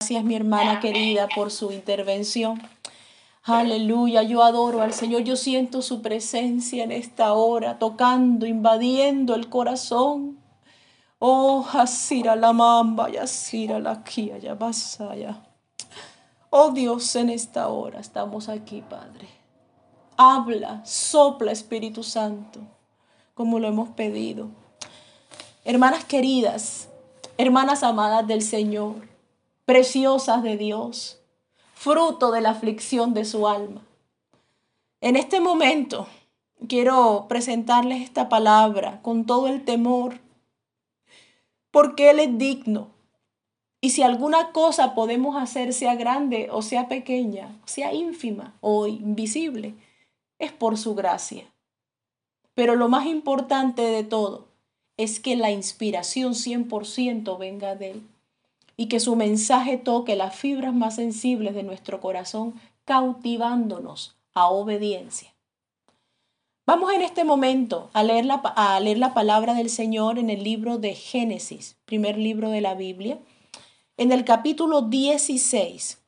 Gracias, 0.00 0.24
mi 0.24 0.34
hermana 0.34 0.80
querida, 0.80 1.28
por 1.28 1.50
su 1.50 1.72
intervención. 1.72 2.58
Aleluya, 3.42 4.22
yo 4.22 4.42
adoro 4.42 4.80
al 4.80 4.94
Señor, 4.94 5.24
yo 5.24 5.36
siento 5.36 5.82
su 5.82 6.00
presencia 6.00 6.84
en 6.84 6.90
esta 6.90 7.34
hora, 7.34 7.78
tocando, 7.78 8.46
invadiendo 8.46 9.34
el 9.34 9.50
corazón. 9.50 10.38
Oh, 11.18 11.66
Hasira 11.74 12.34
la 12.34 12.54
mamba, 12.54 13.10
Yasira 13.10 13.78
la 13.78 14.02
kia, 14.02 14.38
ya 14.38 14.54
basaya. 14.54 15.42
Oh 16.48 16.70
Dios, 16.70 17.14
en 17.14 17.28
esta 17.28 17.68
hora 17.68 18.00
estamos 18.00 18.48
aquí, 18.48 18.80
Padre. 18.80 19.28
Habla, 20.16 20.80
sopla, 20.86 21.52
Espíritu 21.52 22.02
Santo, 22.02 22.60
como 23.34 23.58
lo 23.58 23.68
hemos 23.68 23.90
pedido. 23.90 24.48
Hermanas 25.62 26.06
queridas, 26.06 26.88
hermanas 27.36 27.82
amadas 27.82 28.26
del 28.26 28.40
Señor, 28.40 29.09
preciosas 29.70 30.42
de 30.42 30.56
Dios, 30.56 31.20
fruto 31.74 32.32
de 32.32 32.40
la 32.40 32.50
aflicción 32.50 33.14
de 33.14 33.24
su 33.24 33.46
alma. 33.46 33.86
En 35.00 35.14
este 35.14 35.38
momento 35.38 36.08
quiero 36.66 37.26
presentarles 37.28 38.02
esta 38.02 38.28
palabra 38.28 39.00
con 39.02 39.26
todo 39.26 39.46
el 39.46 39.64
temor, 39.64 40.18
porque 41.70 42.10
Él 42.10 42.18
es 42.18 42.36
digno. 42.36 42.88
Y 43.80 43.90
si 43.90 44.02
alguna 44.02 44.50
cosa 44.50 44.96
podemos 44.96 45.40
hacer, 45.40 45.72
sea 45.72 45.94
grande 45.94 46.48
o 46.50 46.62
sea 46.62 46.88
pequeña, 46.88 47.56
sea 47.64 47.94
ínfima 47.94 48.56
o 48.60 48.88
invisible, 48.88 49.76
es 50.40 50.50
por 50.50 50.78
su 50.78 50.96
gracia. 50.96 51.44
Pero 52.54 52.74
lo 52.74 52.88
más 52.88 53.06
importante 53.06 53.82
de 53.82 54.02
todo 54.02 54.48
es 54.96 55.20
que 55.20 55.36
la 55.36 55.52
inspiración 55.52 56.32
100% 56.32 57.38
venga 57.38 57.76
de 57.76 57.92
Él 57.92 58.02
y 58.80 58.86
que 58.86 58.98
su 58.98 59.14
mensaje 59.14 59.76
toque 59.76 60.16
las 60.16 60.34
fibras 60.34 60.72
más 60.72 60.94
sensibles 60.94 61.54
de 61.54 61.62
nuestro 61.62 62.00
corazón, 62.00 62.54
cautivándonos 62.86 64.16
a 64.32 64.48
obediencia. 64.48 65.34
Vamos 66.64 66.90
en 66.94 67.02
este 67.02 67.24
momento 67.24 67.90
a 67.92 68.02
leer, 68.02 68.24
la, 68.24 68.36
a 68.36 68.80
leer 68.80 68.96
la 68.96 69.12
palabra 69.12 69.52
del 69.52 69.68
Señor 69.68 70.18
en 70.18 70.30
el 70.30 70.42
libro 70.42 70.78
de 70.78 70.94
Génesis, 70.94 71.76
primer 71.84 72.16
libro 72.16 72.48
de 72.48 72.62
la 72.62 72.72
Biblia, 72.72 73.18
en 73.98 74.12
el 74.12 74.24
capítulo 74.24 74.80
16. 74.80 76.00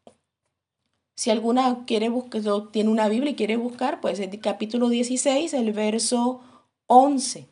Si 1.14 1.30
alguna 1.30 1.84
quiere 1.84 2.08
buscar, 2.08 2.41
tiene 2.72 2.89
una 2.89 3.08
Biblia 3.08 3.33
y 3.33 3.36
quiere 3.36 3.56
buscar, 3.56 4.00
pues 4.00 4.18
el 4.18 4.41
capítulo 4.41 4.89
16, 4.89 5.52
el 5.52 5.74
verso 5.74 6.41
11. 6.86 7.46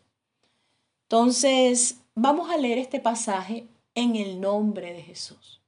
Entonces, 1.02 2.00
vamos 2.14 2.48
a 2.48 2.56
leer 2.56 2.78
este 2.78 3.00
pasaje 3.00 3.66
en 3.94 4.16
el 4.16 4.40
nombre 4.40 4.92
de 4.92 5.02
Jesús. 5.02 5.60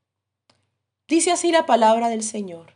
Dice 1.09 1.33
así 1.33 1.53
la 1.53 1.67
palabra 1.67 2.09
del 2.09 2.23
Señor. 2.23 2.75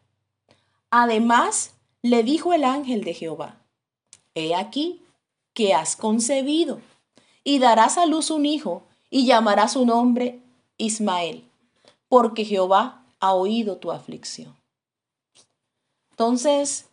Además, 0.91 1.75
le 2.03 2.23
dijo 2.23 2.53
el 2.53 2.65
ángel 2.65 3.05
de 3.05 3.15
Jehová, 3.15 3.63
He 4.35 4.55
aquí 4.55 5.03
que 5.55 5.73
has 5.73 5.97
concebido 5.97 6.81
y 7.43 7.59
darás 7.59 7.97
a 7.97 8.07
luz 8.07 8.31
un 8.31 8.45
hijo 8.45 8.83
y 9.09 9.25
llamarás 9.25 9.73
su 9.73 9.87
nombre 9.87 10.41
Ismael, 10.77 11.45
porque 12.09 12.45
Jehová 12.45 13.05
ha 13.21 13.33
oído 13.33 13.79
tu 13.79 13.91
aflicción. 13.91 14.55
Entonces, 16.11 16.87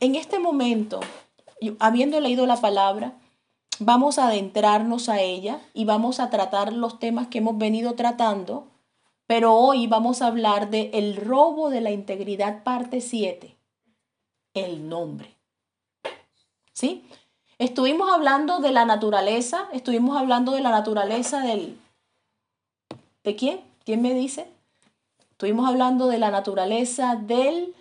en 0.00 0.14
este 0.14 0.38
momento, 0.38 1.00
habiendo 1.78 2.20
leído 2.20 2.46
la 2.46 2.60
palabra, 2.60 3.18
vamos 3.84 4.18
a 4.18 4.28
adentrarnos 4.28 5.08
a 5.08 5.20
ella 5.20 5.60
y 5.74 5.84
vamos 5.84 6.20
a 6.20 6.30
tratar 6.30 6.72
los 6.72 6.98
temas 6.98 7.28
que 7.28 7.38
hemos 7.38 7.58
venido 7.58 7.94
tratando, 7.94 8.68
pero 9.26 9.54
hoy 9.54 9.86
vamos 9.86 10.22
a 10.22 10.26
hablar 10.26 10.70
de 10.70 10.90
el 10.94 11.16
robo 11.16 11.70
de 11.70 11.80
la 11.80 11.90
integridad 11.90 12.62
parte 12.62 13.00
7, 13.00 13.56
el 14.54 14.88
nombre. 14.88 15.36
¿Sí? 16.72 17.04
Estuvimos 17.58 18.10
hablando 18.10 18.60
de 18.60 18.72
la 18.72 18.84
naturaleza, 18.84 19.68
estuvimos 19.72 20.16
hablando 20.16 20.52
de 20.52 20.60
la 20.60 20.70
naturaleza 20.70 21.40
del... 21.40 21.78
¿De 23.22 23.36
quién? 23.36 23.60
¿Quién 23.84 24.02
me 24.02 24.14
dice? 24.14 24.48
Estuvimos 25.30 25.68
hablando 25.68 26.08
de 26.08 26.18
la 26.18 26.30
naturaleza 26.30 27.14
del... 27.16 27.74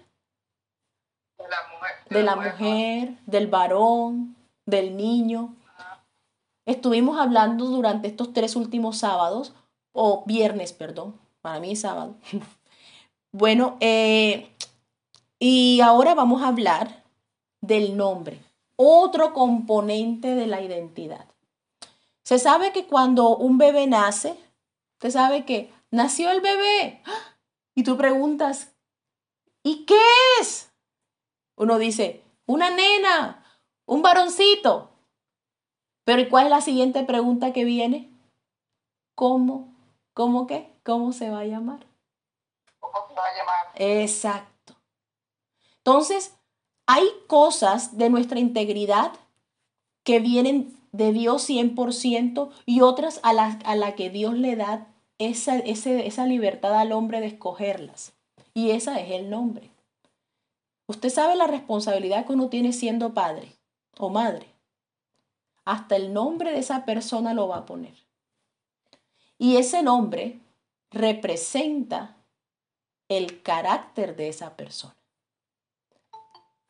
De 1.37 1.47
la 1.49 1.57
mujer, 1.73 1.95
de 2.09 2.23
la 2.23 2.35
mujer 2.35 3.13
del 3.25 3.47
varón, 3.47 4.35
del 4.67 4.95
niño, 4.95 5.55
Estuvimos 6.65 7.19
hablando 7.19 7.65
durante 7.65 8.07
estos 8.07 8.33
tres 8.33 8.55
últimos 8.55 8.97
sábados, 8.97 9.53
o 9.93 10.23
viernes, 10.25 10.73
perdón, 10.73 11.19
para 11.41 11.59
mí 11.59 11.71
es 11.71 11.81
sábado. 11.81 12.15
bueno, 13.31 13.77
eh, 13.79 14.51
y 15.39 15.81
ahora 15.81 16.13
vamos 16.13 16.43
a 16.43 16.47
hablar 16.47 17.03
del 17.61 17.97
nombre, 17.97 18.39
otro 18.75 19.33
componente 19.33 20.35
de 20.35 20.47
la 20.47 20.61
identidad. 20.61 21.25
Se 22.23 22.39
sabe 22.39 22.71
que 22.71 22.85
cuando 22.85 23.35
un 23.35 23.57
bebé 23.57 23.87
nace, 23.87 24.37
se 24.99 25.11
sabe 25.11 25.45
que 25.45 25.73
nació 25.89 26.31
el 26.31 26.41
bebé. 26.41 27.01
Y 27.73 27.83
tú 27.83 27.95
preguntas, 27.95 28.73
¿y 29.63 29.85
qué 29.85 29.97
es? 30.41 30.73
Uno 31.55 31.77
dice, 31.77 32.21
una 32.45 32.69
nena, 32.69 33.45
un 33.85 34.01
varoncito. 34.01 34.90
Pero 36.11 36.23
¿y 36.23 36.27
cuál 36.27 36.47
es 36.47 36.49
la 36.49 36.59
siguiente 36.59 37.05
pregunta 37.05 37.53
que 37.53 37.63
viene? 37.63 38.09
¿Cómo? 39.15 39.73
¿Cómo 40.13 40.45
qué? 40.45 40.69
¿Cómo 40.83 41.13
se 41.13 41.29
va 41.29 41.39
a 41.39 41.45
llamar? 41.45 41.87
¿Cómo 42.81 43.07
se 43.07 43.13
va 43.13 43.27
a 43.27 43.37
llamar? 43.37 43.67
Exacto. 43.75 44.75
Entonces, 45.77 46.35
hay 46.85 47.05
cosas 47.27 47.97
de 47.97 48.09
nuestra 48.09 48.41
integridad 48.41 49.13
que 50.03 50.19
vienen 50.19 50.77
de 50.91 51.13
Dios 51.13 51.49
100% 51.49 52.49
y 52.65 52.81
otras 52.81 53.21
a 53.23 53.31
la, 53.31 53.57
a 53.63 53.75
la 53.75 53.95
que 53.95 54.09
Dios 54.09 54.33
le 54.33 54.57
da 54.57 54.87
esa, 55.17 55.59
esa 55.59 56.25
libertad 56.25 56.77
al 56.77 56.91
hombre 56.91 57.21
de 57.21 57.27
escogerlas. 57.27 58.11
Y 58.53 58.71
esa 58.71 58.99
es 58.99 59.11
el 59.11 59.29
nombre. 59.29 59.71
Usted 60.89 61.07
sabe 61.07 61.37
la 61.37 61.47
responsabilidad 61.47 62.25
que 62.25 62.33
uno 62.33 62.49
tiene 62.49 62.73
siendo 62.73 63.13
padre 63.13 63.55
o 63.97 64.09
madre 64.09 64.50
hasta 65.71 65.95
el 65.95 66.11
nombre 66.11 66.51
de 66.51 66.59
esa 66.59 66.83
persona 66.83 67.33
lo 67.33 67.47
va 67.47 67.59
a 67.59 67.65
poner. 67.65 67.95
Y 69.37 69.55
ese 69.55 69.81
nombre 69.83 70.41
representa 70.89 72.17
el 73.07 73.41
carácter 73.41 74.17
de 74.17 74.27
esa 74.27 74.57
persona. 74.57 74.97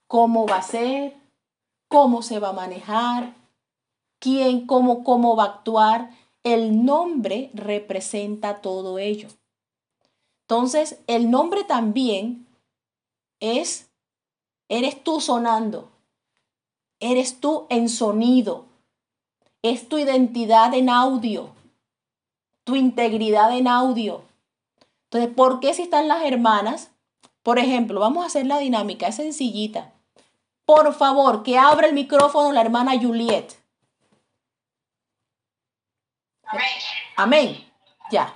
Cómo 0.06 0.46
va 0.46 0.58
a 0.58 0.62
ser, 0.62 1.16
cómo 1.88 2.22
se 2.22 2.38
va 2.38 2.50
a 2.50 2.54
manejar, 2.54 3.34
quién, 4.20 4.68
cómo, 4.68 5.04
cómo 5.04 5.36
va 5.36 5.46
a 5.46 5.48
actuar. 5.48 6.12
El 6.44 6.86
nombre 6.86 7.50
representa 7.56 8.62
todo 8.62 9.00
ello. 9.00 9.30
Entonces, 10.44 11.00
el 11.08 11.32
nombre 11.32 11.64
también 11.64 12.46
es, 13.40 13.90
eres 14.70 15.04
tú 15.04 15.22
sonando, 15.22 15.90
eres 17.00 17.40
tú 17.40 17.66
en 17.72 17.90
sonido, 17.90 18.70
es 19.64 19.88
tu 19.88 19.98
identidad 19.98 20.74
en 20.74 20.90
audio, 20.90 21.54
tu 22.64 22.76
integridad 22.76 23.56
en 23.56 23.68
audio. 23.68 24.24
Entonces, 25.06 25.34
¿por 25.36 25.60
qué 25.60 25.74
si 25.74 25.84
están 25.84 26.08
las 26.08 26.24
hermanas? 26.24 26.92
Por 27.44 27.60
ejemplo, 27.60 28.00
vamos 28.00 28.24
a 28.24 28.28
hacer 28.28 28.46
la 28.46 28.60
dinámica, 28.60 29.08
es 29.08 29.16
sencillita. 29.16 29.92
Por 30.66 30.94
favor, 30.94 31.44
que 31.44 31.58
abra 31.58 31.88
el 31.88 31.94
micrófono 31.94 32.52
la 32.52 32.62
hermana 32.62 32.94
Juliet. 33.00 33.54
Amén. 37.18 37.68
Ya. 38.12 38.34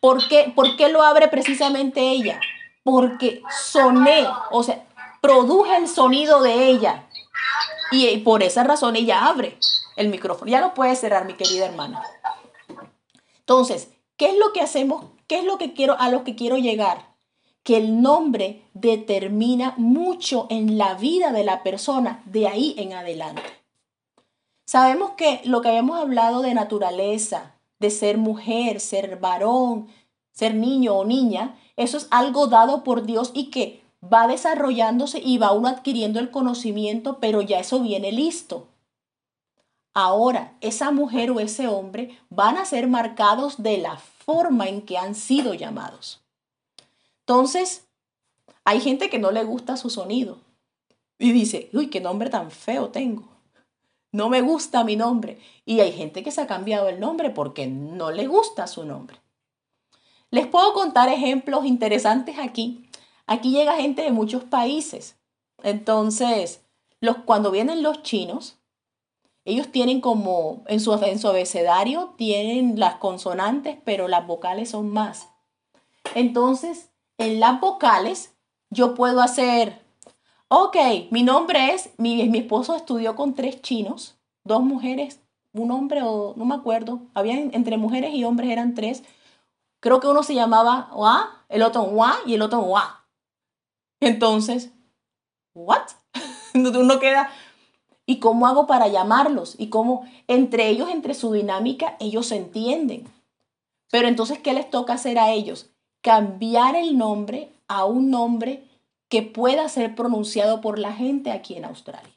¿Por 0.00 0.26
qué, 0.28 0.52
¿Por 0.54 0.76
qué 0.76 0.88
lo 0.88 1.02
abre 1.02 1.28
precisamente 1.28 2.00
ella? 2.00 2.40
Porque 2.82 3.42
soné, 3.50 4.26
o 4.50 4.62
sea, 4.62 4.84
produje 5.20 5.76
el 5.76 5.88
sonido 5.88 6.40
de 6.40 6.68
ella. 6.68 7.06
Y 7.92 8.18
por 8.18 8.42
esa 8.42 8.64
razón 8.64 8.96
ella 8.96 9.26
abre 9.26 9.58
el 9.96 10.08
micrófono. 10.08 10.50
Ya 10.50 10.60
lo 10.60 10.74
puedes 10.74 10.98
cerrar, 10.98 11.26
mi 11.26 11.34
querida 11.34 11.66
hermana. 11.66 12.02
Entonces, 13.40 13.90
¿qué 14.16 14.30
es 14.30 14.38
lo 14.38 14.52
que 14.52 14.60
hacemos? 14.60 15.04
¿Qué 15.26 15.38
es 15.38 15.44
lo 15.44 15.58
que 15.58 15.74
quiero 15.74 15.96
a 15.98 16.08
lo 16.08 16.24
que 16.24 16.36
quiero 16.36 16.56
llegar? 16.56 17.14
Que 17.62 17.76
el 17.76 18.00
nombre 18.00 18.62
determina 18.74 19.74
mucho 19.76 20.46
en 20.50 20.78
la 20.78 20.94
vida 20.94 21.32
de 21.32 21.44
la 21.44 21.62
persona 21.62 22.22
de 22.24 22.48
ahí 22.48 22.74
en 22.78 22.94
adelante. 22.94 23.42
Sabemos 24.66 25.12
que 25.16 25.40
lo 25.44 25.60
que 25.60 25.68
habíamos 25.68 25.98
hablado 25.98 26.42
de 26.42 26.54
naturaleza, 26.54 27.56
de 27.80 27.90
ser 27.90 28.18
mujer, 28.18 28.80
ser 28.80 29.18
varón, 29.18 29.88
ser 30.32 30.54
niño 30.54 30.94
o 30.94 31.04
niña, 31.04 31.58
eso 31.76 31.96
es 31.96 32.06
algo 32.10 32.46
dado 32.46 32.84
por 32.84 33.04
Dios 33.04 33.32
y 33.34 33.50
que 33.50 33.82
va 34.02 34.26
desarrollándose 34.26 35.18
y 35.18 35.38
va 35.38 35.52
uno 35.52 35.68
adquiriendo 35.68 36.20
el 36.20 36.30
conocimiento, 36.30 37.18
pero 37.20 37.42
ya 37.42 37.58
eso 37.58 37.80
viene 37.80 38.12
listo. 38.12 38.68
Ahora, 39.94 40.56
esa 40.60 40.92
mujer 40.92 41.30
o 41.30 41.40
ese 41.40 41.66
hombre 41.66 42.18
van 42.28 42.56
a 42.56 42.64
ser 42.64 42.86
marcados 42.86 43.62
de 43.62 43.78
la 43.78 43.96
forma 43.96 44.68
en 44.68 44.82
que 44.82 44.98
han 44.98 45.14
sido 45.14 45.54
llamados. 45.54 46.22
Entonces, 47.20 47.88
hay 48.64 48.80
gente 48.80 49.10
que 49.10 49.18
no 49.18 49.30
le 49.32 49.42
gusta 49.44 49.76
su 49.76 49.90
sonido 49.90 50.38
y 51.18 51.32
dice, 51.32 51.70
uy, 51.72 51.88
qué 51.90 52.00
nombre 52.00 52.30
tan 52.30 52.50
feo 52.50 52.90
tengo. 52.90 53.28
No 54.12 54.28
me 54.28 54.42
gusta 54.42 54.84
mi 54.84 54.96
nombre. 54.96 55.38
Y 55.64 55.80
hay 55.80 55.92
gente 55.92 56.22
que 56.22 56.30
se 56.30 56.40
ha 56.40 56.46
cambiado 56.46 56.88
el 56.88 57.00
nombre 57.00 57.30
porque 57.30 57.66
no 57.66 58.10
le 58.10 58.26
gusta 58.26 58.66
su 58.66 58.84
nombre. 58.84 59.18
Les 60.30 60.46
puedo 60.46 60.72
contar 60.72 61.08
ejemplos 61.08 61.64
interesantes 61.64 62.38
aquí. 62.38 62.88
Aquí 63.26 63.50
llega 63.50 63.76
gente 63.76 64.02
de 64.02 64.12
muchos 64.12 64.44
países. 64.44 65.16
Entonces, 65.62 66.62
los, 67.00 67.18
cuando 67.18 67.50
vienen 67.50 67.82
los 67.82 68.02
chinos, 68.02 68.59
ellos 69.44 69.68
tienen 69.68 70.00
como 70.00 70.62
en 70.66 70.80
su, 70.80 70.92
en 70.92 71.18
su 71.18 71.28
abecedario, 71.28 72.14
tienen 72.16 72.78
las 72.78 72.96
consonantes, 72.96 73.78
pero 73.84 74.08
las 74.08 74.26
vocales 74.26 74.70
son 74.70 74.90
más. 74.90 75.28
Entonces, 76.14 76.90
en 77.18 77.40
las 77.40 77.60
vocales, 77.60 78.34
yo 78.70 78.94
puedo 78.94 79.20
hacer, 79.20 79.80
ok, 80.48 80.76
mi 81.10 81.22
nombre 81.22 81.74
es, 81.74 81.90
mi, 81.96 82.28
mi 82.28 82.38
esposo 82.38 82.74
estudió 82.74 83.16
con 83.16 83.34
tres 83.34 83.60
chinos, 83.62 84.18
dos 84.44 84.62
mujeres, 84.62 85.20
un 85.52 85.70
hombre 85.70 86.02
o 86.02 86.34
no 86.36 86.44
me 86.44 86.54
acuerdo, 86.54 87.02
había 87.14 87.34
entre 87.34 87.76
mujeres 87.76 88.14
y 88.14 88.24
hombres 88.24 88.50
eran 88.50 88.74
tres. 88.74 89.02
Creo 89.80 90.00
que 90.00 90.06
uno 90.06 90.22
se 90.22 90.34
llamaba 90.34 90.90
Wa, 90.94 91.44
el 91.48 91.62
otro 91.62 91.82
Wa 91.82 92.16
y 92.26 92.34
el 92.34 92.42
otro 92.42 92.60
Wa. 92.60 93.06
Entonces, 94.00 94.72
¿what? 95.54 95.88
Uno 96.54 96.98
queda, 96.98 97.30
¿y 98.10 98.16
cómo 98.18 98.48
hago 98.48 98.66
para 98.66 98.88
llamarlos? 98.88 99.54
Y 99.56 99.68
cómo 99.68 100.04
entre 100.26 100.68
ellos, 100.68 100.90
entre 100.90 101.14
su 101.14 101.32
dinámica, 101.32 101.96
ellos 102.00 102.26
se 102.26 102.36
entienden. 102.36 103.04
Pero 103.88 104.08
entonces, 104.08 104.40
¿qué 104.40 104.52
les 104.52 104.68
toca 104.68 104.94
hacer 104.94 105.16
a 105.16 105.30
ellos? 105.30 105.70
Cambiar 106.00 106.74
el 106.74 106.98
nombre 106.98 107.52
a 107.68 107.84
un 107.84 108.10
nombre 108.10 108.64
que 109.08 109.22
pueda 109.22 109.68
ser 109.68 109.94
pronunciado 109.94 110.60
por 110.60 110.80
la 110.80 110.92
gente 110.92 111.30
aquí 111.30 111.54
en 111.54 111.64
Australia. 111.64 112.12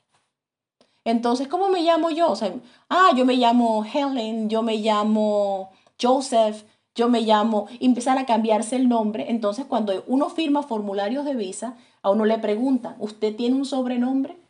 Entonces, 1.06 1.48
¿cómo 1.48 1.70
me 1.70 1.84
llamo 1.84 2.10
yo? 2.10 2.32
O 2.32 2.36
sea, 2.36 2.52
ah, 2.90 3.12
yo 3.16 3.24
me 3.24 3.36
llamo 3.36 3.86
Helen, 3.86 4.50
yo 4.50 4.64
me 4.64 4.78
llamo 4.78 5.70
Joseph, 6.02 6.64
yo 6.96 7.08
me 7.08 7.22
llamo, 7.22 7.68
empezar 7.80 8.18
a 8.18 8.26
cambiarse 8.26 8.78
el 8.78 8.90
nombre. 8.90 9.30
Entonces, 9.30 9.66
cuando 9.66 10.04
uno 10.08 10.32
firma 10.32 10.64
formularios 10.64 11.24
de 11.24 11.36
visa, 11.36 11.78
a 12.02 12.10
uno 12.10 12.26
le 12.26 12.40
preguntan, 12.40 12.96
¿usted 12.98 13.36
tiene 13.36 13.56
un 13.58 13.66
sobrenombre? 13.66 14.43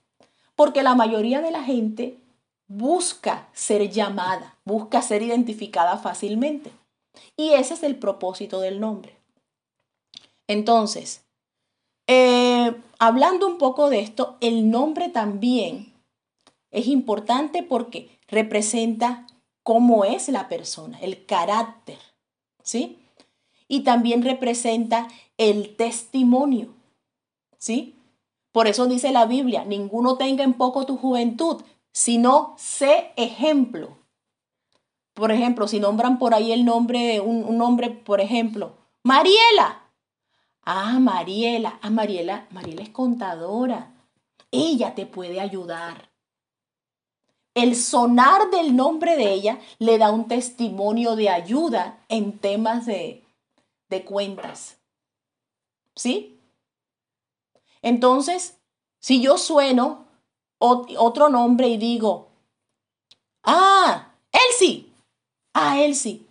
Porque 0.55 0.83
la 0.83 0.95
mayoría 0.95 1.41
de 1.41 1.51
la 1.51 1.63
gente 1.63 2.17
busca 2.67 3.49
ser 3.53 3.89
llamada, 3.89 4.57
busca 4.65 5.01
ser 5.01 5.21
identificada 5.21 5.97
fácilmente. 5.97 6.71
Y 7.37 7.51
ese 7.51 7.75
es 7.75 7.83
el 7.83 7.97
propósito 7.97 8.59
del 8.59 8.79
nombre. 8.79 9.15
Entonces, 10.47 11.23
eh, 12.07 12.75
hablando 12.99 13.47
un 13.47 13.57
poco 13.57 13.89
de 13.89 13.99
esto, 13.99 14.37
el 14.41 14.69
nombre 14.69 15.09
también 15.09 15.93
es 16.71 16.87
importante 16.87 17.63
porque 17.63 18.19
representa 18.27 19.27
cómo 19.63 20.03
es 20.03 20.27
la 20.29 20.49
persona, 20.49 20.99
el 20.99 21.25
carácter, 21.25 21.99
¿sí? 22.63 22.99
Y 23.67 23.81
también 23.81 24.23
representa 24.23 25.07
el 25.37 25.75
testimonio, 25.75 26.73
¿sí? 27.57 27.95
Por 28.53 28.67
eso 28.67 28.85
dice 28.87 29.11
la 29.11 29.25
Biblia, 29.25 29.65
ninguno 29.65 30.15
tenga 30.15 30.45
en 30.45 30.53
poco 30.53 30.85
tu 30.85 30.95
juventud, 30.95 31.61
sino 31.91 32.55
sé 32.57 33.11
ejemplo. 33.17 33.97
Por 35.13 35.33
ejemplo, 35.33 35.67
si 35.67 35.81
nombran 35.81 36.17
por 36.17 36.33
ahí 36.33 36.53
el 36.53 36.63
nombre, 36.63 37.19
un, 37.19 37.43
un 37.43 37.57
nombre, 37.57 37.89
por 37.89 38.21
ejemplo, 38.21 38.77
Mariela, 39.03 39.83
Ah, 40.65 40.97
Mariela. 40.99 41.79
Ah, 41.81 41.89
Mariela. 41.89 42.47
Mariela 42.51 42.83
es 42.83 42.89
contadora. 42.89 43.91
Ella 44.51 44.95
te 44.95 45.05
puede 45.05 45.39
ayudar. 45.39 46.09
El 47.53 47.75
sonar 47.75 48.49
del 48.49 48.75
nombre 48.75 49.15
de 49.15 49.31
ella 49.31 49.59
le 49.77 49.97
da 49.97 50.11
un 50.11 50.27
testimonio 50.27 51.15
de 51.15 51.29
ayuda 51.29 51.99
en 52.09 52.39
temas 52.39 52.85
de, 52.85 53.23
de 53.89 54.05
cuentas. 54.05 54.77
¿Sí? 55.95 56.32
Entonces, 57.83 58.57
si 58.99 59.21
yo 59.21 59.37
sueno 59.37 60.05
otro 60.57 61.29
nombre 61.29 61.67
y 61.67 61.77
digo, 61.77 62.29
ah, 63.43 64.13
Elsie, 64.31 64.87
ah, 65.53 65.79
Elsie. 65.79 66.25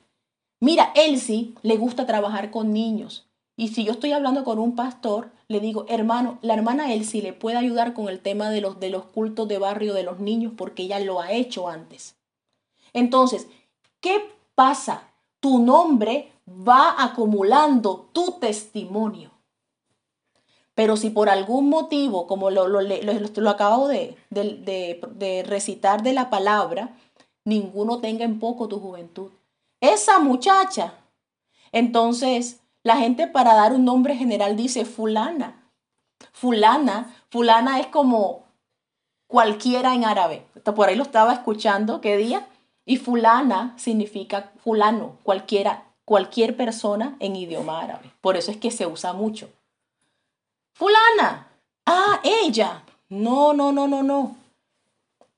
Mira, 0.58 0.93
Elsie 0.94 1.52
le 1.62 1.76
gusta 1.76 2.06
trabajar 2.06 2.50
con 2.50 2.72
niños. 2.72 3.26
Y 3.56 3.69
si 3.69 3.84
yo 3.84 3.93
estoy 3.93 4.12
hablando 4.12 4.44
con 4.44 4.58
un 4.58 4.75
pastor, 4.75 5.31
le 5.49 5.60
digo, 5.60 5.84
hermano, 5.88 6.38
la 6.40 6.54
hermana 6.54 6.94
Elsie 6.94 7.20
le 7.20 7.34
puede 7.34 7.58
ayudar 7.58 7.93
con 7.93 8.08
el 8.08 8.20
tema 8.20 8.48
de 8.48 8.62
los, 8.62 8.81
de 8.81 8.88
los 8.88 9.05
cultos 9.05 9.46
de 9.48 9.58
barrio 9.58 9.93
de 9.93 10.02
los 10.02 10.19
niños 10.19 10.55
porque 10.56 10.84
ella 10.84 10.98
lo 11.00 11.20
ha 11.20 11.32
hecho 11.32 11.69
antes. 11.69 12.16
Entonces, 12.94 13.48
¿qué 14.00 14.31
pasa? 14.55 15.10
Tu 15.40 15.58
nombre 15.58 16.32
va 16.48 16.94
acumulando 16.96 18.08
tu 18.12 18.38
testimonio. 18.40 19.31
Pero 20.74 20.96
si 20.96 21.10
por 21.10 21.28
algún 21.28 21.69
motivo, 21.69 22.26
como 22.26 22.50
lo, 22.50 22.66
lo, 22.66 22.80
lo, 22.80 23.50
acabo 23.50 23.88
de, 23.88 24.16
de, 24.30 25.00
de 25.14 25.42
recitar 25.46 26.02
de 26.02 26.14
la 26.14 26.30
palabra, 26.30 26.96
ninguno 27.44 28.00
tenga 28.00 28.24
en 28.24 28.38
poco 28.38 28.69
tu 28.69 28.80
juventud. 28.80 29.30
Esa 29.80 30.19
muchacha, 30.19 30.94
entonces 31.72 32.60
la 32.82 32.96
gente 32.96 33.26
para 33.26 33.54
dar 33.54 33.72
un 33.72 33.84
nombre 33.84 34.16
general 34.16 34.56
dice 34.56 34.84
fulana. 34.84 35.70
Fulana, 36.32 37.14
fulana 37.30 37.80
es 37.80 37.88
como 37.88 38.44
cualquiera 39.26 39.94
en 39.94 40.04
árabe. 40.04 40.44
Por 40.64 40.88
ahí 40.88 40.96
lo 40.96 41.02
estaba 41.02 41.32
escuchando, 41.32 42.00
¿qué 42.00 42.16
día? 42.16 42.46
Y 42.84 42.96
fulana 42.96 43.74
significa 43.76 44.52
fulano, 44.58 45.19
cualquiera, 45.22 45.84
cualquier 46.04 46.56
persona 46.56 47.16
en 47.20 47.36
idioma 47.36 47.80
árabe. 47.80 48.12
Por 48.20 48.36
eso 48.36 48.50
es 48.50 48.56
que 48.56 48.70
se 48.70 48.86
usa 48.86 49.12
mucho. 49.12 49.48
Fulana. 50.72 51.48
Ah, 51.86 52.20
ella. 52.24 52.84
No, 53.08 53.52
no, 53.52 53.72
no, 53.72 53.86
no, 53.86 54.02
no. 54.02 54.36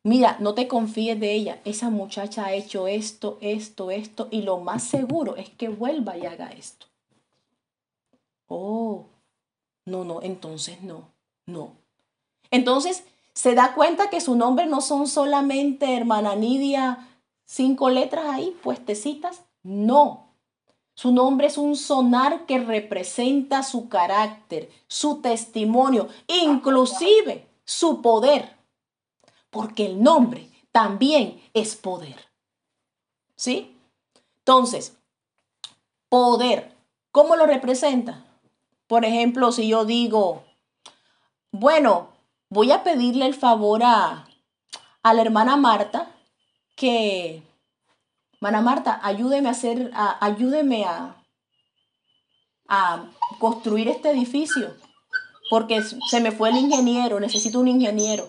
Mira, 0.02 0.36
no 0.38 0.54
te 0.54 0.69
confíes 0.69 1.19
de 1.19 1.32
ella. 1.32 1.60
Esa 1.64 1.90
muchacha 1.90 2.44
ha 2.46 2.52
hecho 2.52 2.86
esto, 2.86 3.38
esto, 3.40 3.90
esto. 3.90 4.28
Y 4.31 4.42
lo 4.42 4.58
más 4.58 4.84
seguro 4.84 5.36
es 5.36 5.48
que 5.50 5.69
vuelva 5.69 6.16
y 6.16 6.26
haga 6.26 6.50
esto. 6.52 6.86
Oh, 8.48 9.06
no, 9.86 10.05
no, 10.05 10.22
entonces 10.22 10.82
no, 10.82 11.08
no. 11.46 11.72
Entonces 12.50 13.05
se 13.32 13.55
da 13.55 13.74
cuenta 13.74 14.10
que 14.10 14.20
su 14.20 14.36
nombre 14.36 14.67
no 14.67 14.81
son 14.81 15.08
solamente 15.08 15.96
hermana 15.96 16.36
Nidia, 16.36 17.08
cinco 17.46 17.91
letras 17.91 18.26
ahí 18.26 18.56
puestecitas. 18.62 19.43
No. 19.62 20.23
Su 20.94 21.10
nombre 21.13 21.48
es 21.48 21.58
un 21.58 21.77
sonar 21.77 22.46
que 22.46 22.58
representa 22.58 23.63
su 23.63 23.89
carácter, 23.89 24.70
su 24.86 25.20
testimonio, 25.20 26.08
inclusive 26.29 27.48
su 27.65 28.01
poder. 28.01 28.56
Porque 29.51 29.86
el 29.86 30.03
nombre 30.03 30.51
también 30.70 31.43
es 31.53 31.74
poder. 31.74 32.17
¿Sí? 33.36 33.77
Entonces, 34.39 34.96
poder, 36.08 36.72
¿cómo 37.10 37.34
lo 37.34 37.46
representa? 37.46 38.24
Por 38.86 39.05
ejemplo, 39.05 39.51
si 39.51 39.67
yo 39.67 39.84
digo, 39.84 40.44
bueno, 41.51 42.08
voy 42.51 42.70
a 42.70 42.84
pedirle 42.84 43.27
el 43.27 43.34
favor 43.34 43.82
a, 43.82 44.29
a 45.03 45.15
la 45.15 45.22
hermana 45.22 45.56
Marta 45.56 46.10
que, 46.77 47.43
hermana 48.44 48.60
Marta, 48.60 49.01
ayúdeme 49.03 49.48
a 49.48 49.53
hacer, 49.53 49.91
ayúdeme 50.20 50.84
a, 50.84 51.17
a 52.69 53.10
construir 53.39 53.89
este 53.89 54.10
edificio, 54.10 54.77
porque 55.48 55.81
se 55.82 56.20
me 56.20 56.31
fue 56.31 56.51
el 56.51 56.56
ingeniero, 56.56 57.20
necesito 57.20 57.58
un 57.58 57.69
ingeniero. 57.69 58.29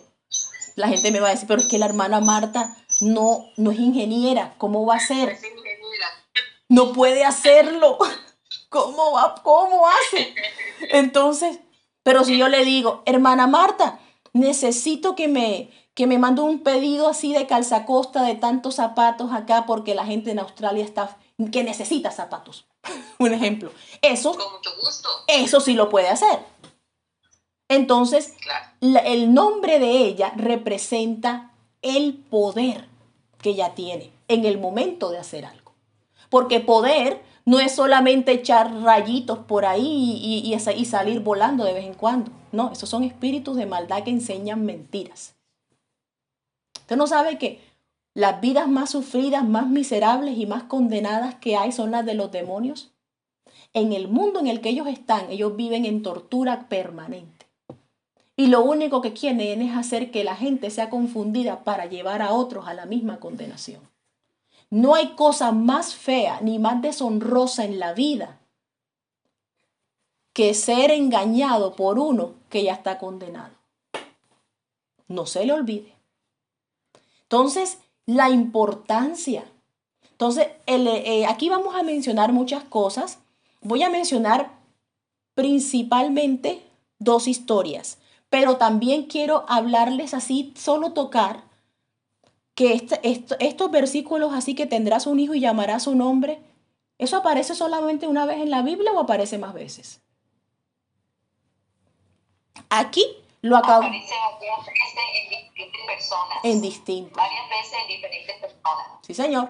La 0.78 0.88
gente 0.88 1.12
me 1.12 1.20
va 1.20 1.28
a 1.28 1.32
decir, 1.32 1.50
pero 1.50 1.60
es 1.60 1.68
que 1.68 1.80
la 1.80 1.88
hermana 1.88 2.22
Marta 2.22 2.78
no, 3.02 3.44
no 3.58 3.72
es 3.72 3.80
ingeniera, 3.80 4.56
¿cómo 4.58 4.86
va 4.86 4.96
a 4.96 5.00
ser? 5.02 5.38
No 6.70 6.94
puede 6.94 7.26
hacerlo. 7.26 7.98
¿Cómo 8.70 9.12
va? 9.12 9.36
¿Cómo 9.44 9.86
hace? 9.86 10.34
Entonces, 10.92 11.60
pero 12.04 12.24
si 12.24 12.38
yo 12.38 12.48
le 12.48 12.64
digo, 12.64 13.04
hermana 13.06 13.48
Marta, 13.48 14.00
necesito 14.32 15.14
que 15.14 15.28
me, 15.28 15.72
que 15.96 16.08
me 16.08 16.20
mande 16.20 16.42
un 16.42 16.60
pedido 16.60 17.08
así 17.08 17.34
de 17.34 17.48
calzacosta 17.48 18.22
de 18.24 18.36
tantos 18.36 18.76
zapatos 18.76 19.32
acá 19.32 19.66
porque 19.66 19.96
la 19.96 20.06
gente 20.06 20.30
en 20.30 20.40
Australia 20.40 20.84
está 20.84 21.18
que 21.52 21.64
necesita 21.64 22.12
zapatos. 22.12 22.66
un 23.20 23.34
ejemplo. 23.34 23.72
Eso, 24.02 24.38
eso 25.28 25.60
sí 25.60 25.74
lo 25.74 25.90
puede 25.90 26.10
hacer. 26.10 26.40
Entonces, 27.70 28.36
el 28.82 29.34
nombre 29.34 29.80
de 29.80 29.90
ella 29.90 30.34
representa 30.36 31.52
el 31.82 32.14
poder 32.14 32.88
que 33.42 33.52
ella 33.52 33.74
tiene 33.74 34.12
en 34.28 34.46
el 34.46 34.60
momento 34.60 35.10
de 35.10 35.18
hacer 35.18 35.46
algo. 35.46 35.74
Porque 36.30 36.60
poder 36.60 37.24
No 37.48 37.60
es 37.60 37.76
solamente 37.76 38.32
echar 38.32 38.74
rayitos 38.82 39.38
por 39.38 39.66
ahí 39.66 39.86
y, 39.86 40.52
y, 40.52 40.56
y 40.56 40.86
salir 40.86 41.20
volando 41.20 41.64
de 41.64 41.74
vez 41.74 41.86
en 41.86 41.94
cuando. 41.94 42.32
No, 42.52 42.72
esos 42.72 42.90
son 42.90 43.04
espíritus 43.04 43.56
de 43.56 43.68
maldad 43.68 44.04
que 44.04 44.10
enseñan 44.10 44.66
mentiras. 44.66 45.35
Usted 46.86 46.98
no 46.98 47.08
sabe 47.08 47.40
que 47.40 47.60
las 48.14 48.42
vidas 48.42 48.68
más 48.68 48.92
sufridas, 48.92 49.44
más 49.44 49.68
miserables 49.68 50.38
y 50.38 50.46
más 50.46 50.66
condenadas 50.66 51.34
que 51.34 51.58
hay 51.58 51.72
son 51.72 51.90
las 51.90 52.06
de 52.06 52.14
los 52.14 52.32
demonios. 52.32 52.92
En 53.74 53.92
el 53.92 54.08
mundo 54.08 54.40
en 54.40 54.46
el 54.46 54.62
que 54.62 54.70
ellos 54.70 54.86
están, 54.86 55.32
ellos 55.32 55.56
viven 55.56 55.86
en 55.86 56.04
tortura 56.04 56.70
permanente. 56.70 57.48
Y 58.36 58.48
lo 58.48 58.64
único 58.64 59.02
que 59.02 59.14
quieren 59.14 59.64
es 59.64 59.76
hacer 59.76 60.12
que 60.12 60.24
la 60.24 60.36
gente 60.36 60.70
sea 60.70 60.92
confundida 60.92 61.64
para 61.64 61.88
llevar 61.88 62.22
a 62.22 62.34
otros 62.34 62.68
a 62.68 62.76
la 62.76 62.86
misma 62.86 63.20
condenación. 63.20 63.82
No 64.70 64.94
hay 64.94 65.16
cosa 65.16 65.52
más 65.52 65.96
fea 65.96 66.40
ni 66.42 66.60
más 66.60 66.84
deshonrosa 66.84 67.66
en 67.66 67.80
la 67.80 67.94
vida 67.94 68.38
que 70.34 70.54
ser 70.54 70.92
engañado 70.92 71.76
por 71.76 71.98
uno 71.98 72.36
que 72.50 72.64
ya 72.64 72.74
está 72.74 73.00
condenado. 73.00 73.56
No 75.08 75.26
se 75.26 75.48
le 75.48 75.54
olvide. 75.54 75.95
Entonces, 77.26 77.80
la 78.06 78.30
importancia. 78.30 79.46
Entonces, 80.12 80.48
eh, 80.68 81.26
aquí 81.28 81.50
vamos 81.50 81.76
a 81.76 81.84
mencionar 81.84 82.32
muchas 82.32 82.64
cosas. 82.64 83.20
Voy 83.62 83.84
a 83.84 83.90
mencionar 83.90 84.52
principalmente 85.34 86.64
dos 87.00 87.28
historias, 87.28 87.98
pero 88.30 88.58
también 88.58 89.04
quiero 89.04 89.46
hablarles 89.48 90.14
así, 90.14 90.54
solo 90.56 90.94
tocar 90.94 91.44
que 92.56 92.74
este, 92.74 93.00
estos 93.04 93.70
versículos 93.70 94.34
así 94.34 94.56
que 94.56 94.66
tendrás 94.66 95.08
un 95.08 95.20
hijo 95.20 95.36
y 95.36 95.42
llamarás 95.42 95.84
su 95.84 95.96
nombre, 95.96 96.40
¿eso 96.98 97.18
aparece 97.18 97.54
solamente 97.54 98.08
una 98.08 98.26
vez 98.26 98.38
en 98.38 98.50
la 98.50 98.62
Biblia 98.62 98.94
o 98.94 99.00
aparece 99.00 99.38
más 99.38 99.54
veces? 99.54 100.02
Aquí 102.70 103.06
lo 103.46 103.58
acabo. 103.58 103.84
Aparece 103.84 104.16
varias 104.34 104.66
veces 104.66 105.04
en 105.14 105.30
distintas 105.30 105.82
personas. 105.86 106.38
En 106.44 106.62
distintas. 106.62 107.16
Varias 107.16 107.50
veces 107.50 107.74
en 107.80 107.88
diferentes 107.88 108.36
personas. 108.42 108.88
Sí, 109.02 109.14
señor. 109.14 109.50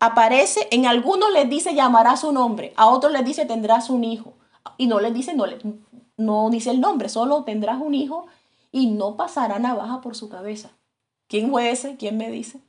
Aparece, 0.00 0.66
en 0.72 0.86
algunos 0.86 1.32
les 1.32 1.48
dice 1.48 1.74
llamará 1.74 2.16
su 2.16 2.32
nombre, 2.32 2.74
a 2.76 2.88
otros 2.88 3.12
les 3.12 3.24
dice 3.24 3.46
tendrás 3.46 3.88
un 3.88 4.02
hijo. 4.02 4.34
Y 4.78 4.88
no 4.88 4.98
les 4.98 5.14
dice, 5.14 5.34
no, 5.34 5.44
no 6.16 6.50
dice 6.50 6.70
el 6.70 6.80
nombre, 6.80 7.08
solo 7.08 7.44
tendrás 7.44 7.80
un 7.80 7.94
hijo 7.94 8.26
y 8.72 8.88
no 8.88 9.16
pasará 9.16 9.60
navaja 9.60 10.00
por 10.00 10.16
su 10.16 10.28
cabeza. 10.28 10.70
¿Quién 11.28 11.50
fue 11.50 11.70
ese? 11.70 11.96
¿Quién 11.96 12.16
me 12.16 12.30
dice? 12.30 12.60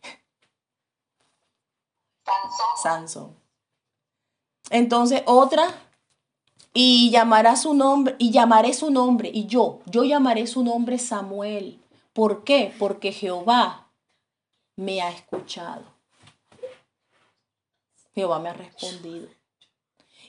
Sansón. 2.24 2.84
Sansón. 2.84 3.40
Entonces, 4.70 5.24
otra, 5.26 5.68
y 6.78 7.10
llamará 7.10 7.56
su 7.56 7.74
nombre, 7.74 8.16
y 8.20 8.32
llamaré 8.32 8.74
su 8.74 8.92
nombre, 8.92 9.32
y 9.34 9.46
yo, 9.46 9.80
yo 9.86 10.04
llamaré 10.04 10.46
su 10.46 10.62
nombre 10.62 11.00
Samuel. 11.00 11.80
¿Por 12.12 12.44
qué? 12.44 12.74
Porque 12.78 13.14
Jehová 13.14 13.88
me 14.76 15.02
ha 15.02 15.10
escuchado. 15.10 15.84
Jehová 18.14 18.40
me 18.40 18.50
ha 18.50 18.54
respondido. 18.54 19.30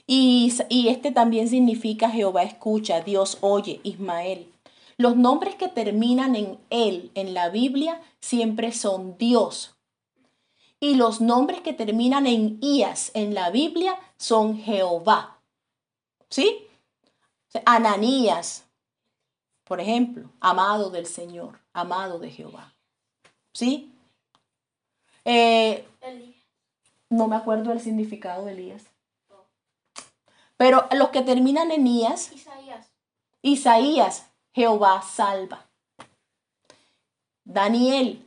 Y, 0.07 0.53
y 0.69 0.87
este 0.87 1.11
también 1.11 1.49
significa 1.49 2.09
Jehová 2.09 2.43
escucha, 2.43 3.01
Dios 3.01 3.39
oye, 3.41 3.81
Ismael. 3.83 4.49
Los 4.95 5.17
nombres 5.17 5.55
que 5.55 5.67
terminan 5.67 6.37
en 6.37 6.57
él 6.69 7.11
en 7.13 7.33
la 7.33 7.49
Biblia 7.49 8.01
siempre 8.21 8.71
son 8.71 9.17
Dios. 9.17 9.75
Y 10.79 10.95
los 10.95 11.19
nombres 11.19 11.59
que 11.59 11.73
terminan 11.73 12.25
en 12.25 12.57
Ías 12.61 13.11
en 13.15 13.33
la 13.33 13.49
Biblia 13.49 13.99
son 14.15 14.57
Jehová. 14.57 15.36
¿Sí? 16.29 16.67
Ananías, 17.65 18.65
por 19.63 19.79
ejemplo, 19.79 20.29
amado 20.39 20.89
del 20.89 21.05
Señor, 21.05 21.59
amado 21.73 22.19
de 22.19 22.31
Jehová. 22.31 22.73
¿Sí? 23.53 23.93
Eh, 25.25 25.85
no 27.09 27.27
me 27.27 27.35
acuerdo 27.35 27.71
el 27.71 27.81
significado 27.81 28.45
de 28.45 28.53
Elías. 28.53 28.83
Pero 30.57 30.87
los 30.91 31.09
que 31.09 31.21
terminan 31.21 31.71
en 31.71 31.85
Ías, 31.85 32.31
Isaías. 32.31 32.87
Isaías, 33.41 34.27
Jehová 34.53 35.01
salva. 35.01 35.67
Daniel, 37.43 38.25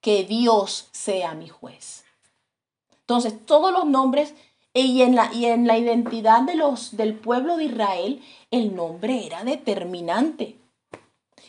que 0.00 0.24
Dios 0.24 0.88
sea 0.92 1.34
mi 1.34 1.48
juez. 1.48 2.04
Entonces, 3.00 3.46
todos 3.46 3.72
los 3.72 3.86
nombres 3.86 4.34
y 4.80 5.02
en 5.02 5.14
la, 5.14 5.32
y 5.32 5.46
en 5.46 5.66
la 5.66 5.78
identidad 5.78 6.42
de 6.42 6.54
los, 6.54 6.96
del 6.96 7.14
pueblo 7.14 7.56
de 7.56 7.64
Israel, 7.64 8.22
el 8.50 8.74
nombre 8.74 9.24
era 9.26 9.44
determinante. 9.44 10.58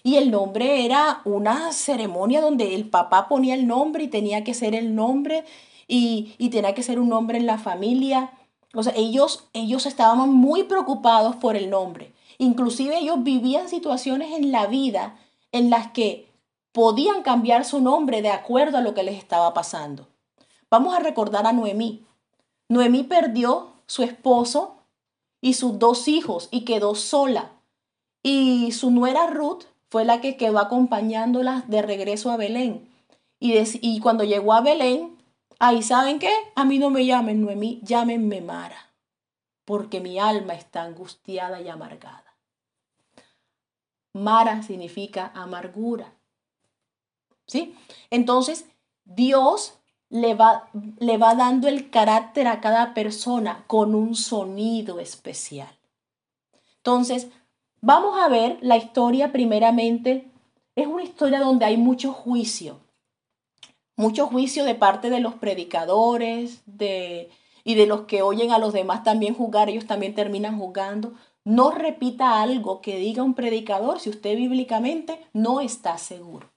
Y 0.03 0.15
el 0.15 0.31
nombre 0.31 0.85
era 0.85 1.21
una 1.25 1.73
ceremonia 1.73 2.39
donde 2.39 2.75
el 2.75 2.89
papá 2.89 3.27
ponía 3.27 3.55
el 3.55 3.67
nombre 3.67 4.05
y 4.05 4.07
tenía 4.07 4.43
que 4.43 4.53
ser 4.53 4.75
el 4.75 4.95
nombre 4.95 5.43
y, 5.87 6.35
y 6.37 6.49
tenía 6.49 6.73
que 6.73 6.83
ser 6.83 6.99
un 6.99 7.09
nombre 7.09 7.37
en 7.37 7.45
la 7.45 7.57
familia. 7.57 8.31
O 8.73 8.83
sea, 8.83 8.93
ellos, 8.95 9.49
ellos 9.53 9.85
estaban 9.85 10.33
muy 10.33 10.63
preocupados 10.63 11.35
por 11.35 11.55
el 11.57 11.69
nombre. 11.69 12.13
Inclusive 12.37 12.97
ellos 12.97 13.23
vivían 13.23 13.67
situaciones 13.67 14.31
en 14.33 14.51
la 14.51 14.67
vida 14.67 15.17
en 15.51 15.69
las 15.69 15.91
que 15.91 16.31
podían 16.71 17.23
cambiar 17.23 17.65
su 17.65 17.81
nombre 17.81 18.21
de 18.21 18.29
acuerdo 18.29 18.77
a 18.77 18.81
lo 18.81 18.93
que 18.93 19.03
les 19.03 19.17
estaba 19.17 19.53
pasando. 19.53 20.07
Vamos 20.69 20.95
a 20.95 20.99
recordar 20.99 21.47
a 21.47 21.53
Noemí. 21.53 22.05
Noemí 22.69 23.03
perdió 23.03 23.73
su 23.85 24.03
esposo 24.03 24.77
y 25.41 25.53
sus 25.53 25.79
dos 25.79 26.07
hijos 26.07 26.49
y 26.51 26.65
quedó 26.65 26.95
sola. 26.95 27.51
Y 28.23 28.71
su 28.71 28.91
nuera 28.91 29.27
Ruth 29.27 29.63
fue 29.89 30.03
la 30.03 30.19
que 30.19 30.35
quedó 30.37 30.59
acompañándola 30.59 31.63
de 31.67 31.81
regreso 31.81 32.31
a 32.31 32.37
Belén. 32.37 32.89
Y, 33.39 33.53
y 33.81 33.99
cuando 33.99 34.23
llegó 34.23 34.53
a 34.53 34.61
Belén, 34.61 35.17
ahí 35.59 35.81
saben 35.81 36.19
qué, 36.19 36.31
a 36.55 36.65
mí 36.65 36.79
no 36.79 36.89
me 36.89 37.05
llamen 37.05 37.41
Noemí, 37.41 37.79
llámenme 37.83 38.41
Mara, 38.41 38.91
porque 39.63 40.01
mi 40.01 40.19
alma 40.19 40.53
está 40.53 40.83
angustiada 40.83 41.61
y 41.61 41.69
amargada. 41.69 42.35
Mara 44.13 44.63
significa 44.63 45.31
amargura. 45.35 46.13
¿Sí? 47.45 47.75
Entonces, 48.09 48.65
Dios 49.05 49.77
le 50.09 50.35
va, 50.35 50.69
le 50.99 51.17
va 51.17 51.35
dando 51.35 51.67
el 51.67 51.89
carácter 51.89 52.47
a 52.47 52.61
cada 52.61 52.93
persona 52.93 53.63
con 53.67 53.95
un 53.95 54.15
sonido 54.15 54.99
especial. 54.99 55.69
Entonces, 56.77 57.27
vamos 57.81 58.19
a 58.21 58.29
ver 58.29 58.57
la 58.61 58.77
historia 58.77 59.31
primeramente. 59.31 60.31
Es 60.75 60.87
una 60.87 61.03
historia 61.03 61.39
donde 61.39 61.65
hay 61.65 61.77
mucho 61.77 62.13
juicio. 62.13 62.79
Mucho 63.95 64.27
juicio 64.27 64.63
de 64.63 64.75
parte 64.75 65.09
de 65.09 65.19
los 65.19 65.35
predicadores 65.35 66.61
de, 66.65 67.29
y 67.63 67.75
de 67.75 67.87
los 67.87 68.01
que 68.01 68.21
oyen 68.21 68.51
a 68.51 68.59
los 68.59 68.73
demás 68.73 69.03
también 69.03 69.33
jugar. 69.33 69.69
Ellos 69.69 69.87
también 69.87 70.15
terminan 70.15 70.57
jugando. 70.57 71.13
No 71.43 71.71
repita 71.71 72.41
algo 72.41 72.81
que 72.81 72.97
diga 72.97 73.23
un 73.23 73.33
predicador 73.33 73.99
si 73.99 74.09
usted 74.09 74.35
bíblicamente 74.35 75.25
no 75.33 75.61
está 75.61 75.97
seguro, 75.97 76.49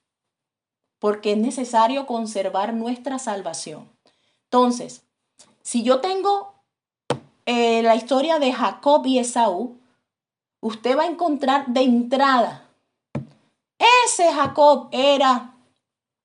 porque 1.00 1.33
es 1.33 1.38
necesario 1.38 2.07
conservar 2.07 2.75
nuestra 2.75 3.19
salvación. 3.19 3.90
Entonces, 4.45 5.02
si 5.62 5.83
yo 5.83 6.00
tengo 6.00 6.54
eh, 7.47 7.83
la 7.83 7.97
historia 7.97 8.38
de 8.38 8.52
Jacob 8.52 9.04
y 9.07 9.19
Esaú, 9.19 9.78
usted 10.61 10.97
va 10.97 11.02
a 11.02 11.11
encontrar 11.11 11.66
de 11.69 11.80
entrada, 11.80 12.69
ese 14.04 14.30
Jacob 14.30 14.88
era 14.92 15.54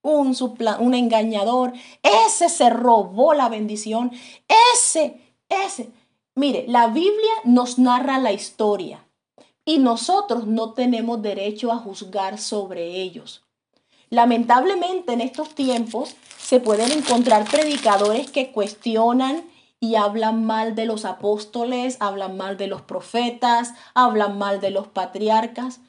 un, 0.02 0.36
un 0.80 0.94
engañador, 0.94 1.74
ese 2.04 2.50
se 2.50 2.70
robó 2.70 3.34
la 3.34 3.50
bendición, 3.50 4.12
ese, 4.74 5.22
ese. 5.50 5.90
Mire, 6.36 6.66
la 6.68 6.88
Biblia 6.88 7.34
nos 7.46 7.80
narra 7.80 8.20
la 8.20 8.34
historia 8.34 9.08
y 9.64 9.80
nosotros 9.80 10.48
no 10.48 10.74
tenemos 10.74 11.22
derecho 11.22 11.72
a 11.72 11.78
juzgar 11.78 12.38
sobre 12.38 13.02
ellos. 13.02 13.45
Lamentablemente 14.16 15.12
en 15.12 15.20
estos 15.20 15.50
tiempos 15.56 16.16
se 16.38 16.62
pueden 16.62 16.90
encontrar 16.94 17.44
predicadores 17.52 18.32
que 18.32 18.54
cuestionan 18.54 19.44
y 19.82 19.96
hablan 19.96 20.46
mal 20.46 20.74
de 20.74 20.86
los 20.86 21.04
apóstoles, 21.04 21.98
hablan 22.00 22.38
mal 22.38 22.56
de 22.56 22.68
los 22.68 22.82
profetas, 22.82 23.74
hablan 23.94 24.38
mal 24.38 24.62
de 24.62 24.70
los 24.70 24.88
patriarcas. 24.88 25.82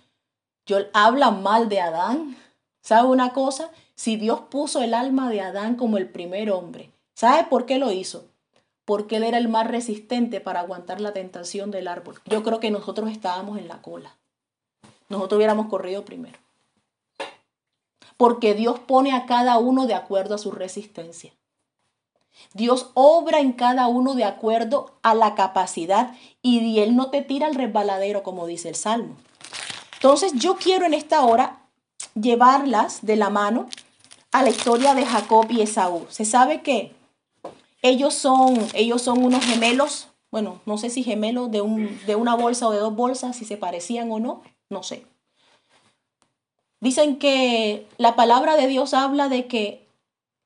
Yo, 0.67 0.79
hablan 0.93 1.45
mal 1.45 1.69
de 1.69 1.81
Adán. 1.81 2.37
¿Sabe 2.83 3.07
una 3.07 3.33
cosa? 3.33 3.71
Si 3.95 4.17
Dios 4.17 4.41
puso 4.51 4.83
el 4.83 4.95
alma 4.95 5.31
de 5.31 5.43
Adán 5.43 5.77
como 5.77 5.97
el 5.97 6.09
primer 6.09 6.51
hombre, 6.51 6.91
¿sabe 7.15 7.45
por 7.45 7.65
qué 7.65 7.79
lo 7.79 7.93
hizo? 7.93 8.25
porque 8.85 9.17
él 9.17 9.25
era 9.25 9.39
el 9.39 9.49
más 9.49 9.67
resistente 9.67 10.41
para 10.41 10.61
aguantar 10.61 11.01
la 11.01 11.13
tentación 11.13 11.73
del 11.73 11.89
árbol. 11.89 12.21
Yo 12.25 12.45
creo 12.45 12.61
que 12.61 12.71
nosotros 12.71 13.11
estábamos 13.11 13.59
en 13.59 13.67
la 13.67 13.83
cola. 13.83 14.17
Nosotros 15.09 15.39
hubiéramos 15.39 15.67
corrido 15.67 16.05
primero. 16.05 16.39
Porque 18.17 18.55
Dios 18.55 18.79
pone 18.79 19.13
a 19.13 19.27
cada 19.27 19.59
uno 19.59 19.87
de 19.87 19.95
acuerdo 19.95 20.35
a 20.35 20.39
su 20.39 20.51
resistencia. 20.51 21.33
Dios 22.55 22.91
obra 22.95 23.41
en 23.41 23.53
cada 23.53 23.87
uno 23.87 24.15
de 24.15 24.25
acuerdo 24.25 24.95
a 25.03 25.15
la 25.15 25.35
capacidad 25.35 26.15
y 26.43 26.81
Él 26.81 26.97
no 26.97 27.11
te 27.11 27.23
tira 27.23 27.47
al 27.47 27.55
resbaladero, 27.55 28.23
como 28.23 28.47
dice 28.47 28.69
el 28.69 28.75
Salmo. 28.75 29.17
Entonces 29.95 30.33
yo 30.35 30.57
quiero 30.57 30.87
en 30.87 30.95
esta 30.95 31.23
hora 31.23 31.61
llevarlas 32.15 33.05
de 33.05 33.17
la 33.17 33.31
mano 33.31 33.69
a 34.33 34.43
la 34.43 34.51
historia 34.51 34.95
de 34.95 35.07
Jacob 35.07 35.47
y 35.51 35.63
Esaú. 35.63 36.07
Se 36.11 36.25
sabe 36.25 36.63
que 36.63 36.95
ellos 37.83 38.15
son, 38.15 38.59
ellos 38.75 39.03
son 39.03 39.25
unos 39.25 39.45
gemelos, 39.45 40.09
bueno, 40.31 40.61
no 40.67 40.77
sé 40.77 40.91
si 40.91 41.03
gemelos 41.03 41.51
de, 41.51 41.63
un, 41.63 41.99
de 42.07 42.17
una 42.17 42.35
bolsa 42.35 42.69
o 42.69 42.73
de 42.73 42.79
dos 42.79 42.95
bolsas, 42.95 43.37
si 43.37 43.45
se 43.45 43.57
parecían 43.57 44.11
o 44.11 44.19
no, 44.19 44.43
no 44.69 44.83
sé. 44.83 45.07
Dicen 46.81 47.19
que 47.19 47.89
la 47.97 48.17
palabra 48.17 48.57
de 48.57 48.67
Dios 48.67 48.95
habla 48.95 49.29
de 49.29 49.47
que 49.47 49.87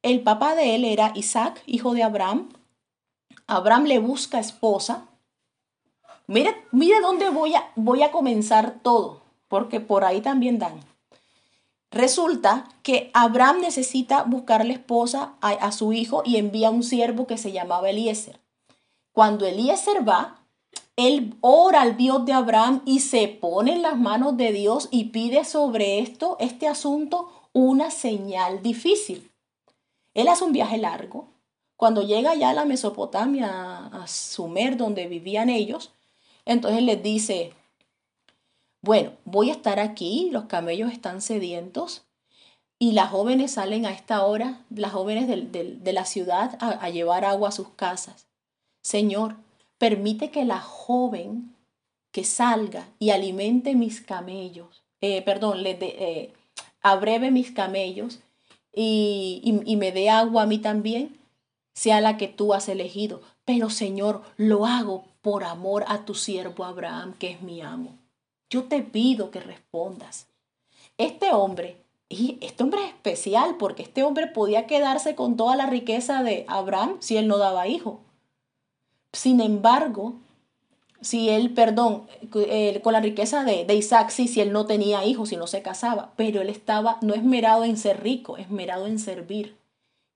el 0.03 0.23
papá 0.23 0.55
de 0.55 0.75
él 0.75 0.85
era 0.85 1.13
Isaac, 1.15 1.63
hijo 1.67 1.93
de 1.93 2.03
Abraham. 2.03 2.49
Abraham 3.47 3.85
le 3.85 3.99
busca 3.99 4.39
esposa. 4.39 5.09
Mire, 6.27 6.55
mire 6.71 7.01
dónde 7.01 7.29
voy 7.31 7.55
a, 7.55 7.71
voy 7.75 8.03
a 8.03 8.13
comenzar 8.13 8.79
todo, 8.83 9.21
porque 9.49 9.81
por 9.81 10.05
ahí 10.05 10.21
también 10.21 10.59
dan. 10.59 10.81
Resulta 11.91 12.69
que 12.83 13.11
Abraham 13.15 13.61
necesita 13.61 14.23
buscarle 14.23 14.75
esposa 14.75 15.35
a, 15.41 15.51
a, 15.51 15.73
su 15.73 15.93
hijo 15.93 16.23
y 16.25 16.37
envía 16.37 16.71
un 16.71 16.85
siervo 16.85 17.27
que 17.27 17.37
se 17.37 17.51
llamaba 17.51 17.91
Eliezer. 17.91 18.39
Cuando 19.13 19.45
Eliezer 19.45 20.09
va, 20.09 20.40
él 21.07 21.35
ora 21.41 21.83
al 21.83 21.97
Dios 21.97 22.25
de 22.25 22.33
Abraham 22.33 22.83
y 22.85 23.01
se 23.01 23.29
pone 23.29 23.75
en 23.75 23.83
las 23.83 23.99
manos 23.99 24.37
de 24.37 24.53
Dios 24.53 24.89
y 24.91 25.07
pide 25.07 25.45
sobre 25.45 26.01
esto, 26.01 26.37
este 26.41 26.69
asunto, 26.69 27.31
una 27.53 27.91
señal 27.91 28.63
difícil. 28.63 29.31
Él 30.15 30.29
hace 30.29 30.45
un 30.45 30.53
viaje 30.53 30.79
largo. 30.79 31.29
Cuando 31.77 32.03
llega 32.03 32.35
ya 32.35 32.51
a 32.51 32.55
la 32.55 32.65
Mesopotamia, 32.65 33.87
a 33.87 34.07
Sumer, 34.07 34.77
donde 34.77 35.07
vivían 35.07 35.49
ellos, 35.49 35.93
entonces 36.45 36.83
les 36.83 37.03
dice, 37.03 37.55
bueno, 38.83 39.13
voy 39.25 39.51
a 39.51 39.55
estar 39.55 39.79
aquí, 39.79 40.29
los 40.31 40.45
camellos 40.45 40.93
están 40.93 41.23
sedientos 41.23 42.03
y 42.79 42.93
las 42.93 43.11
jóvenes 43.11 43.53
salen 43.53 43.87
a 43.87 43.93
esta 43.93 44.25
hora, 44.25 44.65
las 44.71 44.93
jóvenes 44.93 45.29
de, 45.29 45.93
la 45.93 46.05
ciudad, 46.05 46.59
a, 46.61 46.71
a 46.71 46.91
llevar 46.91 47.25
agua 47.25 47.49
a 47.49 47.53
sus 47.53 47.71
casas. 47.71 48.27
Señor, 48.83 49.37
permite 49.81 50.31
que 50.31 50.45
la 50.45 50.61
joven 50.61 51.57
que 52.13 52.23
salga 52.25 52.87
y 52.99 53.11
alimente 53.11 53.75
mis 53.75 54.03
camellos, 54.03 54.85
eh, 55.01 55.23
perdón, 55.23 55.63
le 55.63 55.79
eh, 55.81 56.35
abreve 56.83 57.31
mis 57.31 57.51
camellos 57.51 58.21
y, 58.75 59.41
y, 59.43 59.77
me 59.77 59.91
dé 59.91 60.11
agua 60.11 60.43
a 60.43 60.47
mí 60.47 60.59
también, 60.59 61.19
sea 61.73 62.03
la 62.03 62.19
que 62.19 62.29
tú 62.29 62.53
has 62.53 62.69
elegido. 62.69 63.23
Pero 63.47 63.71
Señor, 63.71 64.23
lo 64.37 64.67
hago 64.67 65.05
por 65.23 65.45
amor 65.45 65.85
a 65.89 66.05
tu 66.05 66.15
siervo 66.15 66.65
Abraham, 66.67 67.15
que 67.19 67.31
es 67.31 67.41
mi 67.41 67.63
amo. 67.63 67.97
Yo 68.51 68.65
te 68.65 68.83
pido 68.83 69.31
que 69.31 69.41
respondas. 69.41 70.27
Este 70.99 71.33
hombre, 71.33 71.79
y 72.11 72.37
este 72.43 72.65
hombre 72.65 72.85
es 72.85 72.91
especial 72.91 73.57
porque 73.57 73.83
este 73.83 74.03
hombre 74.03 74.27
podía 74.27 74.67
quedarse 74.67 75.15
con 75.15 75.39
toda 75.39 75.57
la 75.57 75.65
riqueza 75.65 76.23
de 76.23 76.45
Abraham 76.49 76.99
si 77.01 77.17
él 77.17 77.29
no 77.29 77.39
daba 77.39 77.67
hijo. 77.67 78.01
Sin 79.13 79.41
embargo, 79.41 80.15
si 81.01 81.31
él, 81.31 81.53
perdón, 81.55 82.07
eh, 82.35 82.81
con 82.83 82.93
la 82.93 83.01
riqueza 83.01 83.45
de, 83.45 83.65
de, 83.65 83.75
Isaac, 83.75 84.11
sí, 84.11 84.29
si 84.29 84.41
él 84.41 84.53
no 84.53 84.67
tenía 84.67 85.05
hijos, 85.05 85.33
y 85.33 85.37
no 85.37 85.47
se 85.47 85.63
casaba, 85.63 86.13
pero 86.17 86.43
él 86.43 86.51
estaba 86.51 86.99
no 87.01 87.15
esmerado 87.15 87.65
en 87.65 87.77
ser 87.77 88.03
rico, 88.03 88.37
esmerado 88.37 88.87
en 88.87 88.99
servir, 88.99 89.57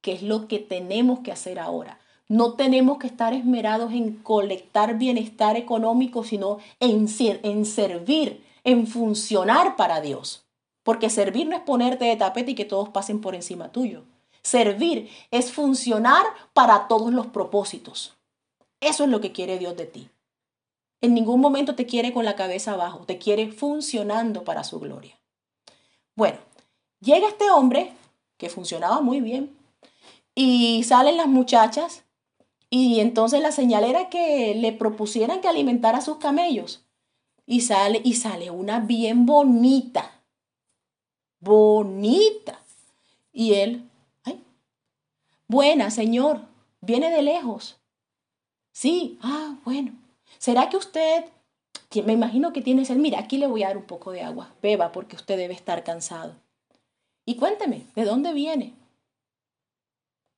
que 0.00 0.12
es 0.12 0.22
lo 0.22 0.46
que 0.46 0.58
tenemos 0.58 1.20
que 1.20 1.32
hacer 1.32 1.58
ahora. 1.58 1.98
No 2.28 2.54
tenemos 2.54 2.98
que 2.98 3.06
estar 3.06 3.34
esmerados 3.34 3.92
en 3.92 4.14
colectar 4.14 4.98
bienestar 4.98 5.56
económico, 5.56 6.24
sino 6.24 6.58
en, 6.80 7.06
en 7.18 7.66
servir, 7.66 8.44
en 8.64 8.86
funcionar 8.86 9.76
para 9.76 10.00
Dios. 10.00 10.44
Porque 10.82 11.10
servir 11.10 11.46
no 11.46 11.56
es 11.56 11.62
ponerte 11.62 12.04
de 12.06 12.16
tapete 12.16 12.52
y 12.52 12.54
que 12.54 12.64
todos 12.64 12.90
pasen 12.90 13.20
por 13.20 13.34
encima 13.34 13.72
tuyo. 13.72 14.04
Servir 14.42 15.08
es 15.30 15.52
funcionar 15.52 16.24
para 16.52 16.88
todos 16.88 17.12
los 17.12 17.26
propósitos. 17.26 18.13
Eso 18.84 19.04
es 19.04 19.10
lo 19.10 19.22
que 19.22 19.32
quiere 19.32 19.58
Dios 19.58 19.76
de 19.78 19.86
ti. 19.86 20.10
En 21.00 21.14
ningún 21.14 21.40
momento 21.40 21.74
te 21.74 21.86
quiere 21.86 22.12
con 22.12 22.26
la 22.26 22.36
cabeza 22.36 22.72
abajo, 22.72 23.06
te 23.06 23.16
quiere 23.16 23.50
funcionando 23.50 24.44
para 24.44 24.62
su 24.62 24.78
gloria. 24.78 25.18
Bueno, 26.14 26.38
llega 27.00 27.28
este 27.28 27.50
hombre 27.50 27.92
que 28.36 28.50
funcionaba 28.50 29.00
muy 29.00 29.22
bien 29.22 29.56
y 30.34 30.82
salen 30.84 31.16
las 31.16 31.28
muchachas 31.28 32.04
y 32.68 33.00
entonces 33.00 33.40
la 33.40 33.52
señal 33.52 33.84
era 33.84 34.10
que 34.10 34.54
le 34.54 34.72
propusieran 34.72 35.40
que 35.40 35.48
alimentara 35.48 35.98
a 35.98 36.02
sus 36.02 36.18
camellos. 36.18 36.84
Y 37.46 37.62
sale 37.62 38.02
y 38.04 38.14
sale 38.14 38.50
una 38.50 38.80
bien 38.80 39.24
bonita. 39.24 40.10
Bonita. 41.40 42.62
Y 43.32 43.54
él, 43.54 43.88
ay, 44.24 44.42
buena, 45.48 45.90
señor, 45.90 46.40
viene 46.80 47.10
de 47.10 47.22
lejos. 47.22 47.78
Sí, 48.74 49.18
ah, 49.22 49.56
bueno. 49.64 49.92
¿Será 50.38 50.68
que 50.68 50.76
usted, 50.76 51.24
me 52.04 52.12
imagino 52.12 52.52
que 52.52 52.60
tiene 52.60 52.84
sed, 52.84 52.96
mira, 52.96 53.20
aquí 53.20 53.38
le 53.38 53.46
voy 53.46 53.62
a 53.62 53.68
dar 53.68 53.76
un 53.76 53.84
poco 53.84 54.10
de 54.10 54.22
agua, 54.22 54.52
beba 54.60 54.90
porque 54.90 55.14
usted 55.14 55.36
debe 55.36 55.54
estar 55.54 55.84
cansado. 55.84 56.34
Y 57.24 57.36
cuénteme, 57.36 57.86
¿de 57.94 58.04
dónde 58.04 58.32
viene? 58.32 58.74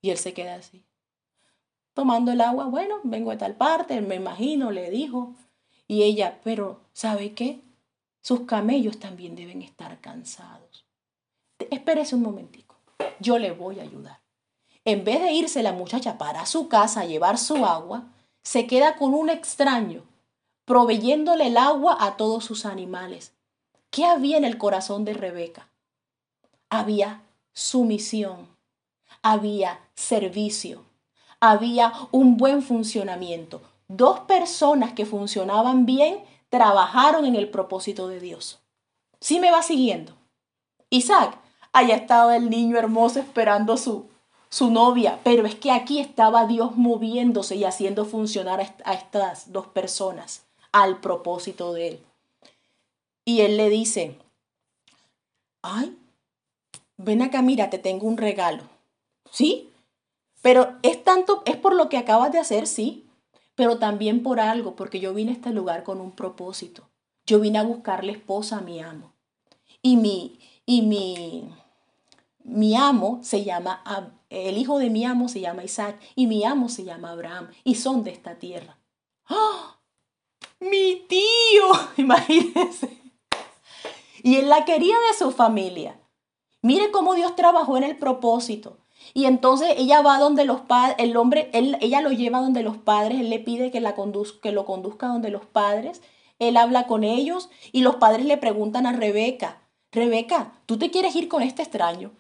Y 0.02 0.10
él 0.10 0.18
se 0.18 0.34
queda 0.34 0.56
así, 0.56 0.84
tomando 1.94 2.30
el 2.30 2.42
agua, 2.42 2.66
bueno, 2.66 3.00
vengo 3.04 3.30
de 3.30 3.38
tal 3.38 3.54
parte, 3.54 4.02
me 4.02 4.16
imagino, 4.16 4.70
le 4.70 4.90
dijo. 4.90 5.34
Y 5.88 6.02
ella, 6.02 6.38
pero 6.44 6.82
¿sabe 6.92 7.32
qué? 7.32 7.62
Sus 8.20 8.40
camellos 8.40 8.98
también 9.00 9.34
deben 9.34 9.62
estar 9.62 9.98
cansados. 10.02 10.84
Espérese 11.70 12.14
un 12.14 12.22
momentico, 12.22 12.76
yo 13.18 13.38
le 13.38 13.52
voy 13.52 13.80
a 13.80 13.84
ayudar. 13.84 14.20
En 14.84 15.04
vez 15.04 15.22
de 15.22 15.32
irse 15.32 15.62
la 15.62 15.72
muchacha 15.72 16.18
para 16.18 16.44
su 16.44 16.68
casa 16.68 17.00
a 17.00 17.06
llevar 17.06 17.38
su 17.38 17.64
agua, 17.64 18.12
se 18.46 18.68
queda 18.68 18.94
con 18.94 19.12
un 19.12 19.28
extraño, 19.28 20.04
proveyéndole 20.66 21.48
el 21.48 21.56
agua 21.56 21.96
a 21.98 22.16
todos 22.16 22.44
sus 22.44 22.64
animales. 22.64 23.32
¿Qué 23.90 24.04
había 24.04 24.36
en 24.36 24.44
el 24.44 24.56
corazón 24.56 25.04
de 25.04 25.14
Rebeca? 25.14 25.66
Había 26.70 27.22
sumisión, 27.52 28.46
había 29.20 29.80
servicio, 29.96 30.84
había 31.40 31.92
un 32.12 32.36
buen 32.36 32.62
funcionamiento. 32.62 33.62
Dos 33.88 34.20
personas 34.20 34.92
que 34.92 35.06
funcionaban 35.06 35.84
bien 35.84 36.20
trabajaron 36.48 37.24
en 37.24 37.34
el 37.34 37.48
propósito 37.50 38.06
de 38.06 38.20
Dios. 38.20 38.60
¿Sí 39.20 39.40
me 39.40 39.50
va 39.50 39.62
siguiendo? 39.62 40.12
Isaac, 40.88 41.36
allá 41.72 41.96
estaba 41.96 42.36
el 42.36 42.48
niño 42.48 42.78
hermoso 42.78 43.18
esperando 43.18 43.76
su, 43.76 44.06
su 44.48 44.70
novia, 44.70 45.20
pero 45.24 45.46
es 45.46 45.54
que 45.54 45.70
aquí 45.70 46.00
estaba 46.00 46.46
Dios 46.46 46.76
moviéndose 46.76 47.56
y 47.56 47.64
haciendo 47.64 48.04
funcionar 48.04 48.60
a 48.84 48.94
estas 48.94 49.52
dos 49.52 49.66
personas 49.66 50.46
al 50.72 51.00
propósito 51.00 51.72
de 51.72 51.88
él. 51.88 52.00
Y 53.24 53.40
él 53.40 53.56
le 53.56 53.68
dice, 53.68 54.18
ay, 55.62 55.96
ven 56.96 57.22
acá, 57.22 57.42
mira, 57.42 57.70
te 57.70 57.78
tengo 57.78 58.06
un 58.06 58.16
regalo. 58.16 58.62
¿Sí? 59.30 59.70
Pero 60.42 60.76
es 60.82 61.02
tanto, 61.02 61.42
es 61.44 61.56
por 61.56 61.74
lo 61.74 61.88
que 61.88 61.96
acabas 61.96 62.30
de 62.30 62.38
hacer, 62.38 62.66
sí, 62.66 63.06
pero 63.56 63.78
también 63.78 64.22
por 64.22 64.38
algo, 64.38 64.76
porque 64.76 65.00
yo 65.00 65.12
vine 65.12 65.32
a 65.32 65.34
este 65.34 65.50
lugar 65.50 65.82
con 65.82 66.00
un 66.00 66.12
propósito. 66.12 66.88
Yo 67.26 67.40
vine 67.40 67.58
a 67.58 67.64
buscarle 67.64 68.12
esposa 68.12 68.58
a 68.58 68.60
mi 68.60 68.80
amo. 68.80 69.12
Y 69.82 69.96
mi, 69.96 70.38
y 70.64 70.82
mi, 70.82 71.48
mi 72.46 72.76
amo 72.76 73.18
se 73.22 73.44
llama, 73.44 73.82
el 74.30 74.56
hijo 74.56 74.78
de 74.78 74.88
mi 74.88 75.04
amo 75.04 75.28
se 75.28 75.40
llama 75.40 75.64
Isaac 75.64 76.00
y 76.14 76.26
mi 76.26 76.44
amo 76.44 76.68
se 76.68 76.84
llama 76.84 77.10
Abraham 77.10 77.50
y 77.64 77.74
son 77.74 78.04
de 78.04 78.12
esta 78.12 78.36
tierra. 78.36 78.78
¡Ah! 79.28 79.80
Mi 80.60 81.04
tío, 81.08 81.64
imagínense. 81.96 82.98
Y 84.22 84.36
él 84.36 84.48
la 84.48 84.64
quería 84.64 84.94
de 85.08 85.18
su 85.18 85.32
familia. 85.32 86.00
Mire 86.62 86.90
cómo 86.90 87.14
Dios 87.14 87.36
trabajó 87.36 87.76
en 87.76 87.84
el 87.84 87.96
propósito. 87.96 88.78
Y 89.12 89.26
entonces 89.26 89.74
ella 89.76 90.00
va 90.02 90.18
donde 90.18 90.44
los 90.44 90.60
padres, 90.62 90.96
el 90.98 91.16
hombre, 91.16 91.50
él, 91.52 91.76
ella 91.80 92.00
lo 92.00 92.10
lleva 92.10 92.40
donde 92.40 92.62
los 92.62 92.76
padres, 92.76 93.20
él 93.20 93.30
le 93.30 93.38
pide 93.38 93.70
que, 93.70 93.80
la 93.80 93.94
que 94.42 94.52
lo 94.52 94.64
conduzca 94.64 95.08
donde 95.08 95.30
los 95.30 95.44
padres. 95.46 96.00
Él 96.38 96.56
habla 96.56 96.86
con 96.86 97.04
ellos 97.04 97.50
y 97.72 97.82
los 97.82 97.96
padres 97.96 98.24
le 98.24 98.36
preguntan 98.36 98.86
a 98.86 98.92
Rebeca, 98.92 99.62
Rebeca, 99.92 100.52
¿tú 100.66 100.78
te 100.78 100.90
quieres 100.90 101.14
ir 101.16 101.28
con 101.28 101.42
este 101.42 101.62
extraño? 101.62 102.12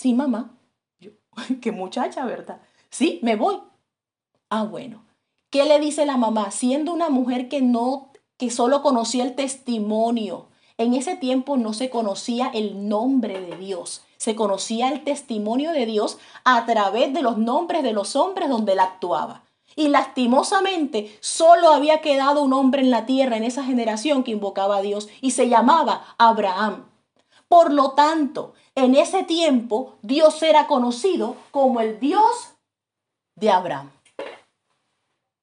Sí, 0.00 0.14
mamá. 0.14 0.56
Yo, 0.98 1.10
qué 1.60 1.72
muchacha, 1.72 2.24
¿verdad? 2.24 2.62
Sí, 2.88 3.20
me 3.22 3.36
voy. 3.36 3.60
Ah, 4.48 4.62
bueno. 4.62 5.04
¿Qué 5.50 5.66
le 5.66 5.78
dice 5.78 6.06
la 6.06 6.16
mamá? 6.16 6.50
Siendo 6.52 6.94
una 6.94 7.10
mujer 7.10 7.50
que 7.50 7.60
no, 7.60 8.10
que 8.38 8.48
solo 8.48 8.80
conocía 8.80 9.24
el 9.24 9.34
testimonio. 9.34 10.48
En 10.78 10.94
ese 10.94 11.16
tiempo 11.16 11.58
no 11.58 11.74
se 11.74 11.90
conocía 11.90 12.50
el 12.54 12.88
nombre 12.88 13.42
de 13.42 13.58
Dios. 13.58 14.02
Se 14.16 14.34
conocía 14.34 14.88
el 14.88 15.04
testimonio 15.04 15.70
de 15.72 15.84
Dios 15.84 16.16
a 16.44 16.64
través 16.64 17.12
de 17.12 17.20
los 17.20 17.36
nombres 17.36 17.82
de 17.82 17.92
los 17.92 18.16
hombres 18.16 18.48
donde 18.48 18.72
él 18.72 18.80
actuaba. 18.80 19.44
Y 19.76 19.88
lastimosamente 19.88 21.14
solo 21.20 21.72
había 21.72 22.00
quedado 22.00 22.42
un 22.42 22.54
hombre 22.54 22.80
en 22.80 22.90
la 22.90 23.04
tierra 23.04 23.36
en 23.36 23.44
esa 23.44 23.64
generación 23.64 24.24
que 24.24 24.30
invocaba 24.30 24.78
a 24.78 24.82
Dios 24.82 25.10
y 25.20 25.32
se 25.32 25.50
llamaba 25.50 26.14
Abraham. 26.16 26.86
Por 27.50 27.72
lo 27.72 27.90
tanto, 27.90 28.54
en 28.80 28.94
ese 28.94 29.22
tiempo 29.24 29.96
Dios 30.02 30.42
era 30.42 30.66
conocido 30.66 31.36
como 31.50 31.80
el 31.80 32.00
Dios 32.00 32.54
de 33.36 33.50
Abraham. 33.50 33.90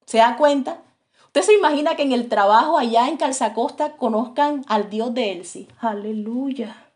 ¿Se 0.06 0.18
da 0.18 0.36
cuenta? 0.36 0.82
Usted 1.26 1.42
se 1.42 1.54
imagina 1.54 1.94
que 1.94 2.02
en 2.02 2.12
el 2.12 2.28
trabajo 2.28 2.78
allá 2.78 3.08
en 3.08 3.18
Calzacosta 3.18 3.96
conozcan 3.96 4.64
al 4.68 4.88
Dios 4.88 5.12
de 5.12 5.32
Elsie. 5.32 5.68
Aleluya. 5.78 6.90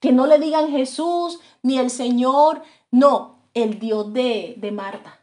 Que 0.00 0.12
no 0.12 0.26
le 0.26 0.38
digan 0.38 0.70
Jesús 0.70 1.40
ni 1.62 1.78
el 1.78 1.90
Señor, 1.90 2.62
no, 2.92 3.40
el 3.52 3.80
Dios 3.80 4.12
de, 4.12 4.54
de 4.58 4.70
Marta. 4.70 5.20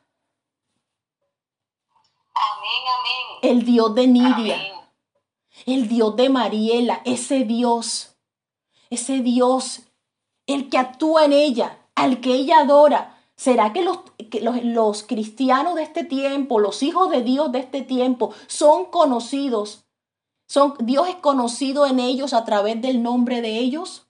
Amén, 2.33 2.81
amén. 2.99 3.57
El 3.57 3.65
Dios 3.65 3.95
de 3.95 4.07
Nidia. 4.07 4.55
Amén. 4.55 4.73
El 5.65 5.87
Dios 5.87 6.15
de 6.17 6.29
Mariela. 6.29 7.01
Ese 7.05 7.45
Dios. 7.45 8.14
Ese 8.89 9.19
Dios. 9.19 9.83
El 10.47 10.69
que 10.69 10.77
actúa 10.77 11.25
en 11.25 11.33
ella. 11.33 11.79
Al 11.95 12.21
que 12.21 12.33
ella 12.33 12.59
adora. 12.59 13.17
¿Será 13.35 13.73
que, 13.73 13.81
los, 13.81 13.99
que 14.29 14.39
los, 14.41 14.63
los 14.63 15.03
cristianos 15.03 15.75
de 15.75 15.83
este 15.83 16.05
tiempo, 16.05 16.59
los 16.59 16.81
hijos 16.83 17.09
de 17.09 17.21
Dios 17.21 17.51
de 17.51 17.59
este 17.59 17.81
tiempo, 17.81 18.33
son 18.47 18.85
conocidos? 18.85 19.85
Son, 20.47 20.75
Dios 20.79 21.09
es 21.09 21.15
conocido 21.15 21.85
en 21.85 21.99
ellos 21.99 22.33
a 22.33 22.45
través 22.45 22.81
del 22.81 23.03
nombre 23.03 23.41
de 23.41 23.57
ellos. 23.57 24.07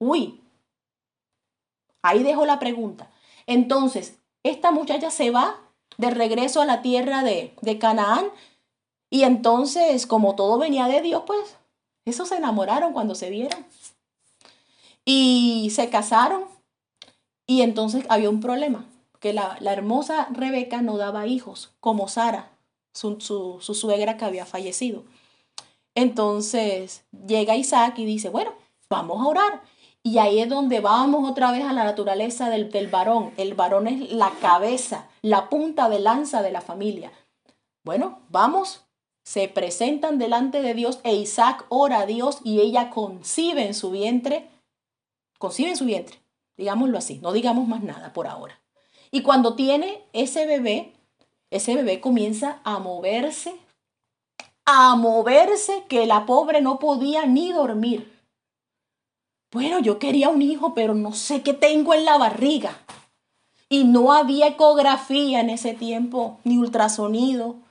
Uy, 0.00 0.42
ahí 2.02 2.22
dejo 2.22 2.44
la 2.44 2.58
pregunta. 2.58 3.10
Entonces, 3.46 4.18
esta 4.42 4.72
muchacha 4.72 5.10
se 5.10 5.30
va 5.30 5.60
de 5.96 6.10
regreso 6.10 6.60
a 6.60 6.66
la 6.66 6.82
tierra 6.82 7.22
de, 7.22 7.54
de 7.60 7.78
Canaán 7.78 8.26
y 9.10 9.22
entonces, 9.22 10.06
como 10.06 10.34
todo 10.34 10.58
venía 10.58 10.88
de 10.88 11.00
Dios, 11.02 11.22
pues, 11.26 11.56
esos 12.04 12.28
se 12.28 12.36
enamoraron 12.36 12.92
cuando 12.92 13.14
se 13.14 13.30
vieron. 13.30 13.64
Y 15.04 15.70
se 15.74 15.90
casaron. 15.90 16.44
Y 17.46 17.62
entonces 17.62 18.06
había 18.08 18.30
un 18.30 18.40
problema, 18.40 18.86
que 19.20 19.32
la, 19.32 19.58
la 19.60 19.72
hermosa 19.72 20.28
Rebeca 20.30 20.80
no 20.80 20.96
daba 20.96 21.26
hijos, 21.26 21.72
como 21.80 22.08
Sara, 22.08 22.50
su, 22.94 23.20
su, 23.20 23.58
su 23.60 23.74
suegra 23.74 24.16
que 24.16 24.24
había 24.24 24.46
fallecido. 24.46 25.04
Entonces 25.94 27.04
llega 27.26 27.56
Isaac 27.56 27.98
y 27.98 28.04
dice, 28.04 28.28
bueno, 28.28 28.52
vamos 28.88 29.20
a 29.20 29.28
orar. 29.28 29.62
Y 30.02 30.18
ahí 30.18 30.40
es 30.40 30.48
donde 30.48 30.80
vamos 30.80 31.28
otra 31.28 31.50
vez 31.50 31.64
a 31.64 31.72
la 31.72 31.84
naturaleza 31.84 32.50
del, 32.50 32.70
del, 32.70 32.88
varón. 32.88 33.32
El 33.36 33.54
varón 33.54 33.86
es 33.86 34.12
la 34.12 34.30
cabeza, 34.40 35.08
la 35.22 35.48
punta 35.48 35.88
de 35.88 35.98
lanza 35.98 36.42
de 36.42 36.52
la 36.52 36.60
familia. 36.60 37.10
Bueno, 37.84 38.20
vamos. 38.28 38.83
Se 39.24 39.48
presentan 39.48 40.18
delante 40.18 40.60
de 40.60 40.74
Dios 40.74 41.00
e 41.02 41.14
Isaac 41.14 41.64
ora 41.70 42.00
a 42.00 42.06
Dios 42.06 42.40
y 42.44 42.60
ella 42.60 42.90
concibe 42.90 43.66
en 43.66 43.74
su 43.74 43.90
vientre, 43.90 44.50
concibe 45.38 45.70
en 45.70 45.76
su 45.76 45.86
vientre, 45.86 46.18
digámoslo 46.56 46.98
así, 46.98 47.18
no 47.18 47.32
digamos 47.32 47.66
más 47.66 47.82
nada 47.82 48.12
por 48.12 48.26
ahora. 48.26 48.60
Y 49.10 49.22
cuando 49.22 49.54
tiene 49.54 50.02
ese 50.12 50.44
bebé, 50.44 50.92
ese 51.50 51.74
bebé 51.74 52.00
comienza 52.00 52.60
a 52.64 52.78
moverse, 52.78 53.54
a 54.66 54.96
moverse 54.96 55.84
que 55.88 56.06
la 56.06 56.26
pobre 56.26 56.60
no 56.60 56.78
podía 56.78 57.24
ni 57.24 57.52
dormir. 57.52 58.12
Bueno, 59.52 59.78
yo 59.78 59.98
quería 60.00 60.30
un 60.30 60.42
hijo, 60.42 60.74
pero 60.74 60.94
no 60.94 61.12
sé 61.12 61.42
qué 61.42 61.54
tengo 61.54 61.94
en 61.94 62.04
la 62.04 62.18
barriga. 62.18 62.76
Y 63.68 63.84
no 63.84 64.12
había 64.12 64.48
ecografía 64.48 65.40
en 65.40 65.48
ese 65.48 65.74
tiempo, 65.74 66.40
ni 66.42 66.58
ultrasonido. 66.58 67.63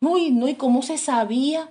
Uy, 0.00 0.30
no, 0.30 0.48
¿y 0.48 0.54
cómo 0.54 0.82
se 0.82 0.98
sabía? 0.98 1.70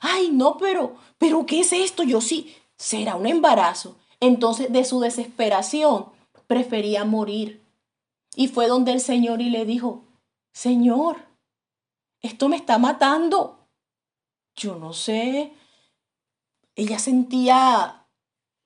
Ay, 0.00 0.30
no, 0.30 0.56
pero, 0.58 0.96
pero 1.18 1.46
¿qué 1.46 1.60
es 1.60 1.72
esto? 1.72 2.02
Yo 2.02 2.20
sí, 2.20 2.54
será 2.76 3.16
un 3.16 3.26
embarazo. 3.26 3.96
Entonces, 4.20 4.72
de 4.72 4.84
su 4.84 5.00
desesperación, 5.00 6.06
prefería 6.46 7.04
morir. 7.04 7.62
Y 8.34 8.48
fue 8.48 8.66
donde 8.66 8.92
el 8.92 9.00
Señor 9.00 9.40
y 9.40 9.50
le 9.50 9.64
dijo, 9.64 10.04
Señor, 10.52 11.16
esto 12.22 12.48
me 12.48 12.56
está 12.56 12.78
matando. 12.78 13.58
Yo 14.56 14.76
no 14.76 14.92
sé. 14.92 15.52
Ella 16.74 16.98
sentía, 16.98 18.06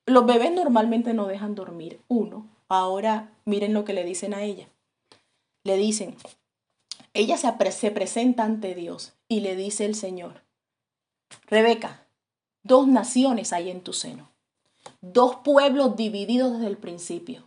los 0.07 0.27
bebés 0.27 0.53
normalmente 0.53 1.13
no 1.13 1.27
dejan 1.27 1.55
dormir. 1.55 2.01
Uno, 2.09 2.49
ahora 2.69 3.35
miren 3.45 3.75
lo 3.75 3.85
que 3.85 3.93
le 3.93 4.05
dicen 4.05 4.35
a 4.35 4.43
ella. 4.43 4.69
Le 5.65 5.77
dicen, 5.77 6.17
ella 7.15 7.37
se, 7.37 7.73
se 7.73 7.91
presenta 7.91 8.45
ante 8.45 8.75
Dios 8.75 9.13
y 9.29 9.41
le 9.41 9.57
dice 9.57 9.85
el 9.85 9.95
Señor, 9.95 10.43
Rebeca, 11.47 12.07
dos 12.63 12.87
naciones 12.87 13.53
hay 13.53 13.71
en 13.71 13.83
tu 13.83 13.93
seno, 13.93 14.31
dos 15.01 15.37
pueblos 15.37 15.97
divididos 15.97 16.53
desde 16.53 16.67
el 16.67 16.79
principio, 16.79 17.45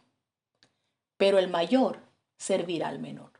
pero 1.17 1.39
el 1.39 1.49
mayor 1.49 1.99
servirá 2.37 2.89
al 2.89 2.99
menor. 2.99 3.31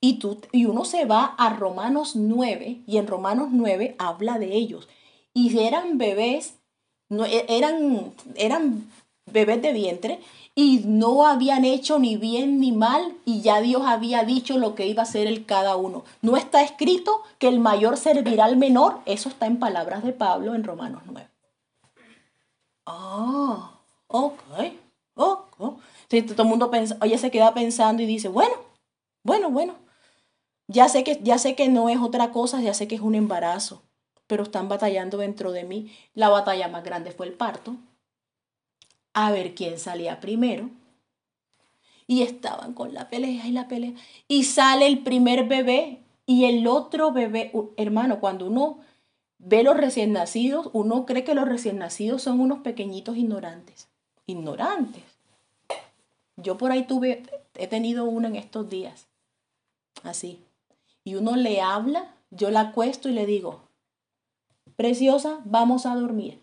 Y, 0.00 0.18
tú, 0.18 0.40
y 0.50 0.64
uno 0.64 0.84
se 0.84 1.04
va 1.04 1.24
a 1.38 1.54
Romanos 1.54 2.16
9 2.16 2.82
y 2.86 2.96
en 2.96 3.06
Romanos 3.06 3.50
9 3.52 3.94
habla 3.98 4.40
de 4.40 4.52
ellos. 4.52 4.88
Y 5.32 5.56
eran 5.60 5.96
bebés, 5.96 6.54
no, 7.08 7.24
eran, 7.24 8.12
eran 8.34 8.90
bebés 9.26 9.62
de 9.62 9.72
vientre 9.72 10.20
y 10.54 10.82
no 10.84 11.26
habían 11.26 11.64
hecho 11.64 11.98
ni 11.98 12.16
bien 12.16 12.60
ni 12.60 12.72
mal 12.72 13.14
y 13.24 13.40
ya 13.40 13.60
Dios 13.60 13.82
había 13.86 14.24
dicho 14.24 14.58
lo 14.58 14.74
que 14.74 14.86
iba 14.86 15.02
a 15.02 15.04
hacer 15.04 15.26
el 15.26 15.46
cada 15.46 15.76
uno. 15.76 16.04
No 16.20 16.36
está 16.36 16.62
escrito 16.62 17.22
que 17.38 17.48
el 17.48 17.58
mayor 17.58 17.96
servirá 17.96 18.44
al 18.44 18.56
menor, 18.56 19.00
eso 19.06 19.28
está 19.28 19.46
en 19.46 19.58
palabras 19.58 20.04
de 20.04 20.12
Pablo 20.12 20.54
en 20.54 20.64
Romanos 20.64 21.02
9. 21.06 21.28
Ah, 22.86 23.72
ok, 24.08 24.32
ok. 25.14 25.80
Entonces, 26.10 26.36
todo 26.36 26.46
mundo 26.46 26.70
pensa, 26.70 26.98
oye, 27.00 27.16
se 27.16 27.30
queda 27.30 27.54
pensando 27.54 28.02
y 28.02 28.06
dice, 28.06 28.28
bueno, 28.28 28.54
bueno, 29.22 29.50
bueno, 29.50 29.74
ya 30.68 30.88
sé 30.88 31.04
que 31.04 31.20
ya 31.22 31.38
sé 31.38 31.54
que 31.54 31.68
no 31.68 31.88
es 31.88 31.98
otra 31.98 32.32
cosa, 32.32 32.60
ya 32.60 32.74
sé 32.74 32.88
que 32.88 32.96
es 32.96 33.00
un 33.00 33.14
embarazo, 33.14 33.82
pero 34.26 34.42
están 34.42 34.68
batallando 34.68 35.18
dentro 35.18 35.52
de 35.52 35.64
mí. 35.64 35.96
La 36.14 36.28
batalla 36.28 36.68
más 36.68 36.84
grande 36.84 37.12
fue 37.12 37.26
el 37.26 37.32
parto. 37.32 37.76
A 39.14 39.30
ver 39.30 39.54
quién 39.54 39.78
salía 39.78 40.20
primero. 40.20 40.70
Y 42.06 42.22
estaban 42.22 42.74
con 42.74 42.94
la 42.94 43.08
pelea 43.08 43.46
y 43.46 43.52
la 43.52 43.68
pelea. 43.68 43.92
Y 44.28 44.44
sale 44.44 44.86
el 44.86 45.02
primer 45.02 45.46
bebé 45.46 46.02
y 46.26 46.44
el 46.44 46.66
otro 46.66 47.12
bebé, 47.12 47.52
hermano, 47.76 48.20
cuando 48.20 48.46
uno 48.46 48.78
ve 49.38 49.62
los 49.62 49.76
recién 49.76 50.12
nacidos, 50.12 50.70
uno 50.72 51.04
cree 51.04 51.24
que 51.24 51.34
los 51.34 51.48
recién 51.48 51.78
nacidos 51.78 52.22
son 52.22 52.40
unos 52.40 52.60
pequeñitos 52.60 53.16
ignorantes. 53.16 53.88
Ignorantes. 54.26 55.02
Yo 56.36 56.56
por 56.56 56.70
ahí 56.70 56.86
tuve, 56.86 57.22
he 57.54 57.66
tenido 57.66 58.04
uno 58.04 58.28
en 58.28 58.36
estos 58.36 58.68
días. 58.70 59.06
Así. 60.02 60.40
Y 61.04 61.16
uno 61.16 61.36
le 61.36 61.60
habla, 61.60 62.14
yo 62.30 62.50
la 62.50 62.60
acuesto 62.60 63.08
y 63.08 63.12
le 63.12 63.26
digo, 63.26 63.62
preciosa, 64.76 65.40
vamos 65.44 65.86
a 65.86 65.94
dormir. 65.94 66.40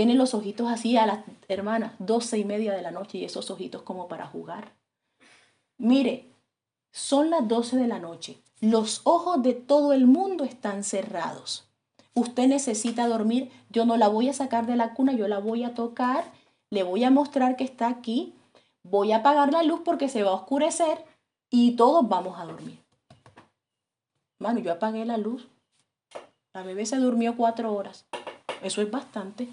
Tiene 0.00 0.14
los 0.14 0.32
ojitos 0.32 0.66
así 0.66 0.96
a 0.96 1.04
las 1.04 1.18
hermanas, 1.46 1.92
doce 1.98 2.38
y 2.38 2.44
media 2.46 2.72
de 2.72 2.80
la 2.80 2.90
noche 2.90 3.18
y 3.18 3.26
esos 3.26 3.50
ojitos 3.50 3.82
como 3.82 4.08
para 4.08 4.26
jugar. 4.26 4.72
Mire, 5.76 6.32
son 6.90 7.28
las 7.28 7.46
doce 7.46 7.76
de 7.76 7.86
la 7.86 7.98
noche. 7.98 8.38
Los 8.62 9.02
ojos 9.04 9.42
de 9.42 9.52
todo 9.52 9.92
el 9.92 10.06
mundo 10.06 10.44
están 10.44 10.84
cerrados. 10.84 11.68
Usted 12.14 12.48
necesita 12.48 13.08
dormir. 13.08 13.52
Yo 13.68 13.84
no 13.84 13.98
la 13.98 14.08
voy 14.08 14.30
a 14.30 14.32
sacar 14.32 14.64
de 14.64 14.74
la 14.74 14.94
cuna, 14.94 15.12
yo 15.12 15.28
la 15.28 15.38
voy 15.38 15.64
a 15.64 15.74
tocar. 15.74 16.32
Le 16.70 16.82
voy 16.82 17.04
a 17.04 17.10
mostrar 17.10 17.56
que 17.56 17.64
está 17.64 17.88
aquí. 17.88 18.32
Voy 18.82 19.12
a 19.12 19.18
apagar 19.18 19.52
la 19.52 19.62
luz 19.62 19.82
porque 19.84 20.08
se 20.08 20.22
va 20.22 20.30
a 20.30 20.34
oscurecer 20.36 21.04
y 21.50 21.72
todos 21.72 22.08
vamos 22.08 22.40
a 22.40 22.46
dormir. 22.46 22.82
Bueno, 24.38 24.60
yo 24.60 24.72
apagué 24.72 25.04
la 25.04 25.18
luz. 25.18 25.46
La 26.54 26.62
bebé 26.62 26.86
se 26.86 26.96
durmió 26.96 27.36
cuatro 27.36 27.74
horas. 27.74 28.06
Eso 28.62 28.80
es 28.80 28.90
bastante. 28.90 29.46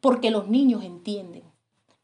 Porque 0.00 0.30
los 0.30 0.48
niños 0.48 0.84
entienden. 0.84 1.42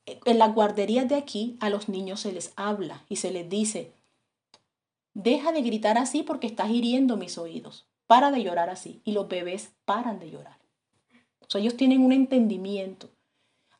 En 0.06 0.38
las 0.38 0.54
guarderías 0.54 1.08
de 1.08 1.16
aquí 1.16 1.56
a 1.60 1.70
los 1.70 1.88
niños 1.88 2.20
se 2.20 2.32
les 2.32 2.52
habla 2.56 3.04
y 3.08 3.16
se 3.16 3.30
les 3.30 3.48
dice, 3.48 3.92
deja 5.14 5.50
de 5.52 5.62
gritar 5.62 5.98
así 5.98 6.22
porque 6.22 6.46
estás 6.46 6.70
hiriendo 6.70 7.16
mis 7.16 7.38
oídos. 7.38 7.86
Para 8.06 8.30
de 8.30 8.42
llorar 8.42 8.70
así. 8.70 9.00
Y 9.04 9.12
los 9.12 9.28
bebés 9.28 9.72
paran 9.84 10.20
de 10.20 10.30
llorar. 10.30 10.58
O 11.40 11.46
sea, 11.48 11.60
ellos 11.60 11.76
tienen 11.76 12.04
un 12.04 12.12
entendimiento. 12.12 13.08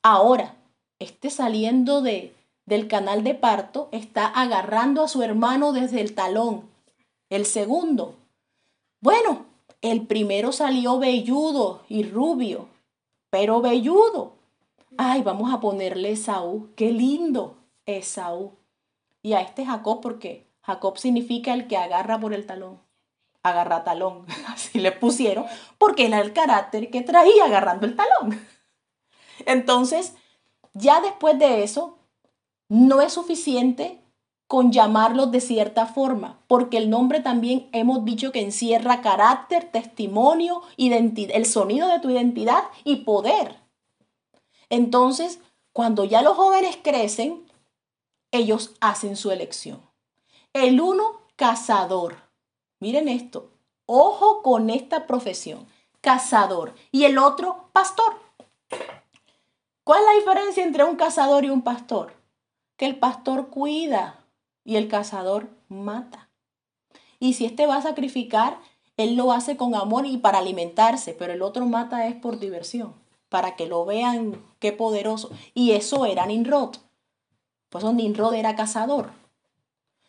Ahora, 0.03 0.57
este 0.99 1.31
saliendo 1.31 2.01
de, 2.03 2.35
del 2.65 2.89
canal 2.89 3.23
de 3.23 3.35
parto 3.35 3.89
está 3.93 4.27
agarrando 4.27 5.03
a 5.03 5.09
su 5.09 5.23
hermano 5.23 5.73
desde 5.73 6.01
el 6.01 6.15
talón. 6.15 6.69
El 7.29 7.45
segundo, 7.45 8.17
bueno, 9.01 9.47
el 9.83 10.07
primero 10.07 10.53
salió 10.53 10.99
velludo 10.99 11.85
y 11.89 12.05
rubio, 12.05 12.69
pero 13.37 13.61
velludo. 13.61 14.39
Ay, 14.97 15.21
vamos 15.21 15.53
a 15.53 15.61
ponerle 15.61 16.13
Esaú. 16.13 16.71
Qué 16.75 16.91
lindo, 16.91 17.59
Esaú. 17.85 18.57
Y 19.21 19.35
a 19.35 19.43
este 19.43 19.67
Jacob, 19.67 20.01
porque 20.01 20.51
Jacob 20.63 20.97
significa 20.97 21.53
el 21.53 21.67
que 21.67 21.77
agarra 21.77 22.19
por 22.19 22.33
el 22.33 22.47
talón. 22.47 22.81
Agarra 23.43 23.85
talón. 23.85 24.25
Así 24.49 24.79
le 24.79 24.91
pusieron, 24.91 25.45
porque 25.77 26.07
era 26.07 26.23
el 26.23 26.33
carácter 26.33 26.89
que 26.89 27.03
traía 27.03 27.45
agarrando 27.45 27.85
el 27.85 27.95
talón. 27.95 28.41
Entonces, 29.45 30.15
ya 30.73 31.03
después 31.03 31.39
de 31.39 31.63
eso, 31.63 31.99
no 32.71 33.03
es 33.03 33.13
suficiente 33.13 34.01
con 34.47 34.71
llamarlos 34.71 35.33
de 35.33 35.41
cierta 35.41 35.87
forma, 35.87 36.39
porque 36.47 36.79
el 36.79 36.89
nombre 36.89 37.21
también 37.21 37.69
hemos 37.73 38.05
dicho 38.05 38.31
que 38.31 38.43
encierra 38.43 39.01
carácter, 39.01 39.71
testimonio, 39.71 40.63
el 40.77 41.47
sonido 41.47 41.89
de 41.89 41.99
tu 41.99 42.11
identidad 42.11 42.63
y 42.85 42.97
poder. 42.97 43.57
Entonces, 44.71 45.41
cuando 45.73 46.05
ya 46.05 46.23
los 46.23 46.37
jóvenes 46.37 46.79
crecen, 46.83 47.45
ellos 48.31 48.75
hacen 48.81 49.17
su 49.17 49.31
elección. 49.31 49.81
El 50.53 50.81
uno, 50.81 51.23
cazador. 51.37 52.17
Miren 52.79 53.09
esto, 53.09 53.51
ojo 53.87 54.43
con 54.43 54.71
esta 54.71 55.07
profesión, 55.07 55.67
cazador. 56.01 56.75
Y 56.93 57.05
el 57.05 57.19
otro, 57.19 57.69
pastor. 57.73 58.15
¿Cuál 59.85 60.01
es 60.01 60.07
la 60.07 60.13
diferencia 60.15 60.65
entre 60.65 60.85
un 60.85 60.97
cazador 60.97 61.45
y 61.45 61.51
un 61.51 61.63
pastor? 61.63 62.15
Que 62.77 62.87
el 62.87 62.99
pastor 62.99 63.49
cuida, 63.49 64.26
y 64.67 64.77
el 64.77 64.89
cazador 64.89 65.49
mata. 65.69 66.29
Y 67.19 67.35
si 67.35 67.47
éste 67.47 67.67
va 67.67 67.77
a 67.77 67.83
sacrificar, 67.83 68.59
él 68.97 69.15
lo 69.15 69.33
hace 69.33 69.57
con 69.57 69.75
amor 69.75 70.05
y 70.07 70.19
para 70.19 70.39
alimentarse, 70.39 71.15
pero 71.15 71.33
el 71.33 71.41
otro 71.41 71.65
mata 71.67 72.07
es 72.07 72.17
por 72.17 72.39
diversión, 72.39 72.95
para 73.29 73.57
que 73.57 73.67
lo 73.67 73.85
vean 73.85 74.43
qué 74.59 74.73
poderoso. 74.73 75.31
Y 75.55 75.71
eso 75.71 76.05
era 76.05 76.27
Ninrod. 76.27 76.77
Pues 77.71 77.85
Ninrod 77.85 78.35
era 78.35 78.57
cazador. 78.57 79.11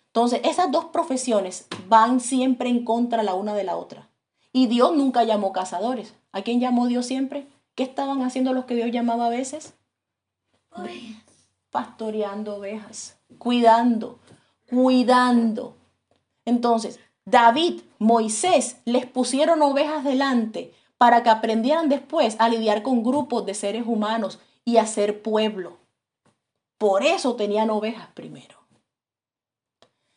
Entonces, 0.07 0.41
esas 0.43 0.71
dos 0.71 0.85
profesiones 0.85 1.67
van 1.87 2.19
siempre 2.19 2.69
en 2.69 2.83
contra 2.83 3.23
la 3.23 3.35
una 3.35 3.53
de 3.53 3.63
la 3.63 3.77
otra. 3.77 4.09
Y 4.51 4.65
Dios 4.65 4.95
nunca 4.95 5.23
llamó 5.23 5.53
cazadores. 5.53 6.15
¿A 6.31 6.41
quién 6.41 6.59
llamó 6.59 6.87
Dios 6.87 7.05
siempre? 7.05 7.47
¿Qué 7.75 7.83
estaban 7.83 8.23
haciendo 8.23 8.53
los 8.53 8.65
que 8.65 8.73
Dios 8.73 8.89
llamaba 8.91 9.27
a 9.27 9.29
veces? 9.29 9.75
Pastoreando 11.69 12.55
ovejas, 12.55 13.17
cuidando, 13.37 14.17
cuidando. 14.69 15.75
Entonces, 16.45 16.99
David, 17.25 17.81
Moisés 17.99 18.77
les 18.85 19.05
pusieron 19.05 19.61
ovejas 19.61 20.03
delante 20.03 20.73
para 20.97 21.23
que 21.23 21.29
aprendieran 21.29 21.89
después 21.89 22.35
a 22.39 22.49
lidiar 22.49 22.83
con 22.83 23.03
grupos 23.03 23.45
de 23.45 23.53
seres 23.53 23.83
humanos 23.85 24.39
y 24.65 24.77
a 24.77 24.85
ser 24.85 25.21
pueblo. 25.21 25.77
Por 26.77 27.03
eso 27.03 27.35
tenían 27.35 27.69
ovejas 27.69 28.07
primero. 28.13 28.57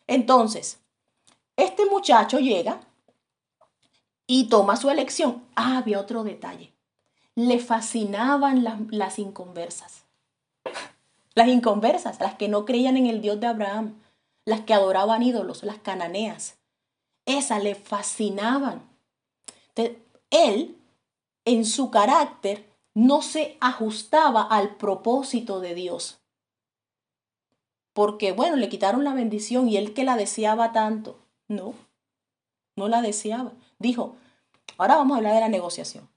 Entonces, 0.07 0.81
este 1.57 1.87
muchacho 1.87 2.39
llega 2.39 2.81
y 4.27 4.49
toma 4.49 4.77
su 4.77 4.91
elección. 4.91 5.45
Ah, 5.57 5.79
había 5.79 6.01
otro 6.01 6.25
detalle. 6.25 6.73
Le 7.35 7.59
fascinaban 7.59 8.65
las, 8.65 8.81
las 8.91 9.19
inconversas. 9.19 10.05
Las 11.35 11.49
inconversas, 11.49 12.21
las 12.21 12.35
que 12.35 12.49
no 12.49 12.65
creían 12.65 12.97
en 12.97 13.07
el 13.07 13.21
Dios 13.21 13.41
de 13.41 13.47
Abraham 13.47 13.95
las 14.51 14.63
que 14.63 14.75
ídolos, 15.23 15.63
las 15.63 15.79
cananeas. 15.79 16.59
Esas 17.25 17.63
le 17.63 17.77
fascinaban. 17.77 18.83
él, 20.31 20.77
en 21.45 21.65
su 21.65 21.91
carácter, 21.91 22.69
no 22.93 23.23
se 23.23 23.57
ajustaba 23.61 24.43
al 24.43 24.77
propósito 24.77 25.61
de 25.61 25.75
Dios. 25.75 26.19
Porque, 27.93 28.33
bueno, 28.33 28.57
le 28.57 28.69
quitaron 28.69 29.05
la 29.05 29.15
bendición 29.15 29.69
y 29.69 29.77
él 29.77 29.95
que 29.95 30.03
la 30.03 30.17
deseaba 30.17 30.73
tanto. 30.73 31.21
No, 31.47 31.75
no 32.75 32.89
la 32.89 33.03
deseaba. 33.03 33.53
Dijo, 33.79 34.17
ahora 34.79 34.97
vamos 34.97 35.15
a 35.15 35.19
hablar 35.19 35.35
de 35.35 35.41
la 35.41 35.49
negociación. 35.49 36.09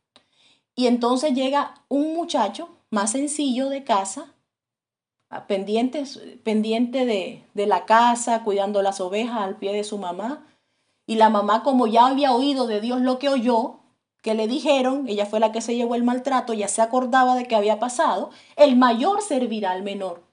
Y 0.76 0.88
entonces 0.88 1.34
llega 1.34 1.76
un 1.88 2.16
muchacho 2.16 2.70
más 2.90 3.12
sencillo 3.12 3.70
de 3.70 3.84
casa, 3.84 4.33
pendiente, 5.48 6.04
pendiente 6.44 7.06
de, 7.06 7.44
de 7.54 7.68
la 7.68 7.86
casa, 7.86 8.44
cuidando 8.44 8.82
las 8.82 9.02
ovejas 9.02 9.42
al 9.42 9.58
pie 9.58 9.74
de 9.74 9.84
su 9.84 9.98
mamá. 9.98 10.46
Y 11.06 11.16
la 11.16 11.30
mamá, 11.30 11.64
como 11.64 11.88
ya 11.88 12.08
había 12.08 12.34
oído 12.34 12.68
de 12.68 12.80
Dios 12.80 13.02
lo 13.02 13.20
que 13.20 13.30
oyó, 13.30 13.80
que 14.24 14.34
le 14.34 14.48
dijeron, 14.48 15.06
ella 15.10 15.26
fue 15.26 15.42
la 15.42 15.52
que 15.52 15.60
se 15.60 15.76
llevó 15.76 15.96
el 15.96 16.04
maltrato, 16.04 16.54
ya 16.54 16.70
se 16.70 16.82
acordaba 16.82 17.36
de 17.36 17.46
que 17.46 17.58
había 17.58 17.80
pasado, 17.80 18.32
el 18.56 18.78
mayor 18.78 19.22
servirá 19.22 19.72
al 19.72 19.84
menor. 19.84 20.24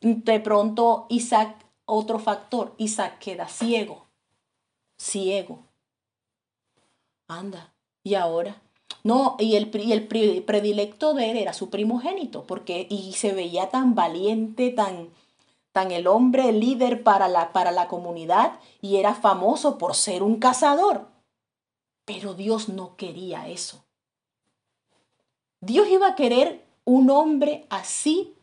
De 0.00 0.38
pronto 0.38 1.06
Isaac, 1.08 1.56
otro 1.86 2.18
factor, 2.18 2.74
Isaac 2.76 3.18
queda 3.18 3.48
ciego, 3.48 4.06
ciego. 4.98 5.64
Anda, 7.28 7.72
¿y 8.04 8.14
ahora? 8.14 8.60
No, 9.04 9.36
y 9.38 9.56
el, 9.56 9.70
el 9.74 10.06
predilecto 10.44 11.14
de 11.14 11.30
él 11.30 11.36
era 11.36 11.52
su 11.52 11.70
primogénito, 11.70 12.44
porque 12.44 12.86
y 12.88 13.12
se 13.14 13.32
veía 13.32 13.68
tan 13.68 13.94
valiente, 13.94 14.70
tan, 14.70 15.10
tan 15.72 15.90
el 15.90 16.06
hombre 16.06 16.52
líder 16.52 17.02
para 17.02 17.28
la, 17.28 17.52
para 17.52 17.72
la 17.72 17.88
comunidad 17.88 18.60
y 18.80 18.96
era 18.96 19.14
famoso 19.14 19.78
por 19.78 19.94
ser 19.94 20.22
un 20.22 20.36
cazador. 20.36 21.08
Pero 22.04 22.34
Dios 22.34 22.68
no 22.68 22.96
quería 22.96 23.48
eso. 23.48 23.84
Dios 25.60 25.88
iba 25.88 26.08
a 26.08 26.14
querer 26.14 26.64
un 26.84 27.10
hombre 27.10 27.66
así, 27.70 28.34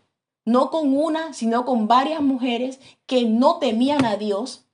no 0.45 0.71
con 0.71 0.97
una, 0.97 1.33
sino 1.33 1.65
con 1.65 1.87
varias 1.87 2.21
mujeres 2.21 2.79
que 3.05 3.25
no 3.25 3.59
temían 3.59 4.05
a 4.05 4.15
Dios, 4.15 4.65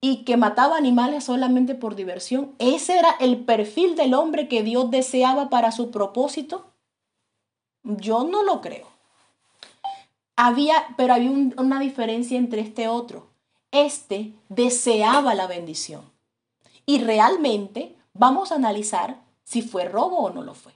y 0.00 0.24
que 0.24 0.36
mataba 0.36 0.76
animales 0.76 1.24
solamente 1.24 1.74
por 1.74 1.94
diversión. 1.94 2.54
¿Ese 2.58 2.98
era 2.98 3.10
el 3.18 3.44
perfil 3.44 3.96
del 3.96 4.14
hombre 4.14 4.48
que 4.48 4.62
Dios 4.62 4.90
deseaba 4.90 5.48
para 5.48 5.72
su 5.72 5.90
propósito? 5.90 6.66
Yo 7.82 8.24
no 8.24 8.42
lo 8.42 8.60
creo. 8.60 8.86
Había, 10.36 10.94
pero 10.96 11.14
había 11.14 11.30
una 11.30 11.80
diferencia 11.80 12.36
entre 12.36 12.60
este 12.60 12.88
otro. 12.88 13.28
Este 13.70 14.32
deseaba 14.48 15.34
la 15.34 15.46
bendición. 15.46 16.02
Y 16.84 17.02
realmente 17.02 17.96
vamos 18.12 18.52
a 18.52 18.56
analizar 18.56 19.20
si 19.44 19.62
fue 19.62 19.86
robo 19.86 20.18
o 20.18 20.30
no 20.30 20.42
lo 20.42 20.54
fue. 20.54 20.72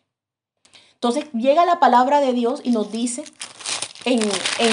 Entonces 0.95 1.31
llega 1.33 1.65
la 1.65 1.79
palabra 1.79 2.21
de 2.21 2.33
Dios 2.33 2.61
y 2.65 2.71
nos 2.71 2.91
dice 2.91 3.25
en, 4.05 4.21
en 4.23 4.73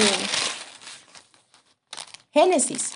Génesis 2.31 2.93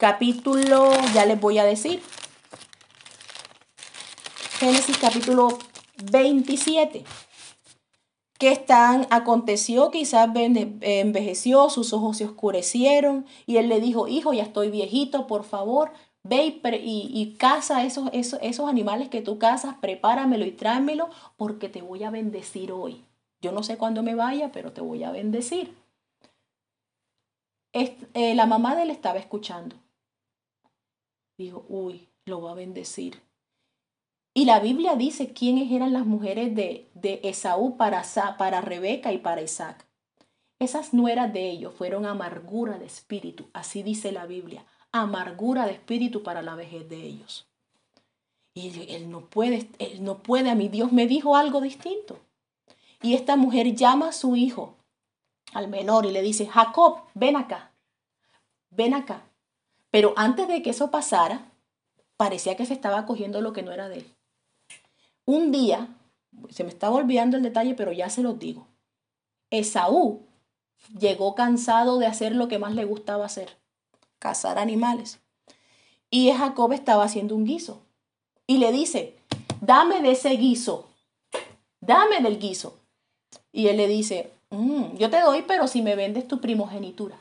capítulo, 0.00 0.90
ya 1.14 1.26
les 1.26 1.38
voy 1.38 1.58
a 1.58 1.64
decir. 1.64 2.00
Génesis 4.58 4.96
capítulo 4.96 5.58
27. 6.10 7.04
Que 8.38 8.50
están, 8.50 9.06
aconteció, 9.10 9.90
quizás 9.90 10.30
envejeció, 10.34 11.68
sus 11.68 11.92
ojos 11.92 12.16
se 12.16 12.24
oscurecieron 12.24 13.26
y 13.44 13.58
él 13.58 13.68
le 13.68 13.80
dijo, 13.80 14.08
hijo, 14.08 14.32
ya 14.32 14.42
estoy 14.42 14.70
viejito, 14.70 15.26
por 15.26 15.44
favor, 15.44 15.92
ve 16.22 16.46
y, 16.46 17.10
y, 17.12 17.34
caza 17.36 17.84
esos, 17.84 18.08
esos, 18.14 18.40
esos 18.42 18.70
animales 18.70 19.10
que 19.10 19.20
tú 19.20 19.38
cazas, 19.38 19.74
prepáramelo 19.82 20.46
y 20.46 20.52
tráemelo 20.52 21.10
porque 21.36 21.68
te 21.68 21.82
voy 21.82 22.04
a 22.04 22.10
bendecir 22.10 22.72
hoy. 22.72 23.04
Yo 23.42 23.52
no 23.52 23.62
sé 23.62 23.76
cuándo 23.76 24.02
me 24.02 24.14
vaya, 24.14 24.50
pero 24.50 24.72
te 24.72 24.80
voy 24.80 25.04
a 25.04 25.10
bendecir. 25.10 25.76
Eh, 27.74 28.34
la 28.34 28.46
mamá 28.46 28.74
de 28.74 28.84
él 28.84 28.90
estaba 28.90 29.18
escuchando 29.18 29.76
dijo, 31.44 31.64
uy, 31.68 32.08
lo 32.26 32.42
va 32.42 32.52
a 32.52 32.54
bendecir. 32.54 33.20
Y 34.32 34.44
la 34.44 34.60
Biblia 34.60 34.94
dice 34.94 35.32
quiénes 35.32 35.72
eran 35.72 35.92
las 35.92 36.06
mujeres 36.06 36.54
de, 36.54 36.88
de 36.94 37.20
Esaú 37.24 37.76
para, 37.76 38.04
para 38.38 38.60
Rebeca 38.60 39.12
y 39.12 39.18
para 39.18 39.42
Isaac. 39.42 39.86
Esas 40.60 40.92
nueras 40.94 41.32
de 41.32 41.50
ellos 41.50 41.74
fueron 41.74 42.06
amargura 42.06 42.78
de 42.78 42.86
espíritu, 42.86 43.48
así 43.52 43.82
dice 43.82 44.12
la 44.12 44.26
Biblia, 44.26 44.64
amargura 44.92 45.66
de 45.66 45.72
espíritu 45.72 46.22
para 46.22 46.42
la 46.42 46.54
vejez 46.54 46.88
de 46.88 47.02
ellos. 47.02 47.48
Y 48.52 48.92
él 48.94 49.10
no 49.10 49.22
puede, 49.22 49.68
él 49.78 50.04
no 50.04 50.18
puede, 50.18 50.50
a 50.50 50.54
mi 50.54 50.68
Dios 50.68 50.92
me 50.92 51.06
dijo 51.06 51.34
algo 51.36 51.60
distinto. 51.60 52.18
Y 53.00 53.14
esta 53.14 53.36
mujer 53.36 53.74
llama 53.74 54.08
a 54.08 54.12
su 54.12 54.36
hijo, 54.36 54.74
al 55.54 55.68
menor, 55.68 56.04
y 56.04 56.12
le 56.12 56.20
dice, 56.20 56.46
Jacob, 56.46 56.98
ven 57.14 57.36
acá, 57.36 57.72
ven 58.70 58.94
acá. 58.94 59.29
Pero 59.90 60.14
antes 60.16 60.48
de 60.48 60.62
que 60.62 60.70
eso 60.70 60.90
pasara, 60.90 61.50
parecía 62.16 62.56
que 62.56 62.66
se 62.66 62.74
estaba 62.74 63.06
cogiendo 63.06 63.40
lo 63.40 63.52
que 63.52 63.62
no 63.62 63.72
era 63.72 63.88
de 63.88 63.98
él. 63.98 64.14
Un 65.24 65.52
día, 65.52 65.88
se 66.50 66.64
me 66.64 66.70
estaba 66.70 66.96
olvidando 66.96 67.36
el 67.36 67.42
detalle, 67.42 67.74
pero 67.74 67.92
ya 67.92 68.08
se 68.10 68.22
lo 68.22 68.34
digo. 68.34 68.66
Esaú 69.50 70.22
llegó 70.98 71.34
cansado 71.34 71.98
de 71.98 72.06
hacer 72.06 72.34
lo 72.34 72.48
que 72.48 72.58
más 72.58 72.74
le 72.74 72.84
gustaba 72.84 73.26
hacer, 73.26 73.56
cazar 74.18 74.58
animales. 74.58 75.20
Y 76.10 76.32
Jacob 76.32 76.72
estaba 76.72 77.04
haciendo 77.04 77.34
un 77.34 77.44
guiso. 77.44 77.82
Y 78.46 78.58
le 78.58 78.72
dice, 78.72 79.16
dame 79.60 80.00
de 80.00 80.12
ese 80.12 80.30
guiso. 80.30 80.86
dame 81.80 82.20
del 82.20 82.38
guiso. 82.38 82.78
Y 83.52 83.68
él 83.68 83.78
le 83.78 83.88
dice, 83.88 84.32
"Mm, 84.50 84.96
yo 84.96 85.08
te 85.08 85.20
doy, 85.20 85.42
pero 85.42 85.66
si 85.66 85.80
me 85.82 85.96
vendes 85.96 86.28
tu 86.28 86.40
primogenitura. 86.40 87.18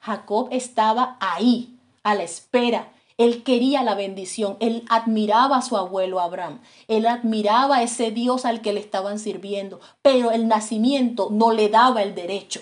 Jacob 0.00 0.48
estaba 0.50 1.16
ahí, 1.20 1.75
a 2.06 2.14
la 2.14 2.22
espera. 2.22 2.92
Él 3.18 3.42
quería 3.42 3.82
la 3.82 3.96
bendición, 3.96 4.56
él 4.60 4.84
admiraba 4.88 5.56
a 5.56 5.62
su 5.62 5.76
abuelo 5.76 6.20
Abraham, 6.20 6.60
él 6.86 7.06
admiraba 7.06 7.78
a 7.78 7.82
ese 7.82 8.12
Dios 8.12 8.44
al 8.44 8.60
que 8.60 8.72
le 8.72 8.78
estaban 8.78 9.18
sirviendo, 9.18 9.80
pero 10.02 10.30
el 10.30 10.46
nacimiento 10.46 11.30
no 11.32 11.50
le 11.50 11.68
daba 11.68 12.02
el 12.02 12.14
derecho, 12.14 12.60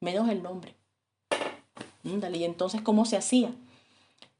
menos 0.00 0.28
el 0.30 0.42
nombre. 0.42 0.76
Y 2.04 2.44
entonces, 2.44 2.80
¿cómo 2.80 3.04
se 3.04 3.18
hacía? 3.18 3.52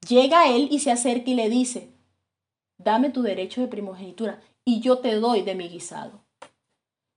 Llega 0.09 0.49
él 0.49 0.69
y 0.71 0.79
se 0.79 0.93
acerca 0.93 1.29
y 1.31 1.35
le 1.35 1.51
dice, 1.51 1.91
dame 2.79 3.11
tu 3.11 3.21
derecho 3.21 3.61
de 3.61 3.67
primogenitura 3.67 4.41
y 4.65 4.81
yo 4.81 5.01
te 5.01 5.17
doy 5.17 5.43
de 5.43 5.57
mi 5.57 5.69
guisado. 5.69 6.23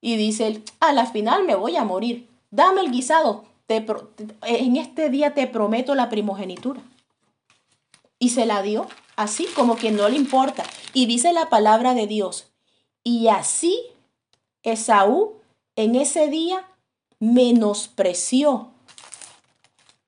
Y 0.01 0.17
dice 0.17 0.47
él, 0.47 0.63
a 0.81 0.91
la 0.91 1.05
final 1.05 1.45
me 1.45 1.55
voy 1.55 1.77
a 1.77 1.85
morir, 1.85 2.27
dame 2.49 2.81
el 2.81 2.91
guisado, 2.91 3.45
en 3.77 4.77
este 4.77 5.09
día 5.09 5.33
te 5.33 5.47
prometo 5.47 5.95
la 5.95 6.09
primogenitura. 6.09 6.81
Y 8.19 8.29
se 8.29 8.45
la 8.45 8.61
dio, 8.61 8.87
así 9.15 9.47
como 9.55 9.75
que 9.75 9.91
no 9.91 10.07
le 10.07 10.15
importa. 10.15 10.63
Y 10.93 11.05
dice 11.05 11.33
la 11.33 11.49
palabra 11.49 11.93
de 11.93 12.07
Dios, 12.07 12.51
y 13.03 13.29
así 13.29 13.81
Esaú 14.63 15.41
en 15.75 15.95
ese 15.95 16.27
día 16.27 16.67
menospreció 17.19 18.71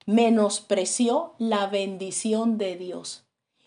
menospreció 0.06 1.34
la 1.38 1.66
bendición 1.66 2.58
de 2.58 2.76
Dios. 2.76 3.24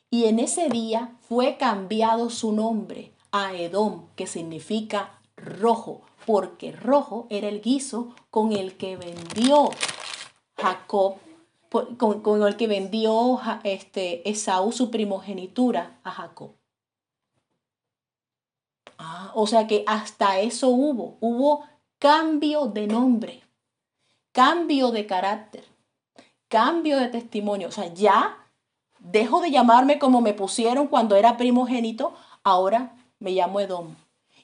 Y 0.09 0.25
en 0.25 0.39
ese 0.39 0.69
día 0.69 1.15
fue 1.27 1.57
cambiado 1.57 2.29
su 2.29 2.53
nombre 2.53 3.11
a 3.31 3.53
Edom, 3.53 4.05
que 4.15 4.27
significa 4.27 5.19
rojo, 5.35 6.01
porque 6.27 6.71
rojo 6.71 7.25
era 7.31 7.47
el 7.47 7.61
guiso 7.61 8.13
con 8.29 8.51
el 8.51 8.77
que 8.77 8.97
vendió 8.97 9.71
Jacob, 10.57 11.15
con, 11.97 12.21
con 12.21 12.43
el 12.43 12.55
que 12.55 12.67
vendió 12.67 13.39
este, 13.63 14.29
Esaú 14.29 14.71
su 14.71 14.91
primogenitura 14.91 15.99
a 16.03 16.11
Jacob. 16.11 16.51
Ah, 18.99 19.31
o 19.33 19.47
sea 19.47 19.65
que 19.65 19.83
hasta 19.87 20.39
eso 20.39 20.67
hubo, 20.67 21.17
hubo 21.21 21.63
cambio 21.97 22.67
de 22.67 22.85
nombre, 22.85 23.41
cambio 24.31 24.91
de 24.91 25.07
carácter 25.07 25.63
cambio 26.47 26.97
de 26.99 27.07
testimonio. 27.07 27.67
O 27.67 27.71
sea, 27.71 27.93
ya 27.93 28.37
dejo 28.99 29.41
de 29.41 29.51
llamarme 29.51 29.99
como 29.99 30.21
me 30.21 30.33
pusieron 30.33 30.87
cuando 30.87 31.15
era 31.15 31.37
primogénito, 31.37 32.13
ahora 32.43 32.95
me 33.19 33.31
llamo 33.31 33.59
Edom. 33.59 33.95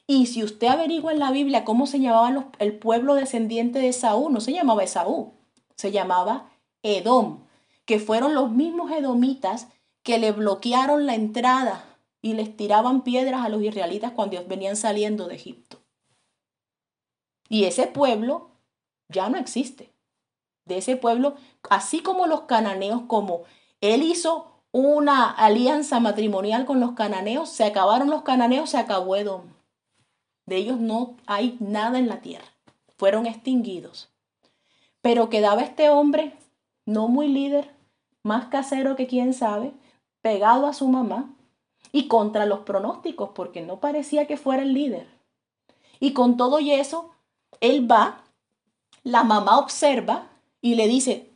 Y 0.06 0.26
si 0.26 0.44
usted 0.44 0.66
averigua 0.68 1.12
en 1.12 1.18
la 1.18 1.30
Biblia 1.30 1.64
cómo 1.64 1.86
se 1.86 1.98
llamaba 2.00 2.30
los- 2.30 2.44
el 2.58 2.78
pueblo 2.78 3.14
descendiente 3.14 3.78
de 3.78 3.88
Esaú, 3.88 4.28
no 4.30 4.40
se 4.40 4.52
llamaba 4.52 4.84
Esaú, 4.84 5.32
se 5.76 5.92
llamaba 5.92 6.50
Edom, 6.82 7.44
que 7.86 7.98
fueron 7.98 8.34
los 8.34 8.50
mismos 8.50 8.90
edomitas 8.90 9.68
que 10.02 10.18
le 10.18 10.32
bloquearon 10.32 11.06
la 11.06 11.14
entrada 11.14 11.84
y 12.20 12.34
les 12.34 12.56
tiraban 12.56 13.02
piedras 13.02 13.44
a 13.44 13.48
los 13.48 13.62
israelitas 13.62 14.12
cuando 14.12 14.42
venían 14.46 14.76
saliendo 14.76 15.26
de 15.26 15.36
Egipto. 15.36 15.78
Y 17.48 17.64
ese 17.64 17.86
pueblo 17.86 18.50
ya 19.08 19.28
no 19.28 19.38
existe 19.38 19.92
de 20.66 20.78
ese 20.78 20.96
pueblo, 20.96 21.34
así 21.68 22.00
como 22.00 22.26
los 22.26 22.42
cananeos, 22.42 23.02
como 23.06 23.42
él 23.80 24.02
hizo 24.02 24.62
una 24.72 25.30
alianza 25.30 26.00
matrimonial 26.00 26.64
con 26.64 26.80
los 26.80 26.92
cananeos, 26.92 27.50
se 27.50 27.64
acabaron 27.64 28.10
los 28.10 28.22
cananeos, 28.22 28.70
se 28.70 28.78
acabó 28.78 29.16
Edom. 29.16 29.53
De 30.46 30.56
ellos 30.56 30.78
no 30.78 31.16
hay 31.26 31.56
nada 31.60 31.98
en 31.98 32.08
la 32.08 32.20
tierra, 32.20 32.46
fueron 32.96 33.26
extinguidos. 33.26 34.10
Pero 35.00 35.28
quedaba 35.28 35.62
este 35.62 35.90
hombre, 35.90 36.36
no 36.86 37.08
muy 37.08 37.28
líder, 37.28 37.70
más 38.22 38.46
casero 38.46 38.96
que 38.96 39.06
quién 39.06 39.34
sabe, 39.34 39.72
pegado 40.22 40.66
a 40.66 40.72
su 40.72 40.88
mamá 40.88 41.34
y 41.92 42.08
contra 42.08 42.46
los 42.46 42.60
pronósticos, 42.60 43.30
porque 43.34 43.62
no 43.62 43.80
parecía 43.80 44.26
que 44.26 44.36
fuera 44.36 44.62
el 44.62 44.74
líder. 44.74 45.06
Y 46.00 46.12
con 46.12 46.36
todo 46.36 46.60
y 46.60 46.72
eso, 46.72 47.10
él 47.60 47.90
va, 47.90 48.22
la 49.02 49.24
mamá 49.24 49.58
observa 49.58 50.28
y 50.60 50.74
le 50.74 50.88
dice, 50.88 51.30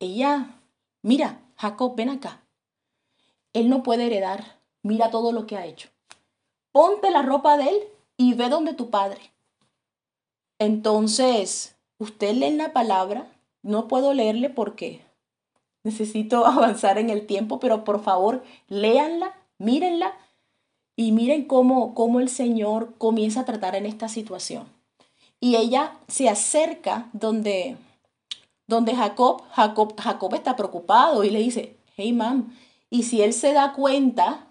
ella, 0.00 0.56
mira, 1.02 1.40
Jacob, 1.56 1.94
ven 1.96 2.10
acá. 2.10 2.40
Él 3.52 3.70
no 3.70 3.82
puede 3.82 4.06
heredar. 4.06 4.58
Mira 4.82 5.10
todo 5.10 5.32
lo 5.32 5.46
que 5.46 5.56
ha 5.56 5.64
hecho. 5.64 5.88
Ponte 6.72 7.10
la 7.10 7.22
ropa 7.22 7.56
de 7.56 7.68
él 7.68 7.88
y 8.16 8.34
ve 8.34 8.48
donde 8.48 8.74
tu 8.74 8.90
padre. 8.90 9.20
Entonces, 10.58 11.76
usted 11.98 12.34
lee 12.34 12.56
la 12.56 12.72
palabra. 12.72 13.26
No 13.62 13.88
puedo 13.88 14.14
leerle 14.14 14.50
porque 14.50 15.02
necesito 15.82 16.46
avanzar 16.46 16.98
en 16.98 17.10
el 17.10 17.26
tiempo, 17.26 17.60
pero 17.60 17.84
por 17.84 18.02
favor, 18.02 18.42
léanla, 18.68 19.34
mírenla 19.58 20.14
y 20.96 21.12
miren 21.12 21.44
cómo, 21.44 21.94
cómo 21.94 22.20
el 22.20 22.28
Señor 22.28 22.94
comienza 22.98 23.40
a 23.40 23.44
tratar 23.44 23.74
en 23.74 23.86
esta 23.86 24.08
situación. 24.08 24.68
Y 25.40 25.56
ella 25.56 25.98
se 26.08 26.28
acerca 26.28 27.10
donde 27.12 27.76
donde 28.66 28.94
Jacob, 28.94 29.42
Jacob, 29.50 29.94
Jacob 30.00 30.34
está 30.34 30.56
preocupado 30.56 31.24
y 31.24 31.30
le 31.30 31.40
dice, 31.40 31.76
hey 31.96 32.12
mam, 32.12 32.54
y 32.90 33.02
si 33.02 33.22
él 33.22 33.32
se 33.32 33.52
da 33.52 33.72
cuenta 33.72 34.46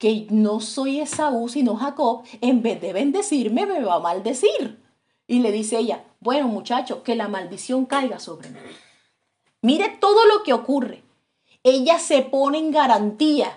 que 0.00 0.26
no 0.30 0.58
soy 0.58 0.98
Esaú, 0.98 1.48
sino 1.48 1.76
Jacob, 1.76 2.24
en 2.40 2.60
vez 2.60 2.80
de 2.80 2.92
bendecirme, 2.92 3.66
me 3.66 3.80
va 3.80 3.94
a 3.94 4.00
maldecir. 4.00 4.82
Y 5.28 5.38
le 5.38 5.52
dice 5.52 5.78
ella, 5.78 6.02
bueno 6.18 6.48
muchacho, 6.48 7.04
que 7.04 7.14
la 7.14 7.28
maldición 7.28 7.86
caiga 7.86 8.18
sobre 8.18 8.50
mí. 8.50 8.58
Mire 9.62 9.90
todo 10.00 10.26
lo 10.26 10.42
que 10.42 10.54
ocurre. 10.54 11.04
Ella 11.62 12.00
se 12.00 12.22
pone 12.22 12.58
en 12.58 12.72
garantía 12.72 13.52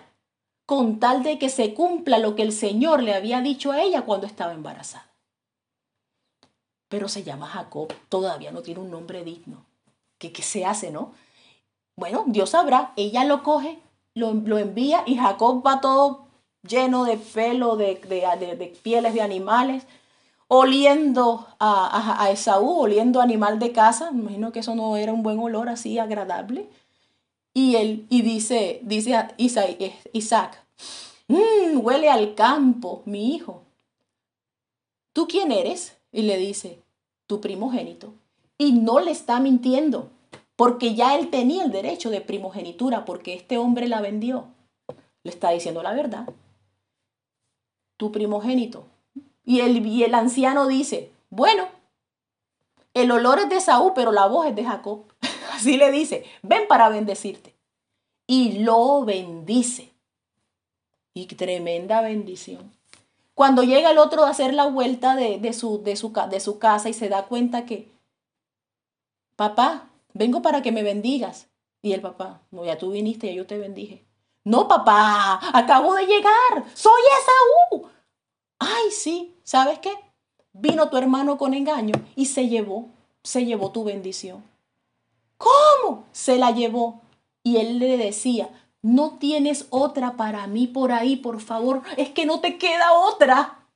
con 0.68 1.00
tal 1.00 1.24
de 1.24 1.40
que 1.40 1.50
se 1.50 1.74
cumpla 1.74 2.20
lo 2.20 2.36
que 2.36 2.44
el 2.44 2.52
Señor 2.52 3.02
le 3.02 3.16
había 3.16 3.42
dicho 3.42 3.72
a 3.72 3.82
ella 3.82 4.04
cuando 4.04 4.28
estaba 4.28 4.54
embarazada 4.54 5.14
pero 6.94 7.10
se 7.10 7.24
llama 7.24 7.48
Jacob, 7.48 7.92
todavía 8.08 8.52
no 8.52 8.62
tiene 8.62 8.80
un 8.80 8.92
nombre 8.92 9.24
digno. 9.24 9.66
¿Qué, 10.20 10.32
qué 10.32 10.44
se 10.44 10.64
hace, 10.64 10.92
no? 10.92 11.12
Bueno, 11.96 12.24
Dios 12.28 12.52
sabrá, 12.52 12.94
ella 12.98 13.24
lo 13.24 13.42
coge, 13.42 13.80
lo, 14.14 14.36
lo 14.36 14.60
envía 14.60 15.02
y 15.08 15.18
Jacob 15.18 15.66
va 15.66 15.82
todo 15.82 16.23
lleno 16.68 17.06
de 17.06 17.18
pelo, 17.18 17.76
de, 17.76 17.96
de, 17.96 18.56
de, 18.56 18.68
pieles 18.82 19.14
de 19.14 19.22
animales, 19.22 19.86
oliendo 20.48 21.48
a, 21.60 21.88
a, 21.88 22.24
a, 22.24 22.32
Esaú, 22.32 22.82
oliendo 22.82 23.22
animal 23.22 23.60
de 23.60 23.72
casa. 23.72 24.12
Me 24.12 24.22
imagino 24.22 24.52
que 24.52 24.60
eso 24.60 24.76
no 24.76 24.98
era 24.98 25.14
un 25.14 25.24
buen 25.24 25.40
olor 25.40 25.70
así 25.70 26.00
agradable. 26.00 26.68
Y 27.54 27.76
él, 27.76 28.08
y 28.10 28.22
dice, 28.22 28.80
dice 28.84 29.16
a 29.16 29.36
Isaac, 29.38 30.64
mmm, 31.28 31.80
huele 31.82 32.10
al 32.10 32.34
campo, 32.34 33.04
mi 33.06 33.36
hijo. 33.36 33.64
¿Tú 35.14 35.28
quién 35.28 35.52
eres? 35.52 35.96
Y 36.12 36.24
le 36.24 36.38
dice, 36.38 36.80
tu 37.28 37.42
primogénito. 37.42 38.14
Y 38.58 38.72
no 38.72 39.00
le 39.00 39.12
está 39.12 39.40
mintiendo, 39.40 40.10
porque 40.56 40.96
ya 40.96 41.16
él 41.16 41.30
tenía 41.30 41.64
el 41.64 41.72
derecho 41.72 42.10
de 42.10 42.22
primogenitura, 42.22 43.06
porque 43.06 43.34
este 43.34 43.58
hombre 43.58 43.88
la 43.88 44.02
vendió. 44.02 44.48
Le 45.24 45.32
está 45.32 45.52
diciendo 45.52 45.84
la 45.84 45.94
verdad. 45.94 46.28
Tu 48.04 48.12
primogénito. 48.12 48.86
Y 49.46 49.62
el, 49.62 49.78
el 50.04 50.14
anciano 50.14 50.68
dice, 50.68 51.10
bueno, 51.30 51.70
el 52.94 53.10
olor 53.12 53.40
es 53.40 53.48
de 53.48 53.62
Saúl, 53.62 53.94
pero 53.96 54.12
la 54.12 54.26
voz 54.26 54.46
es 54.48 54.56
de 54.58 54.66
Jacob. 54.66 55.06
Así 55.54 55.78
le 55.78 55.90
dice, 55.90 56.26
ven 56.42 56.68
para 56.68 56.90
bendecirte. 56.90 57.56
Y 58.28 58.60
lo 58.60 59.06
bendice. 59.06 59.94
Y 61.14 61.28
tremenda 61.28 62.02
bendición. 62.02 62.74
Cuando 63.36 63.64
llega 63.64 63.92
el 63.92 63.98
otro 63.98 64.26
a 64.26 64.32
hacer 64.32 64.54
la 64.54 64.66
vuelta 64.66 65.16
de, 65.16 65.40
de, 65.40 65.54
su, 65.54 65.82
de, 65.82 65.96
su, 65.96 66.12
de 66.30 66.42
su 66.42 66.60
casa 66.60 66.90
y 66.90 66.94
se 66.94 67.08
da 67.08 67.28
cuenta 67.28 67.66
que, 67.66 67.90
papá, 69.38 69.88
vengo 70.14 70.42
para 70.42 70.62
que 70.62 70.74
me 70.74 70.84
bendigas. 70.84 71.48
Y 71.82 71.94
el 71.94 72.02
papá, 72.02 72.42
no, 72.52 72.66
ya 72.66 72.78
tú 72.78 72.92
viniste, 72.92 73.28
ya 73.28 73.34
yo 73.34 73.48
te 73.48 73.58
bendije. 73.58 74.04
No, 74.44 74.68
papá, 74.68 75.40
acabo 75.58 75.96
de 75.96 76.06
llegar, 76.06 76.66
soy 76.74 77.02
Esaú. 77.72 77.93
Ay, 78.60 78.92
sí, 78.92 79.36
¿sabes 79.44 79.80
qué? 79.80 79.92
Vino 80.54 80.90
tu 80.90 80.98
hermano 80.98 81.38
con 81.38 81.54
engaño 81.54 81.96
y 82.16 82.28
se 82.28 82.48
llevó, 82.48 82.90
se 83.24 83.46
llevó 83.46 83.72
tu 83.72 83.84
bendición. 83.84 84.44
¿Cómo? 85.38 86.06
Se 86.12 86.38
la 86.38 86.52
llevó. 86.52 87.02
Y 87.44 87.58
él 87.58 87.80
le 87.80 87.98
decía, 87.98 88.50
no 88.82 89.18
tienes 89.18 89.68
otra 89.70 90.16
para 90.16 90.48
mí 90.48 90.68
por 90.68 90.92
ahí, 90.92 91.16
por 91.16 91.42
favor. 91.42 91.82
Es 91.98 92.10
que 92.10 92.26
no 92.26 92.40
te 92.40 92.58
queda 92.58 92.94
otra. 92.94 93.68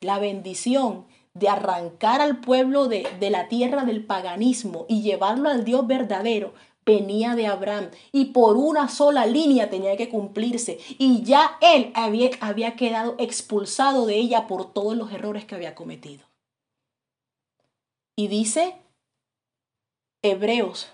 La 0.00 0.18
bendición 0.18 1.06
de 1.34 1.48
arrancar 1.48 2.20
al 2.20 2.40
pueblo 2.40 2.88
de, 2.88 3.06
de, 3.20 3.30
la 3.30 3.48
tierra 3.48 3.84
del 3.84 4.04
paganismo 4.06 4.86
y 4.88 5.02
llevarlo 5.02 5.50
al 5.50 5.64
Dios 5.64 5.86
verdadero 5.86 6.54
venía 6.86 7.34
de 7.34 7.48
Abraham 7.48 7.90
y 8.12 8.26
por 8.26 8.56
una 8.56 8.88
sola 8.88 9.26
línea 9.26 9.68
tenía 9.68 9.96
que 9.96 10.08
cumplirse 10.08 10.78
y 10.98 11.22
ya 11.24 11.58
él 11.60 11.90
había, 11.94 12.30
había 12.40 12.76
quedado 12.76 13.16
expulsado 13.18 14.06
de 14.06 14.16
ella 14.16 14.46
por 14.46 14.72
todos 14.72 14.96
los 14.96 15.12
errores 15.12 15.44
que 15.44 15.56
había 15.56 15.74
cometido. 15.74 16.24
Y 18.14 18.28
dice 18.28 18.76
Hebreos 20.22 20.88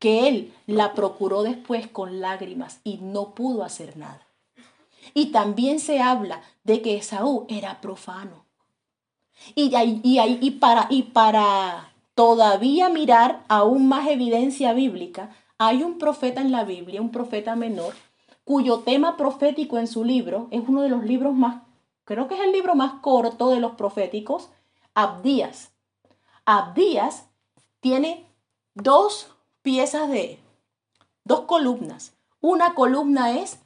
que 0.00 0.28
él 0.28 0.54
la 0.66 0.94
procuró 0.94 1.44
después 1.44 1.86
con 1.86 2.20
lágrimas 2.20 2.80
y 2.84 2.98
no 2.98 3.34
pudo 3.34 3.62
hacer 3.62 3.96
nada. 3.96 4.26
Y 5.14 5.26
también 5.26 5.78
se 5.78 6.00
habla 6.00 6.42
de 6.64 6.82
que 6.82 6.96
Esaú 6.96 7.46
era 7.48 7.80
profano. 7.80 8.44
Y, 9.54 9.74
y, 9.76 10.00
y, 10.02 10.50
para, 10.52 10.86
y 10.90 11.04
para 11.04 11.89
todavía 12.14 12.88
mirar 12.88 13.44
aún 13.48 13.88
más 13.88 14.08
evidencia 14.08 14.72
bíblica, 14.72 15.30
hay 15.58 15.82
un 15.82 15.98
profeta 15.98 16.40
en 16.40 16.52
la 16.52 16.64
Biblia, 16.64 17.00
un 17.00 17.10
profeta 17.10 17.56
menor, 17.56 17.94
cuyo 18.44 18.80
tema 18.80 19.16
profético 19.16 19.78
en 19.78 19.86
su 19.86 20.04
libro 20.04 20.48
es 20.50 20.62
uno 20.66 20.82
de 20.82 20.88
los 20.88 21.04
libros 21.04 21.34
más, 21.34 21.62
creo 22.04 22.28
que 22.28 22.34
es 22.34 22.40
el 22.40 22.52
libro 22.52 22.74
más 22.74 22.94
corto 23.00 23.50
de 23.50 23.60
los 23.60 23.72
proféticos, 23.72 24.50
Abdías. 24.94 25.72
Abdías 26.44 27.28
tiene 27.80 28.26
dos 28.74 29.34
piezas 29.62 30.08
de, 30.08 30.38
dos 31.24 31.42
columnas. 31.42 32.14
Una 32.40 32.74
columna 32.74 33.38
es 33.38 33.60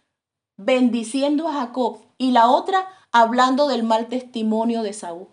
bendiciendo 0.56 1.48
a 1.48 1.54
Jacob 1.54 1.98
y 2.18 2.32
la 2.32 2.50
otra 2.50 2.88
hablando 3.12 3.68
del 3.68 3.84
mal 3.84 4.08
testimonio 4.08 4.82
de 4.82 4.92
Saúl. 4.92 5.28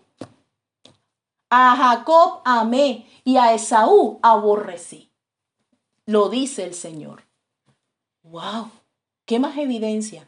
A 1.54 1.76
Jacob 1.76 2.40
amé 2.46 3.04
y 3.24 3.36
a 3.36 3.52
Esaú 3.52 4.18
aborrecí. 4.22 5.10
Lo 6.06 6.30
dice 6.30 6.64
el 6.64 6.72
Señor. 6.72 7.24
¡Wow! 8.22 8.70
¿Qué 9.26 9.38
más 9.38 9.58
evidencia? 9.58 10.26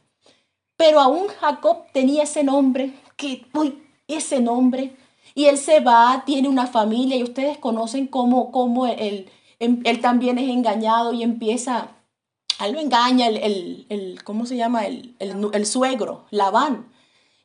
Pero 0.76 1.00
aún 1.00 1.28
Jacob 1.28 1.86
tenía 1.94 2.24
ese 2.24 2.44
nombre, 2.44 2.92
que, 3.16 3.46
uy, 3.54 3.82
ese 4.06 4.40
nombre, 4.40 4.96
y 5.34 5.46
él 5.46 5.56
se 5.56 5.80
va, 5.80 6.24
tiene 6.26 6.50
una 6.50 6.66
familia, 6.66 7.16
y 7.16 7.22
ustedes 7.22 7.56
conocen 7.56 8.06
cómo, 8.06 8.52
cómo 8.52 8.86
él, 8.86 9.30
él 9.60 10.00
también 10.02 10.36
es 10.36 10.50
engañado 10.50 11.14
y 11.14 11.22
empieza, 11.22 11.88
a 12.58 12.68
lo 12.68 12.78
engaña 12.78 13.28
el, 13.28 13.86
el, 13.88 14.22
¿cómo 14.24 14.44
se 14.44 14.58
llama? 14.58 14.84
El, 14.84 15.16
el, 15.18 15.64
suegro, 15.64 16.26
Labán, 16.30 16.92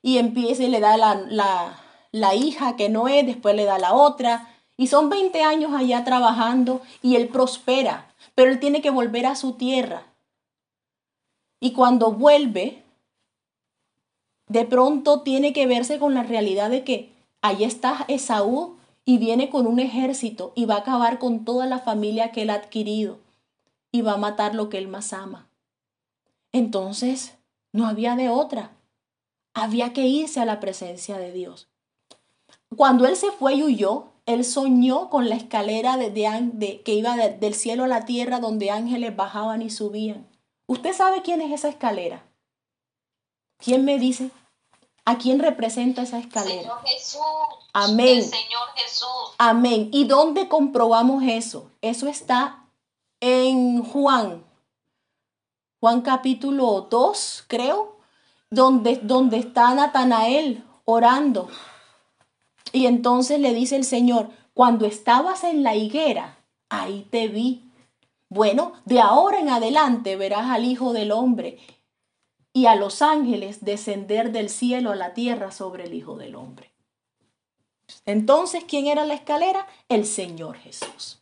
y 0.01 0.17
empieza 0.17 0.63
y 0.63 0.67
le 0.67 0.81
da 0.81 0.97
la, 0.97 1.15
la 1.15 1.85
la 2.11 2.35
hija 2.35 2.75
que 2.75 2.89
no 2.89 3.07
es, 3.07 3.25
después 3.25 3.55
le 3.55 3.65
da 3.65 3.77
la 3.77 3.93
otra. 3.93 4.47
Y 4.77 4.87
son 4.87 5.09
20 5.09 5.43
años 5.43 5.73
allá 5.73 6.03
trabajando 6.03 6.81
y 7.01 7.15
él 7.15 7.27
prospera, 7.27 8.13
pero 8.35 8.51
él 8.51 8.59
tiene 8.59 8.81
que 8.81 8.89
volver 8.89 9.25
a 9.25 9.35
su 9.35 9.53
tierra. 9.53 10.03
Y 11.59 11.73
cuando 11.73 12.11
vuelve, 12.11 12.83
de 14.47 14.65
pronto 14.65 15.21
tiene 15.21 15.53
que 15.53 15.67
verse 15.67 15.99
con 15.99 16.13
la 16.13 16.23
realidad 16.23 16.69
de 16.69 16.83
que 16.83 17.13
ahí 17.41 17.63
está 17.63 18.05
Esaú 18.07 18.77
y 19.05 19.17
viene 19.17 19.49
con 19.49 19.67
un 19.67 19.79
ejército 19.79 20.53
y 20.55 20.65
va 20.65 20.75
a 20.75 20.79
acabar 20.79 21.19
con 21.19 21.45
toda 21.45 21.65
la 21.65 21.79
familia 21.79 22.31
que 22.31 22.43
él 22.43 22.49
ha 22.49 22.55
adquirido 22.55 23.19
y 23.91 24.01
va 24.01 24.13
a 24.13 24.17
matar 24.17 24.55
lo 24.55 24.69
que 24.69 24.77
él 24.77 24.87
más 24.87 25.13
ama. 25.13 25.49
Entonces, 26.51 27.37
no 27.71 27.87
había 27.87 28.15
de 28.15 28.29
otra. 28.29 28.71
Había 29.53 29.93
que 29.93 30.07
irse 30.07 30.39
a 30.39 30.45
la 30.45 30.59
presencia 30.59 31.17
de 31.17 31.31
Dios. 31.31 31.68
Cuando 32.75 33.07
él 33.07 33.15
se 33.15 33.31
fue 33.31 33.55
y 33.55 33.63
huyó, 33.63 34.05
él 34.25 34.45
soñó 34.45 35.09
con 35.09 35.27
la 35.27 35.35
escalera 35.35 35.97
de, 35.97 36.81
que 36.85 36.93
iba 36.93 37.15
del 37.15 37.55
cielo 37.55 37.85
a 37.85 37.87
la 37.87 38.05
tierra 38.05 38.39
donde 38.39 38.69
ángeles 38.69 39.15
bajaban 39.15 39.61
y 39.61 39.69
subían. 39.69 40.29
¿Usted 40.67 40.93
sabe 40.93 41.23
quién 41.23 41.41
es 41.41 41.51
esa 41.51 41.69
escalera? 41.69 42.23
¿Quién 43.57 43.85
me 43.85 43.97
dice? 43.97 44.29
¿A 45.03 45.17
quién 45.17 45.39
representa 45.39 46.03
esa 46.03 46.19
escalera? 46.19 46.61
Señor 46.61 46.85
Jesús. 46.85 47.21
Amén. 47.73 48.23
Señor 48.23 48.67
Jesús. 48.75 49.33
Amén. 49.39 49.89
¿Y 49.91 50.05
dónde 50.05 50.47
comprobamos 50.47 51.23
eso? 51.23 51.71
Eso 51.81 52.07
está 52.07 52.67
en 53.19 53.83
Juan. 53.83 54.45
Juan 55.79 56.01
capítulo 56.01 56.87
2, 56.89 57.45
creo, 57.47 57.97
donde, 58.51 58.97
donde 58.97 59.37
está 59.37 59.73
Natanael 59.73 60.63
orando 60.85 61.49
y 62.71 62.85
entonces 62.85 63.39
le 63.39 63.53
dice 63.53 63.75
el 63.75 63.83
Señor, 63.83 64.29
cuando 64.53 64.85
estabas 64.85 65.43
en 65.43 65.63
la 65.63 65.75
higuera, 65.75 66.37
ahí 66.69 67.07
te 67.09 67.27
vi. 67.27 67.63
Bueno, 68.29 68.73
de 68.85 68.99
ahora 68.99 69.39
en 69.39 69.49
adelante 69.49 70.15
verás 70.15 70.49
al 70.49 70.65
Hijo 70.65 70.93
del 70.93 71.11
Hombre 71.11 71.57
y 72.53 72.65
a 72.65 72.75
los 72.75 73.01
ángeles 73.01 73.63
descender 73.63 74.31
del 74.31 74.49
cielo 74.49 74.91
a 74.91 74.95
la 74.95 75.13
tierra 75.13 75.51
sobre 75.51 75.85
el 75.85 75.93
Hijo 75.93 76.15
del 76.17 76.35
Hombre. 76.35 76.71
Entonces, 78.05 78.63
¿quién 78.67 78.87
era 78.87 79.05
la 79.05 79.15
escalera? 79.15 79.65
El 79.87 80.05
Señor 80.05 80.57
Jesús. 80.57 81.19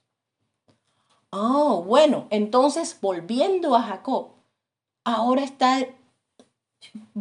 Oh, 1.29 1.83
bueno, 1.83 2.27
entonces 2.29 2.97
volviendo 3.01 3.75
a 3.75 3.83
Jacob, 3.83 4.29
ahora 5.03 5.43
está, 5.43 5.85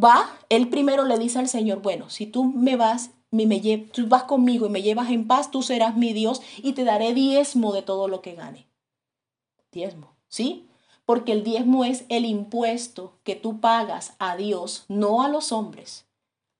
va, 0.01 0.37
él 0.49 0.69
primero 0.69 1.03
le 1.03 1.17
dice 1.17 1.39
al 1.39 1.49
Señor, 1.49 1.81
bueno, 1.81 2.09
si 2.09 2.25
tú 2.25 2.45
me 2.45 2.75
vas 2.75 3.11
me, 3.31 3.77
tú 3.91 4.07
vas 4.07 4.23
conmigo 4.23 4.67
y 4.67 4.69
me 4.69 4.81
llevas 4.81 5.09
en 5.09 5.27
paz, 5.27 5.51
tú 5.51 5.61
serás 5.61 5.95
mi 5.97 6.13
Dios 6.13 6.41
y 6.57 6.73
te 6.73 6.83
daré 6.83 7.13
diezmo 7.13 7.73
de 7.73 7.81
todo 7.81 8.07
lo 8.07 8.21
que 8.21 8.35
gane. 8.35 8.67
Diezmo, 9.71 10.15
¿sí? 10.27 10.67
Porque 11.05 11.31
el 11.31 11.43
diezmo 11.43 11.85
es 11.85 12.05
el 12.09 12.25
impuesto 12.25 13.19
que 13.23 13.35
tú 13.35 13.59
pagas 13.59 14.15
a 14.19 14.35
Dios, 14.35 14.85
no 14.87 15.23
a 15.23 15.29
los 15.29 15.51
hombres. 15.51 16.05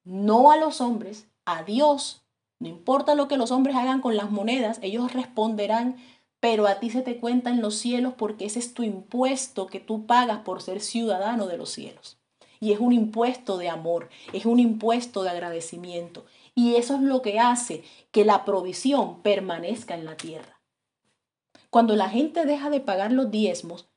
No 0.03 0.51
a 0.51 0.57
los 0.57 0.80
hombres, 0.80 1.28
a 1.45 1.63
Dios. 1.63 2.22
No 2.59 2.70
importa 2.70 3.13
lo 3.13 3.28
que 3.28 3.38
los 3.38 3.51
hombres 3.51 3.76
hagan 3.76 4.01
con 4.01 4.15
las 4.15 4.32
monedas, 4.32 4.80
ellos 4.82 5.13
responderán, 5.13 5.97
pero 6.39 6.68
a 6.68 6.80
ti 6.80 6.89
se 6.89 7.01
te 7.01 7.18
cuenta 7.18 7.49
en 7.49 7.61
los 7.61 7.76
cielos 7.76 8.13
porque 8.18 8.45
ese 8.45 8.59
es 8.59 8.74
tu 8.74 8.84
impuesto 8.84 9.68
que 9.68 9.80
tú 9.80 10.05
pagas 10.05 10.39
por 10.39 10.61
ser 10.61 10.82
ciudadano 10.82 11.47
de 11.47 11.57
los 11.57 11.70
cielos. 11.70 12.18
Y 12.59 12.72
es 12.72 12.80
un 12.80 12.93
impuesto 12.93 13.57
de 13.57 13.70
amor, 13.70 14.09
es 14.34 14.45
un 14.45 14.59
impuesto 14.59 15.24
de 15.24 15.30
agradecimiento. 15.30 16.26
Y 16.57 16.73
eso 16.77 16.95
es 16.95 17.01
lo 17.01 17.21
que 17.21 17.39
hace 17.39 17.83
que 18.09 18.25
la 18.25 18.43
provisión 18.43 19.21
permanezca 19.21 19.93
en 19.93 20.05
la 20.05 20.17
tierra. 20.17 20.59
Cuando 21.69 21.95
la 21.95 22.09
gente 22.09 22.47
deja 22.47 22.71
de 22.71 22.79
pagar 22.79 23.11
los 23.11 23.29
diezmos, 23.29 23.87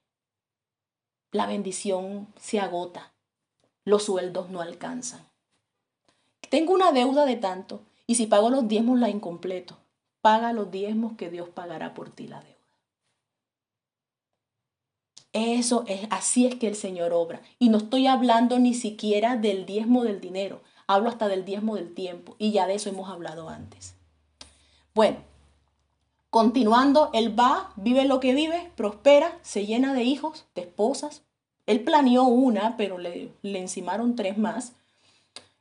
la 1.33 1.47
bendición 1.47 2.29
se 2.39 2.61
agota, 2.61 3.15
los 3.87 4.03
sueldos 4.03 4.51
no 4.51 4.61
alcanzan. 4.61 5.27
Tengo 6.51 6.75
una 6.75 6.93
deuda 6.93 7.25
de 7.25 7.37
tanto 7.37 7.81
y 8.07 8.17
si 8.17 8.27
pago 8.27 8.51
los 8.51 8.69
diezmos 8.69 8.99
la 8.99 9.09
incompleto. 9.09 9.79
Paga 10.21 10.53
los 10.53 10.71
diezmos 10.71 11.15
que 11.17 11.31
Dios 11.31 11.49
pagará 11.49 11.95
por 11.95 12.11
ti 12.11 12.29
la 12.29 12.43
deuda. 12.43 12.59
Eso 15.33 15.85
es, 15.89 16.07
así 16.11 16.45
es 16.45 16.57
que 16.57 16.69
el 16.69 16.77
Señor 16.77 17.15
obra. 17.15 17.41
Y 17.59 17.71
no 17.71 17.79
estoy 17.79 18.07
hablando 18.07 18.59
ni 18.59 18.75
siquiera 18.75 19.37
del 19.37 19.65
diezmo 19.65 20.05
del 20.05 20.21
dinero. 20.21 20.61
Hablo 20.91 21.09
hasta 21.09 21.29
del 21.29 21.45
diezmo 21.45 21.77
del 21.77 21.95
tiempo 21.95 22.35
y 22.37 22.51
ya 22.51 22.67
de 22.67 22.75
eso 22.75 22.89
hemos 22.89 23.09
hablado 23.09 23.49
antes. 23.49 23.95
Bueno, 24.93 25.19
continuando, 26.31 27.11
él 27.13 27.39
va, 27.39 27.73
vive 27.77 28.07
lo 28.07 28.19
que 28.19 28.35
vive, 28.35 28.73
prospera, 28.75 29.39
se 29.43 29.67
llena 29.67 29.95
de 29.95 30.03
hijos, 30.03 30.47
de 30.57 30.63
esposas. 30.63 31.23
Él 31.67 31.85
planeó 31.85 32.25
una, 32.25 32.77
pero 32.77 32.99
le, 32.99 33.33
le 33.43 33.61
encimaron 33.61 34.17
tres 34.17 34.37
más. 34.37 34.73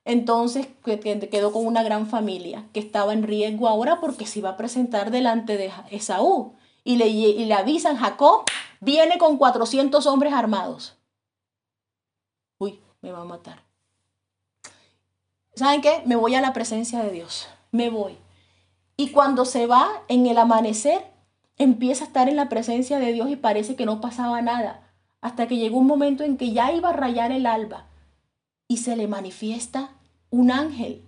Entonces 0.03 0.67
quedó 0.83 1.51
con 1.51 1.67
una 1.67 1.83
gran 1.83 2.07
familia 2.07 2.65
que 2.73 2.79
estaba 2.79 3.13
en 3.13 3.21
riesgo 3.21 3.67
ahora 3.67 4.01
porque 4.01 4.25
se 4.25 4.39
iba 4.39 4.49
a 4.49 4.57
presentar 4.57 5.11
delante 5.11 5.57
de 5.57 5.71
Esaú. 5.91 6.55
Y 6.83 6.95
le, 6.95 7.07
y 7.07 7.45
le 7.45 7.53
avisan, 7.53 7.97
Jacob 7.97 8.45
viene 8.79 9.19
con 9.19 9.37
400 9.37 10.07
hombres 10.07 10.33
armados. 10.33 10.97
Uy, 12.57 12.79
me 13.01 13.11
va 13.11 13.21
a 13.21 13.25
matar. 13.25 13.68
¿Saben 15.59 15.81
qué? 15.81 16.01
Me 16.05 16.15
voy 16.15 16.35
a 16.35 16.41
la 16.41 16.53
presencia 16.53 17.03
de 17.03 17.11
Dios, 17.11 17.47
me 17.71 17.89
voy. 17.89 18.17
Y 18.97 19.11
cuando 19.11 19.45
se 19.45 19.67
va 19.67 20.03
en 20.07 20.25
el 20.25 20.37
amanecer, 20.37 21.05
empieza 21.57 22.03
a 22.03 22.07
estar 22.07 22.27
en 22.27 22.35
la 22.35 22.49
presencia 22.49 22.99
de 22.99 23.13
Dios 23.13 23.29
y 23.29 23.35
parece 23.35 23.75
que 23.75 23.85
no 23.85 24.01
pasaba 24.01 24.41
nada, 24.41 24.89
hasta 25.21 25.47
que 25.47 25.57
llegó 25.57 25.77
un 25.77 25.87
momento 25.87 26.23
en 26.23 26.37
que 26.37 26.51
ya 26.51 26.71
iba 26.71 26.89
a 26.89 26.93
rayar 26.93 27.31
el 27.31 27.45
alba 27.45 27.87
y 28.67 28.77
se 28.77 28.95
le 28.95 29.07
manifiesta 29.07 29.91
un 30.29 30.51
ángel. 30.51 31.03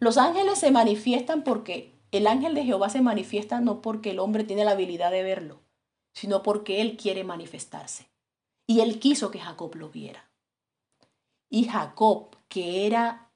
Los 0.00 0.18
ángeles 0.18 0.58
se 0.58 0.70
manifiestan 0.70 1.44
porque 1.44 1.94
el 2.10 2.26
ángel 2.26 2.54
de 2.54 2.64
Jehová 2.64 2.88
se 2.88 3.02
manifiesta 3.02 3.60
no 3.60 3.82
porque 3.82 4.10
el 4.10 4.18
hombre 4.18 4.44
tiene 4.44 4.64
la 4.64 4.72
habilidad 4.72 5.10
de 5.10 5.22
verlo, 5.22 5.60
sino 6.12 6.42
porque 6.42 6.80
él 6.80 6.96
quiere 6.96 7.22
manifestarse. 7.22 8.08
Y 8.66 8.80
él 8.80 8.98
quiso 8.98 9.30
que 9.30 9.40
Jacob 9.40 9.74
lo 9.76 9.88
viera. 9.90 10.28
Y 11.48 11.64
Jacob, 11.64 12.36
que 12.48 12.86
era 12.86 13.29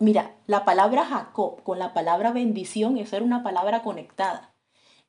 mira, 0.00 0.34
la 0.46 0.64
palabra 0.64 1.04
Jacob 1.04 1.62
con 1.62 1.78
la 1.78 1.94
palabra 1.94 2.32
bendición, 2.32 2.98
es 2.98 3.12
era 3.12 3.24
una 3.24 3.42
palabra 3.42 3.82
conectada. 3.82 4.54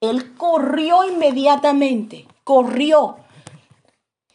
Él 0.01 0.35
corrió 0.35 1.03
inmediatamente, 1.03 2.27
corrió. 2.43 3.17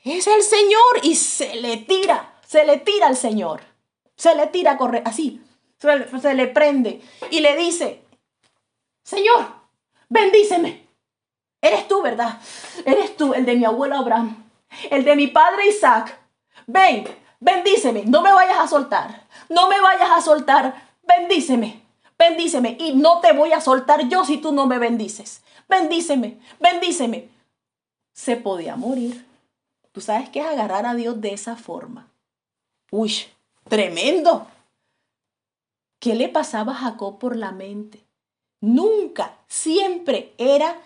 Es 0.04 0.26
el 0.26 0.42
Señor 0.42 1.00
y 1.02 1.14
se 1.14 1.54
le 1.56 1.76
tira, 1.76 2.34
se 2.46 2.64
le 2.66 2.78
tira 2.78 3.06
al 3.06 3.16
Señor. 3.16 3.60
Se 4.16 4.34
le 4.34 4.46
tira 4.48 4.72
a 4.72 4.76
correr, 4.76 5.02
así, 5.06 5.40
se, 5.78 6.20
se 6.20 6.34
le 6.34 6.46
prende 6.48 7.00
y 7.30 7.40
le 7.40 7.56
dice, 7.56 8.02
Señor, 9.02 9.46
bendíceme. 10.08 10.86
Eres 11.60 11.86
tú, 11.86 12.02
¿verdad? 12.02 12.40
Eres 12.84 13.16
tú, 13.16 13.34
el 13.34 13.46
de 13.46 13.54
mi 13.54 13.64
abuelo 13.64 13.96
Abraham, 13.96 14.44
el 14.90 15.04
de 15.04 15.16
mi 15.16 15.28
padre 15.28 15.68
Isaac. 15.68 16.18
Ven, 16.66 17.04
bendíceme, 17.42 18.04
no 18.04 18.22
me 18.22 18.32
vayas 18.32 18.58
a 18.58 18.68
soltar, 18.68 19.26
no 19.48 19.68
me 19.68 19.80
vayas 19.80 20.10
a 20.10 20.20
soltar, 20.20 20.90
bendíceme, 21.02 21.82
bendíceme 22.18 22.76
y 22.78 22.94
no 22.94 23.20
te 23.20 23.32
voy 23.32 23.52
a 23.52 23.60
soltar 23.60 24.08
yo 24.08 24.24
si 24.24 24.38
tú 24.38 24.52
no 24.52 24.66
me 24.66 24.78
bendices. 24.78 25.42
Bendíceme, 25.68 26.38
bendíceme. 26.60 27.28
Se 28.12 28.36
podía 28.36 28.76
morir. 28.76 29.26
Tú 29.92 30.00
sabes 30.00 30.28
qué 30.28 30.40
es 30.40 30.46
agarrar 30.46 30.86
a 30.86 30.94
Dios 30.94 31.20
de 31.20 31.32
esa 31.32 31.56
forma. 31.56 32.08
Uy, 32.90 33.14
tremendo. 33.68 34.46
¿Qué 35.98 36.14
le 36.14 36.28
pasaba 36.28 36.72
a 36.72 36.76
Jacob 36.76 37.18
por 37.18 37.36
la 37.36 37.52
mente? 37.52 38.04
Nunca, 38.60 39.34
siempre 39.48 40.34
era 40.38 40.76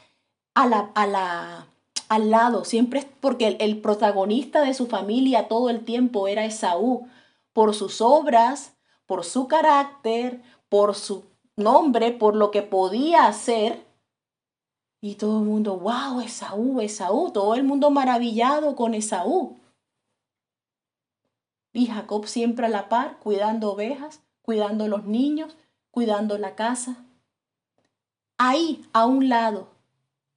a 0.55 0.67
la, 0.67 0.91
a 0.95 1.07
la, 1.07 1.67
al 2.09 2.31
lado, 2.31 2.65
siempre 2.65 3.09
porque 3.21 3.57
el, 3.61 3.81
protagonista 3.81 4.63
de 4.63 4.75
su 4.75 4.87
familia 4.87 5.49
todo 5.49 5.71
el 5.71 5.85
tiempo 5.85 6.29
era 6.29 6.45
Esaú, 6.45 7.09
por 7.53 7.75
sus 7.75 8.01
obras, 8.01 8.77
por 9.07 9.25
su 9.25 9.49
carácter, 9.49 10.43
por 10.69 10.95
su 10.95 11.25
nombre, 11.57 12.13
por 12.13 12.37
lo 12.37 12.51
que 12.51 12.63
podía 12.63 13.27
hacer. 13.27 13.85
Y 15.01 15.15
todo 15.15 15.41
el 15.41 15.47
mundo, 15.47 15.79
wow, 15.79 16.21
Esaú, 16.21 16.81
Esaú, 16.81 17.31
todo 17.31 17.55
el 17.55 17.65
mundo 17.65 17.91
maravillado 17.91 18.77
con 18.77 18.95
Esaú. 18.95 19.57
Y 21.73 21.87
Jacob 21.87 22.27
siempre 22.27 22.67
a 22.67 22.71
la 22.71 22.89
par, 22.89 23.19
cuidando 23.19 23.73
ovejas, 23.73 24.23
cuidando 24.43 24.89
los 24.89 25.05
niños, 25.05 25.57
cuidando 25.91 26.39
la 26.39 26.55
casa. 26.55 27.05
Ahí, 28.39 28.87
a 28.93 29.07
un 29.07 29.29
lado, 29.29 29.69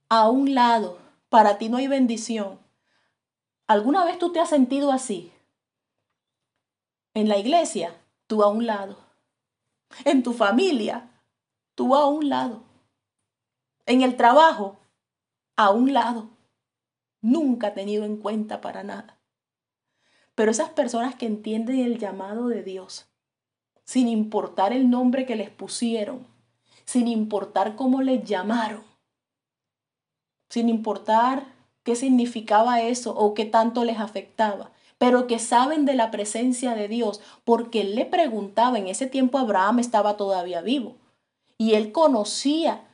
a 0.09 0.29
un 0.29 0.53
lado, 0.55 0.97
para 1.29 1.57
ti 1.57 1.69
no 1.69 1.77
hay 1.77 1.87
bendición. 1.87 2.59
¿Alguna 3.67 4.03
vez 4.03 4.17
tú 4.17 4.31
te 4.31 4.39
has 4.39 4.49
sentido 4.49 4.91
así? 4.91 5.31
En 7.13 7.29
la 7.29 7.37
iglesia, 7.37 7.95
tú 8.27 8.43
a 8.43 8.47
un 8.47 8.65
lado. 8.65 8.97
En 10.05 10.23
tu 10.23 10.33
familia, 10.33 11.09
tú 11.75 11.95
a 11.95 12.07
un 12.07 12.29
lado. 12.29 12.63
En 13.85 14.01
el 14.01 14.17
trabajo, 14.17 14.79
a 15.55 15.69
un 15.69 15.93
lado. 15.93 16.29
Nunca 17.21 17.73
tenido 17.73 18.05
en 18.05 18.17
cuenta 18.17 18.61
para 18.61 18.83
nada. 18.83 19.19
Pero 20.35 20.51
esas 20.51 20.69
personas 20.69 21.15
que 21.15 21.25
entienden 21.25 21.79
el 21.79 21.99
llamado 21.99 22.47
de 22.47 22.63
Dios, 22.63 23.07
sin 23.83 24.07
importar 24.07 24.71
el 24.71 24.89
nombre 24.89 25.25
que 25.25 25.35
les 25.35 25.49
pusieron, 25.49 26.25
sin 26.85 27.07
importar 27.07 27.75
cómo 27.75 28.01
les 28.01 28.23
llamaron, 28.23 28.88
sin 30.49 30.69
importar 30.69 31.45
qué 31.83 31.95
significaba 31.95 32.81
eso 32.81 33.15
o 33.15 33.33
qué 33.33 33.45
tanto 33.45 33.83
les 33.83 33.99
afectaba, 33.99 34.71
pero 34.97 35.27
que 35.27 35.39
saben 35.39 35.85
de 35.85 35.95
la 35.95 36.11
presencia 36.11 36.75
de 36.75 36.87
Dios, 36.87 37.21
porque 37.45 37.81
él 37.81 37.95
le 37.95 38.05
preguntaba, 38.05 38.77
en 38.77 38.87
ese 38.87 39.07
tiempo 39.07 39.37
Abraham 39.37 39.79
estaba 39.79 40.17
todavía 40.17 40.61
vivo, 40.61 40.97
y 41.57 41.73
él 41.73 41.91
conocía, 41.91 42.85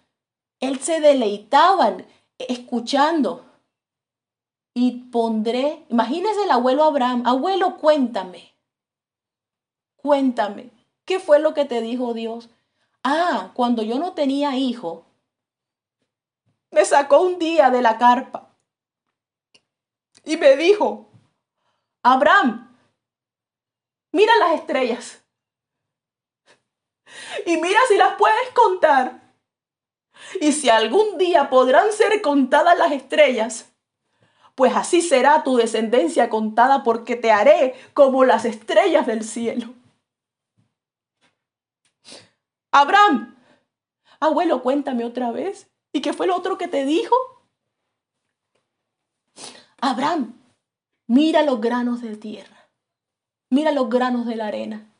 él 0.59 0.79
se 0.79 0.99
deleitaba 0.99 1.97
escuchando. 2.37 3.45
Y 4.73 5.09
pondré, 5.09 5.85
imagínese 5.89 6.43
el 6.43 6.51
abuelo 6.51 6.83
Abraham, 6.83 7.23
abuelo, 7.25 7.77
cuéntame, 7.77 8.53
cuéntame, 9.95 10.69
¿qué 11.05 11.19
fue 11.19 11.39
lo 11.39 11.53
que 11.53 11.65
te 11.65 11.81
dijo 11.81 12.13
Dios? 12.13 12.49
Ah, 13.03 13.51
cuando 13.53 13.83
yo 13.83 13.99
no 13.99 14.13
tenía 14.13 14.57
hijo, 14.57 15.04
me 16.71 16.85
sacó 16.85 17.21
un 17.21 17.39
día 17.39 17.69
de 17.69 17.81
la 17.81 17.97
carpa 17.97 18.55
y 20.23 20.37
me 20.37 20.57
dijo, 20.57 21.11
Abraham, 22.03 22.75
mira 24.11 24.35
las 24.37 24.53
estrellas. 24.59 25.23
Y 27.45 27.57
mira 27.57 27.79
si 27.87 27.97
las 27.97 28.15
puedes 28.15 28.49
contar. 28.53 29.21
Y 30.41 30.51
si 30.51 30.69
algún 30.69 31.17
día 31.17 31.49
podrán 31.49 31.91
ser 31.91 32.21
contadas 32.21 32.77
las 32.77 32.91
estrellas, 32.91 33.71
pues 34.55 34.75
así 34.75 35.01
será 35.01 35.43
tu 35.43 35.57
descendencia 35.57 36.29
contada 36.29 36.83
porque 36.83 37.15
te 37.15 37.31
haré 37.31 37.75
como 37.93 38.23
las 38.23 38.45
estrellas 38.45 39.05
del 39.05 39.23
cielo. 39.23 39.73
Abraham, 42.71 43.37
abuelo, 44.19 44.61
cuéntame 44.61 45.05
otra 45.05 45.31
vez. 45.31 45.69
¿Y 45.95 46.01
qué 46.01 46.11
fue 46.11 46.27
lo 46.27 46.35
otro 46.35 46.57
que 46.57 46.67
te 46.67 46.83
dijo? 46.83 47.15
Abraham, 49.79 50.37
mira 51.07 51.41
los 51.41 51.61
granos 51.61 52.01
de 52.01 52.17
tierra. 52.17 52.69
Mira 53.49 53.71
los 53.71 53.89
granos 53.89 54.25
de 54.25 54.35
la 54.35 54.47
arena. 54.47 54.93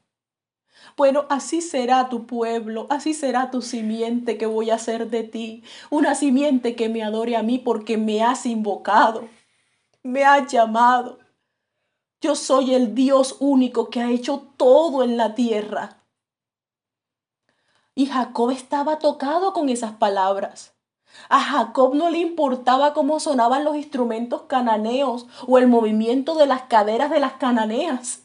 Bueno, 0.95 1.25
así 1.29 1.61
será 1.61 2.07
tu 2.07 2.25
pueblo, 2.25 2.87
así 2.89 3.13
será 3.13 3.51
tu 3.51 3.61
simiente 3.61 4.37
que 4.37 4.45
voy 4.45 4.69
a 4.69 4.75
hacer 4.75 5.09
de 5.09 5.23
ti. 5.23 5.65
Una 5.89 6.15
simiente 6.15 6.77
que 6.77 6.87
me 6.87 7.03
adore 7.03 7.35
a 7.35 7.43
mí 7.43 7.59
porque 7.59 7.97
me 7.97 8.23
has 8.23 8.45
invocado, 8.45 9.27
me 10.01 10.23
has 10.23 10.49
llamado. 10.49 11.19
Yo 12.21 12.37
soy 12.37 12.73
el 12.73 12.95
Dios 12.95 13.35
único 13.41 13.89
que 13.89 13.99
ha 13.99 14.09
hecho 14.09 14.47
todo 14.55 15.03
en 15.03 15.17
la 15.17 15.35
tierra. 15.35 16.05
Y 17.95 18.05
Jacob 18.05 18.51
estaba 18.51 18.97
tocado 18.97 19.51
con 19.51 19.67
esas 19.67 19.91
palabras. 19.91 20.74
A 21.29 21.39
Jacob 21.39 21.95
no 21.95 22.09
le 22.09 22.19
importaba 22.19 22.93
cómo 22.93 23.19
sonaban 23.19 23.63
los 23.63 23.75
instrumentos 23.75 24.43
cananeos 24.43 25.25
o 25.47 25.57
el 25.57 25.67
movimiento 25.67 26.35
de 26.35 26.45
las 26.45 26.63
caderas 26.63 27.09
de 27.09 27.19
las 27.19 27.33
cananeas. 27.33 28.21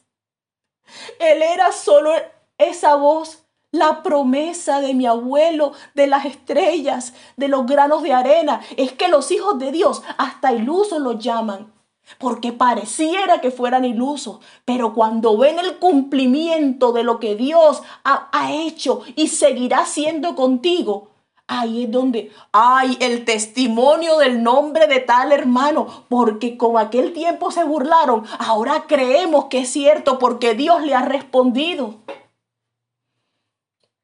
Él 1.18 1.42
era 1.42 1.72
solo 1.72 2.10
esa 2.58 2.94
voz, 2.96 3.44
la 3.72 4.02
promesa 4.02 4.80
de 4.80 4.94
mi 4.94 5.06
abuelo, 5.06 5.72
de 5.94 6.06
las 6.06 6.24
estrellas, 6.24 7.14
de 7.36 7.48
los 7.48 7.66
granos 7.66 8.02
de 8.02 8.12
arena. 8.12 8.60
Es 8.76 8.92
que 8.92 9.08
los 9.08 9.30
hijos 9.30 9.58
de 9.58 9.72
Dios 9.72 10.02
hasta 10.18 10.52
ilusos 10.52 11.00
los 11.00 11.22
llaman. 11.22 11.72
Porque 12.18 12.52
pareciera 12.52 13.40
que 13.40 13.52
fueran 13.52 13.84
ilusos, 13.84 14.40
pero 14.64 14.94
cuando 14.94 15.38
ven 15.38 15.60
el 15.60 15.78
cumplimiento 15.78 16.90
de 16.92 17.04
lo 17.04 17.20
que 17.20 17.36
Dios 17.36 17.82
ha, 18.02 18.28
ha 18.32 18.52
hecho 18.52 19.02
y 19.14 19.28
seguirá 19.28 19.86
siendo 19.86 20.34
contigo, 20.34 21.09
Ahí 21.52 21.82
es 21.82 21.90
donde 21.90 22.30
hay 22.52 22.96
el 23.00 23.24
testimonio 23.24 24.18
del 24.18 24.44
nombre 24.44 24.86
de 24.86 25.00
tal 25.00 25.32
hermano, 25.32 26.04
porque 26.08 26.56
como 26.56 26.78
aquel 26.78 27.12
tiempo 27.12 27.50
se 27.50 27.64
burlaron, 27.64 28.24
ahora 28.38 28.84
creemos 28.86 29.46
que 29.46 29.58
es 29.62 29.68
cierto 29.68 30.20
porque 30.20 30.54
Dios 30.54 30.80
le 30.82 30.94
ha 30.94 31.02
respondido. 31.02 31.96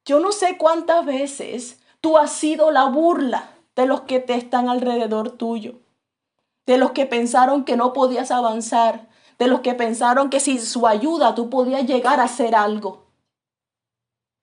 Yo 0.03 0.19
no 0.19 0.33
sé 0.33 0.57
cuántas 0.57 1.05
veces 1.05 1.79
tú 2.01 2.17
has 2.17 2.33
sido 2.33 2.69
la 2.69 2.83
burla 2.89 3.49
de 3.77 3.85
los 3.85 4.01
que 4.01 4.19
te 4.19 4.33
están 4.33 4.67
alrededor 4.67 5.31
tuyo, 5.31 5.75
de 6.65 6.77
los 6.77 6.91
que 6.91 7.05
pensaron 7.05 7.63
que 7.63 7.77
no 7.77 7.93
podías 7.93 8.29
avanzar, 8.29 9.07
de 9.39 9.47
los 9.47 9.61
que 9.61 9.73
pensaron 9.73 10.29
que 10.29 10.41
sin 10.41 10.61
su 10.61 10.85
ayuda 10.85 11.33
tú 11.33 11.49
podías 11.49 11.85
llegar 11.85 12.19
a 12.19 12.25
hacer 12.25 12.55
algo. 12.55 13.05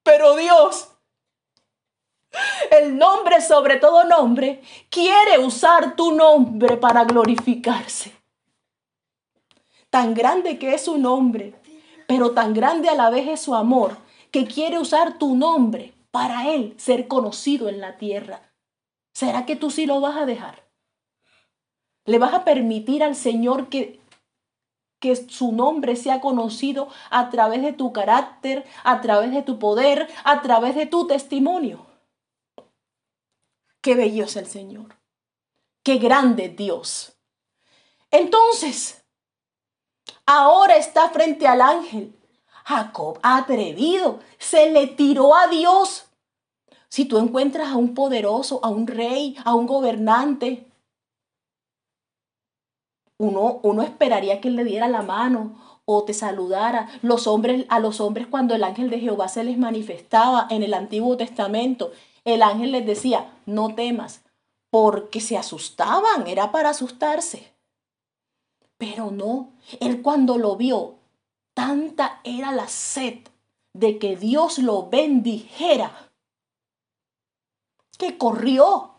Pero 0.04 0.36
Dios 0.36 0.88
el 2.70 2.96
nombre 2.96 3.40
sobre 3.40 3.76
todo 3.76 4.04
nombre, 4.04 4.62
quiere 4.90 5.38
usar 5.38 5.96
tu 5.96 6.12
nombre 6.12 6.76
para 6.76 7.04
glorificarse. 7.04 8.12
Tan 9.90 10.14
grande 10.14 10.58
que 10.58 10.74
es 10.74 10.84
su 10.84 10.98
nombre, 10.98 11.54
pero 12.08 12.32
tan 12.32 12.54
grande 12.54 12.88
a 12.88 12.94
la 12.94 13.10
vez 13.10 13.28
es 13.28 13.40
su 13.40 13.54
amor, 13.54 13.96
que 14.30 14.46
quiere 14.46 14.78
usar 14.78 15.18
tu 15.18 15.36
nombre 15.36 15.94
para 16.10 16.52
Él 16.52 16.74
ser 16.76 17.06
conocido 17.06 17.68
en 17.68 17.80
la 17.80 17.96
tierra. 17.96 18.40
¿Será 19.14 19.46
que 19.46 19.56
tú 19.56 19.70
sí 19.70 19.86
lo 19.86 20.00
vas 20.00 20.16
a 20.16 20.26
dejar? 20.26 20.64
¿Le 22.06 22.18
vas 22.18 22.34
a 22.34 22.44
permitir 22.44 23.02
al 23.02 23.14
Señor 23.14 23.68
que, 23.68 24.00
que 25.00 25.14
su 25.14 25.52
nombre 25.52 25.96
sea 25.96 26.20
conocido 26.20 26.88
a 27.10 27.30
través 27.30 27.62
de 27.62 27.72
tu 27.72 27.92
carácter, 27.92 28.64
a 28.82 29.00
través 29.00 29.30
de 29.30 29.42
tu 29.42 29.58
poder, 29.58 30.08
a 30.24 30.42
través 30.42 30.74
de 30.74 30.86
tu 30.86 31.06
testimonio? 31.06 31.93
Qué 33.84 33.94
bello 33.94 34.24
es 34.24 34.34
el 34.36 34.46
Señor. 34.46 34.96
Qué 35.82 35.98
grande 35.98 36.48
Dios. 36.48 37.18
Entonces, 38.10 39.04
ahora 40.24 40.76
está 40.76 41.10
frente 41.10 41.46
al 41.46 41.60
ángel. 41.60 42.18
Jacob 42.64 43.18
atrevido, 43.22 44.20
se 44.38 44.70
le 44.70 44.86
tiró 44.86 45.36
a 45.36 45.48
Dios. 45.48 46.06
Si 46.88 47.04
tú 47.04 47.18
encuentras 47.18 47.68
a 47.68 47.76
un 47.76 47.92
poderoso, 47.92 48.58
a 48.62 48.70
un 48.70 48.86
rey, 48.86 49.36
a 49.44 49.54
un 49.54 49.66
gobernante, 49.66 50.66
uno, 53.18 53.60
uno 53.62 53.82
esperaría 53.82 54.40
que 54.40 54.48
él 54.48 54.56
le 54.56 54.64
diera 54.64 54.88
la 54.88 55.02
mano 55.02 55.82
o 55.84 56.04
te 56.04 56.14
saludara. 56.14 56.88
Los 57.02 57.26
hombres, 57.26 57.66
a 57.68 57.80
los 57.80 58.00
hombres 58.00 58.28
cuando 58.28 58.54
el 58.54 58.64
ángel 58.64 58.88
de 58.88 59.00
Jehová 59.00 59.28
se 59.28 59.44
les 59.44 59.58
manifestaba 59.58 60.46
en 60.48 60.62
el 60.62 60.72
Antiguo 60.72 61.18
Testamento, 61.18 61.92
el 62.24 62.42
ángel 62.42 62.72
les 62.72 62.86
decía, 62.86 63.32
no 63.46 63.74
temas, 63.74 64.22
porque 64.70 65.20
se 65.20 65.36
asustaban, 65.36 66.26
era 66.26 66.50
para 66.52 66.70
asustarse. 66.70 67.52
Pero 68.78 69.10
no, 69.10 69.52
él 69.80 70.02
cuando 70.02 70.38
lo 70.38 70.56
vio, 70.56 70.96
tanta 71.54 72.20
era 72.24 72.52
la 72.52 72.68
sed 72.68 73.20
de 73.72 73.98
que 73.98 74.16
Dios 74.16 74.58
lo 74.58 74.88
bendijera, 74.88 76.10
que 77.98 78.18
corrió 78.18 78.94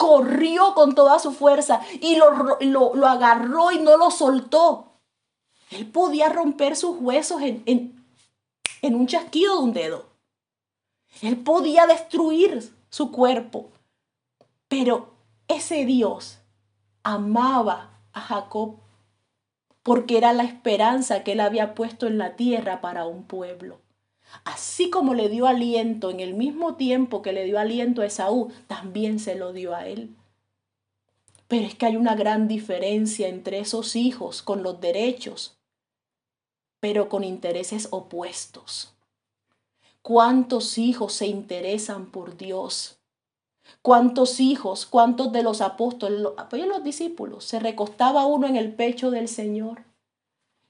corrió 0.00 0.72
con 0.72 0.94
toda 0.94 1.18
su 1.18 1.30
fuerza 1.30 1.82
y 2.00 2.16
lo, 2.16 2.58
lo, 2.62 3.06
agarró 3.06 3.70
y 3.70 3.78
no 3.80 3.98
lo 3.98 4.10
soltó. 4.10 4.94
Él 5.70 5.86
podía 5.86 6.30
romper 6.30 6.74
sus 6.74 6.96
huesos 6.98 7.42
en, 7.42 7.62
en, 7.66 8.02
en 8.80 8.94
un 8.94 9.06
chasquido 9.06 9.58
de 9.58 9.62
un 9.62 9.72
dedo. 9.74 10.09
Él 11.22 11.36
podía 11.38 11.86
destruir 11.86 12.72
su 12.88 13.10
cuerpo. 13.10 13.70
Pero 14.68 15.14
ese 15.48 15.84
Dios 15.84 16.38
amaba 17.02 17.98
a 18.12 18.20
Jacob 18.20 18.76
porque 19.82 20.18
era 20.18 20.32
la 20.32 20.44
esperanza 20.44 21.24
que 21.24 21.32
él 21.32 21.40
había 21.40 21.74
puesto 21.74 22.06
en 22.06 22.18
la 22.18 22.36
tierra 22.36 22.80
para 22.80 23.06
un 23.06 23.24
pueblo. 23.24 23.80
Así 24.44 24.90
como 24.90 25.14
le 25.14 25.28
dio 25.28 25.46
aliento 25.46 26.10
en 26.10 26.20
el 26.20 26.34
mismo 26.34 26.76
tiempo 26.76 27.22
que 27.22 27.32
le 27.32 27.44
dio 27.44 27.58
aliento 27.58 28.02
a 28.02 28.06
Esaú, 28.06 28.52
también 28.66 29.18
se 29.18 29.34
lo 29.34 29.52
dio 29.52 29.74
a 29.74 29.86
él. 29.86 30.14
Pero 31.48 31.66
es 31.66 31.74
que 31.74 31.86
hay 31.86 31.96
una 31.96 32.14
gran 32.14 32.46
diferencia 32.46 33.26
entre 33.28 33.58
esos 33.58 33.96
hijos 33.96 34.42
con 34.42 34.62
los 34.62 34.80
derechos, 34.80 35.58
pero 36.78 37.08
con 37.08 37.24
intereses 37.24 37.88
opuestos. 37.90 38.94
¿Cuántos 40.02 40.78
hijos 40.78 41.12
se 41.12 41.26
interesan 41.26 42.06
por 42.06 42.36
Dios? 42.36 42.98
¿Cuántos 43.82 44.40
hijos, 44.40 44.86
cuántos 44.86 45.32
de 45.32 45.42
los 45.42 45.60
apóstoles, 45.60 46.26
pues 46.48 46.66
los 46.66 46.82
discípulos, 46.82 47.44
se 47.44 47.60
recostaba 47.60 48.26
uno 48.26 48.46
en 48.46 48.56
el 48.56 48.74
pecho 48.74 49.10
del 49.10 49.28
Señor 49.28 49.84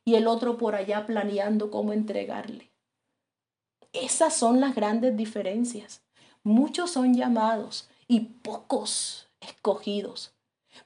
y 0.05 0.17
el 0.17 0.27
otro 0.27 0.59
por 0.59 0.75
allá 0.75 1.07
planeando 1.07 1.71
cómo 1.71 1.93
entregarle? 1.93 2.71
Esas 3.93 4.35
son 4.35 4.61
las 4.61 4.75
grandes 4.75 5.17
diferencias. 5.17 6.03
Muchos 6.43 6.91
son 6.91 7.15
llamados 7.15 7.89
y 8.07 8.21
pocos 8.21 9.29
escogidos. 9.41 10.33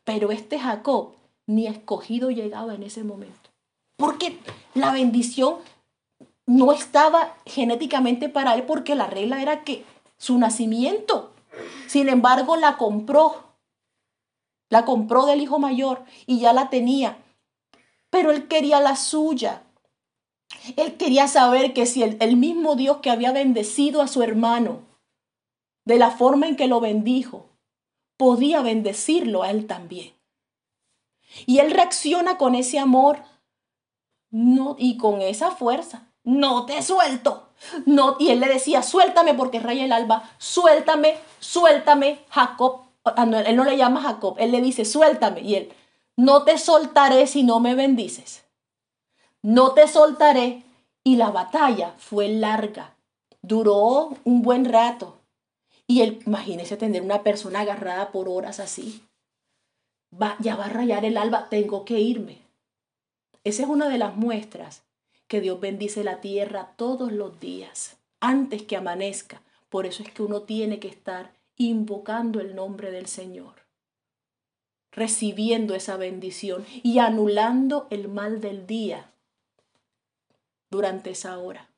Pero 0.05 0.33
este 0.33 0.59
Jacob 0.59 1.15
ni 1.47 1.67
escogido 1.67 2.31
llegaba 2.31 2.75
en 2.75 2.83
ese 2.83 3.05
momento. 3.05 3.51
Porque 3.97 4.39
la 4.75 4.93
bendición 4.93 5.57
no 6.47 6.73
estaba 6.73 7.37
genéticamente 7.47 8.29
para 8.29 8.55
él 8.55 8.65
porque 8.65 8.95
la 8.95 9.07
regla 9.07 9.41
era 9.41 9.65
que 9.65 9.85
su 10.17 10.39
nacimiento. 10.39 11.33
Sin 11.87 12.09
embargo, 12.09 12.57
la 12.57 12.77
compró. 12.77 13.45
La 14.71 14.85
compró 14.85 15.27
del 15.27 15.41
hijo 15.41 15.59
mayor 15.59 16.05
y 16.27 16.41
ya 16.41 16.53
la 16.53 16.71
tenía. 16.71 17.19
Pero 18.11 18.31
él 18.31 18.49
quería 18.49 18.81
la 18.81 18.97
suya. 18.97 19.63
Él 20.77 20.97
quería 20.97 21.29
saber 21.29 21.73
que 21.73 21.87
si 21.87 22.03
el, 22.03 22.37
mismo 22.37 22.77
Dios 22.77 22.99
que 22.99 23.11
había 23.11 23.33
bendecido 23.33 24.03
a 24.03 24.09
su 24.09 24.23
hermano, 24.23 24.83
de 25.85 25.99
la 25.99 26.11
forma 26.11 26.47
en 26.49 26.57
que 26.57 26.67
lo 26.67 26.81
bendijo, 26.81 27.51
podía 28.17 28.63
bendecirlo 28.63 29.43
a 29.43 29.51
él 29.51 29.67
también. 29.67 30.15
Y 31.47 31.59
él 31.59 31.73
reacciona 31.73 32.39
con 32.39 32.55
ese 32.55 32.79
amor 32.79 33.23
no, 34.31 34.77
y 34.79 34.97
con 34.97 35.21
esa 35.21 35.51
fuerza. 35.51 36.14
No 36.25 36.67
te 36.67 36.83
suelto. 36.83 37.49
No, 37.87 38.17
y 38.19 38.31
él 38.31 38.41
le 38.41 38.49
decía, 38.49 38.83
suéltame 38.83 39.35
porque 39.35 39.61
rey 39.61 39.81
el 39.81 39.93
alba, 39.93 40.29
suéltame, 40.39 41.17
suéltame, 41.39 42.19
Jacob. 42.31 42.83
Ah, 43.05 43.25
él 43.47 43.57
no 43.57 43.65
le 43.65 43.77
llama 43.77 44.03
Jacob, 44.03 44.37
él 44.39 44.51
le 44.53 44.61
dice, 44.61 44.85
suéltame. 44.85 45.41
Y 45.41 45.55
él, 45.55 45.73
no 46.17 46.43
te 46.43 46.59
soltaré 46.59 47.27
si 47.27 47.43
no 47.43 47.61
me 47.61 47.75
bendices 47.75 48.45
no 49.45 49.75
te 49.75 49.87
soltaré. 49.87 50.63
Y 51.07 51.17
la 51.17 51.31
batalla 51.31 51.95
fue 51.99 52.29
larga, 52.29 52.97
duró 53.43 54.17
un 54.25 54.41
buen 54.41 54.65
rato. 54.65 55.19
Y 55.87 56.01
él, 56.01 56.23
imagínese 56.25 56.79
tener 56.79 57.03
una 57.03 57.23
persona 57.23 57.61
agarrada 57.61 58.11
por 58.11 58.27
horas 58.27 58.59
así. 58.59 59.03
Va, 60.11 60.37
ya 60.39 60.57
va 60.57 60.65
a 60.65 60.71
rayar 60.71 61.05
el 61.05 61.19
alba, 61.19 61.51
tengo 61.51 61.85
que 61.85 62.01
irme. 62.01 62.39
Esa 63.45 63.65
es 63.65 63.69
una 63.69 63.91
de 63.91 63.99
las 63.99 64.17
muestras 64.17 64.84
que 65.35 65.41
Dios 65.41 65.59
bendice 65.59 66.05
la 66.05 66.21
tierra 66.21 66.75
todos 66.77 67.11
los 67.11 67.41
días, 67.41 67.97
antes 68.21 68.63
que 68.63 68.77
amanezca. 68.77 69.43
Por 69.69 69.85
eso 69.85 70.05
es 70.05 70.13
que 70.13 70.23
uno 70.23 70.43
tiene 70.43 70.79
que 70.79 70.87
estar 70.87 71.33
invocando 71.57 72.39
el 72.39 72.55
nombre 72.55 72.93
del 72.93 73.07
Señor, 73.07 73.67
recibiendo 74.93 75.75
esa 75.75 75.97
bendición 75.97 76.65
y 76.85 77.01
anulando 77.01 77.89
el 77.91 78.07
mal 78.07 78.41
del 78.41 78.69
día 78.69 79.11
durante 80.71 81.11
esa 81.11 81.37
hora. 81.37 81.69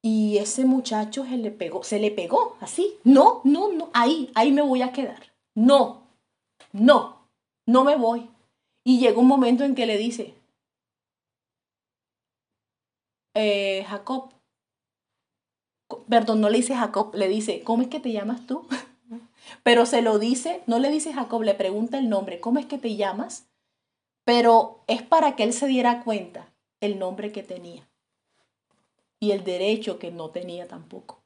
Y 0.00 0.38
ese 0.38 0.64
muchacho 0.64 1.26
se 1.26 1.36
le 1.36 1.50
pegó, 1.50 1.84
se 1.84 1.98
le 1.98 2.10
pegó 2.10 2.56
así. 2.60 2.96
No, 3.04 3.42
no, 3.44 3.70
no, 3.70 3.90
ahí, 3.92 4.30
ahí 4.34 4.50
me 4.50 4.62
voy 4.62 4.80
a 4.80 4.92
quedar. 4.92 5.30
No, 5.54 6.04
no, 6.72 7.18
no 7.66 7.84
me 7.84 7.96
voy. 7.96 8.30
Y 8.82 8.98
llega 8.98 9.20
un 9.20 9.26
momento 9.28 9.64
en 9.64 9.74
que 9.74 9.84
le 9.84 9.98
dice, 9.98 10.39
eh, 13.34 13.84
Jacob, 13.88 14.30
perdón, 16.08 16.40
no 16.40 16.48
le 16.48 16.58
dice 16.58 16.74
Jacob, 16.74 17.14
le 17.14 17.28
dice, 17.28 17.62
¿cómo 17.62 17.82
es 17.82 17.88
que 17.88 18.00
te 18.00 18.12
llamas 18.12 18.46
tú? 18.46 18.66
Pero 19.62 19.86
se 19.86 20.02
lo 20.02 20.18
dice, 20.18 20.62
no 20.66 20.78
le 20.78 20.90
dice 20.90 21.12
Jacob, 21.12 21.42
le 21.42 21.54
pregunta 21.54 21.98
el 21.98 22.08
nombre, 22.08 22.40
¿cómo 22.40 22.58
es 22.58 22.66
que 22.66 22.78
te 22.78 22.96
llamas? 22.96 23.50
pero 24.30 24.84
es 24.86 25.02
para 25.02 25.34
que 25.34 25.42
él 25.42 25.52
se 25.52 25.66
diera 25.66 26.04
cuenta 26.04 26.52
el 26.80 27.00
nombre 27.00 27.32
que 27.32 27.42
tenía 27.42 27.88
y 29.18 29.32
el 29.32 29.42
derecho 29.42 29.98
que 29.98 30.12
no 30.12 30.30
tenía 30.30 30.68
tampoco. 30.68 31.20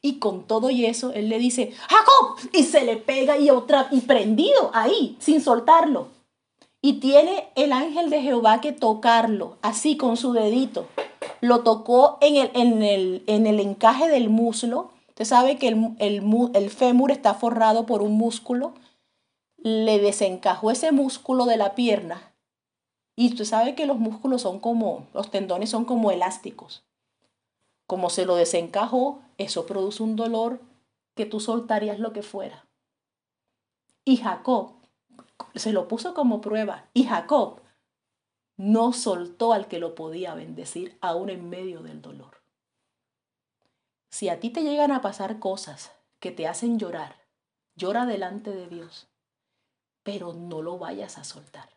Y 0.00 0.20
con 0.20 0.46
todo 0.46 0.70
y 0.70 0.86
eso, 0.86 1.12
él 1.12 1.28
le 1.28 1.40
dice, 1.40 1.72
Jacob, 1.88 2.50
y 2.52 2.62
se 2.62 2.84
le 2.84 2.98
pega 2.98 3.36
y 3.36 3.50
otra, 3.50 3.88
y 3.90 4.02
prendido 4.02 4.70
ahí, 4.74 5.16
sin 5.18 5.40
soltarlo. 5.40 6.06
Y 6.80 7.00
tiene 7.00 7.48
el 7.56 7.72
ángel 7.72 8.10
de 8.10 8.22
Jehová 8.22 8.60
que 8.60 8.70
tocarlo, 8.70 9.58
así 9.60 9.96
con 9.96 10.16
su 10.16 10.32
dedito. 10.32 10.86
Lo 11.40 11.62
tocó 11.62 12.18
en 12.20 12.36
el, 12.36 12.50
en 12.54 12.82
el, 12.82 13.22
en 13.26 13.46
el 13.46 13.60
encaje 13.60 14.08
del 14.08 14.28
muslo. 14.28 14.90
Usted 15.08 15.24
sabe 15.24 15.58
que 15.58 15.68
el, 15.68 15.96
el, 15.98 16.22
el 16.54 16.70
fémur 16.70 17.10
está 17.10 17.34
forrado 17.34 17.86
por 17.86 18.02
un 18.02 18.12
músculo 18.12 18.74
le 19.62 19.98
desencajó 19.98 20.70
ese 20.70 20.92
músculo 20.92 21.44
de 21.44 21.56
la 21.56 21.74
pierna. 21.74 22.32
Y 23.16 23.28
usted 23.28 23.44
sabe 23.44 23.74
que 23.74 23.86
los 23.86 23.98
músculos 23.98 24.42
son 24.42 24.60
como, 24.60 25.06
los 25.12 25.30
tendones 25.30 25.70
son 25.70 25.84
como 25.84 26.10
elásticos. 26.10 26.84
Como 27.86 28.08
se 28.08 28.24
lo 28.24 28.36
desencajó, 28.36 29.20
eso 29.36 29.66
produce 29.66 30.02
un 30.02 30.16
dolor 30.16 30.60
que 31.14 31.26
tú 31.26 31.40
soltarías 31.40 31.98
lo 31.98 32.12
que 32.12 32.22
fuera. 32.22 32.66
Y 34.04 34.16
Jacob 34.16 34.72
se 35.54 35.72
lo 35.72 35.88
puso 35.88 36.14
como 36.14 36.40
prueba. 36.40 36.86
Y 36.94 37.04
Jacob 37.04 37.60
no 38.60 38.92
soltó 38.92 39.54
al 39.54 39.68
que 39.68 39.78
lo 39.78 39.94
podía 39.94 40.34
bendecir 40.34 40.98
aún 41.00 41.30
en 41.30 41.48
medio 41.48 41.80
del 41.80 42.02
dolor. 42.02 42.42
Si 44.10 44.28
a 44.28 44.38
ti 44.38 44.50
te 44.50 44.62
llegan 44.62 44.92
a 44.92 45.00
pasar 45.00 45.38
cosas 45.38 45.92
que 46.18 46.30
te 46.30 46.46
hacen 46.46 46.78
llorar, 46.78 47.16
llora 47.74 48.04
delante 48.04 48.50
de 48.50 48.68
Dios 48.68 49.08
pero 50.02 50.32
no 50.32 50.62
lo 50.62 50.78
vayas 50.78 51.18
a 51.18 51.24
soltar, 51.24 51.68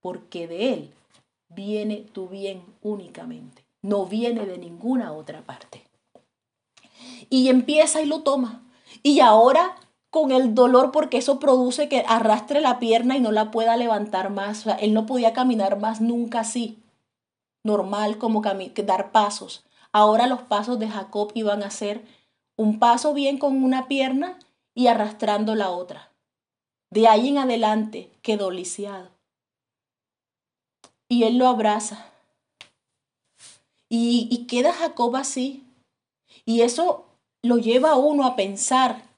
porque 0.00 0.46
de 0.48 0.72
Él 0.72 0.94
viene 1.48 2.06
tu 2.12 2.28
bien 2.28 2.64
únicamente, 2.82 3.64
no 3.82 4.06
viene 4.06 4.46
de 4.46 4.58
ninguna 4.58 5.12
otra 5.12 5.42
parte. 5.42 5.84
Y 7.30 7.48
empieza 7.48 8.02
y 8.02 8.06
lo 8.06 8.22
toma. 8.22 8.62
Y 9.02 9.20
ahora 9.20 9.76
con 10.14 10.30
el 10.30 10.54
dolor, 10.54 10.92
porque 10.92 11.16
eso 11.16 11.40
produce 11.40 11.88
que 11.88 12.04
arrastre 12.06 12.60
la 12.60 12.78
pierna 12.78 13.16
y 13.16 13.20
no 13.20 13.32
la 13.32 13.50
pueda 13.50 13.76
levantar 13.76 14.30
más. 14.30 14.64
él 14.78 14.94
no 14.94 15.06
podía 15.06 15.32
caminar 15.32 15.80
más 15.80 16.00
nunca 16.00 16.38
así, 16.38 16.78
normal 17.64 18.16
como 18.16 18.40
dar 18.40 19.10
pasos. 19.10 19.64
Ahora 19.90 20.28
los 20.28 20.42
pasos 20.42 20.78
de 20.78 20.88
Jacob 20.88 21.32
iban 21.34 21.64
a 21.64 21.70
ser 21.72 22.04
un 22.56 22.78
paso 22.78 23.12
bien 23.12 23.38
con 23.38 23.64
una 23.64 23.88
pierna 23.88 24.38
y 24.72 24.86
arrastrando 24.86 25.56
la 25.56 25.70
otra. 25.70 26.12
De 26.90 27.08
ahí 27.08 27.30
en 27.30 27.38
adelante 27.38 28.08
quedó 28.22 28.52
lisiado. 28.52 29.10
Y 31.08 31.24
él 31.24 31.38
lo 31.38 31.48
abraza. 31.48 32.06
Y, 33.88 34.46
queda 34.46 34.72
Jacob 34.72 35.16
así, 35.16 35.64
Y 36.44 36.60
eso 36.60 37.04
lo 37.42 37.58
lleva 37.58 37.90
a 37.90 37.96
uno 37.96 38.24
a 38.26 38.36
pensar 38.36 39.13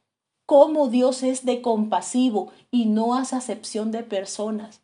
cómo 0.46 0.88
Dios 0.88 1.22
es 1.22 1.44
de 1.44 1.60
compasivo 1.60 2.52
y 2.70 2.86
no 2.86 3.14
hace 3.14 3.36
acepción 3.36 3.90
de 3.90 4.02
personas. 4.02 4.82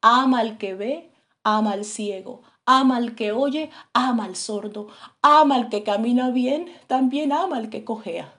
Ama 0.00 0.40
al 0.40 0.58
que 0.58 0.74
ve, 0.74 1.10
ama 1.42 1.72
al 1.72 1.84
ciego, 1.84 2.42
ama 2.66 2.96
al 2.98 3.14
que 3.14 3.32
oye, 3.32 3.70
ama 3.94 4.26
al 4.26 4.36
sordo, 4.36 4.88
ama 5.22 5.56
al 5.56 5.70
que 5.70 5.82
camina 5.82 6.30
bien, 6.30 6.72
también 6.86 7.32
ama 7.32 7.56
al 7.56 7.70
que 7.70 7.84
cojea. 7.84 8.38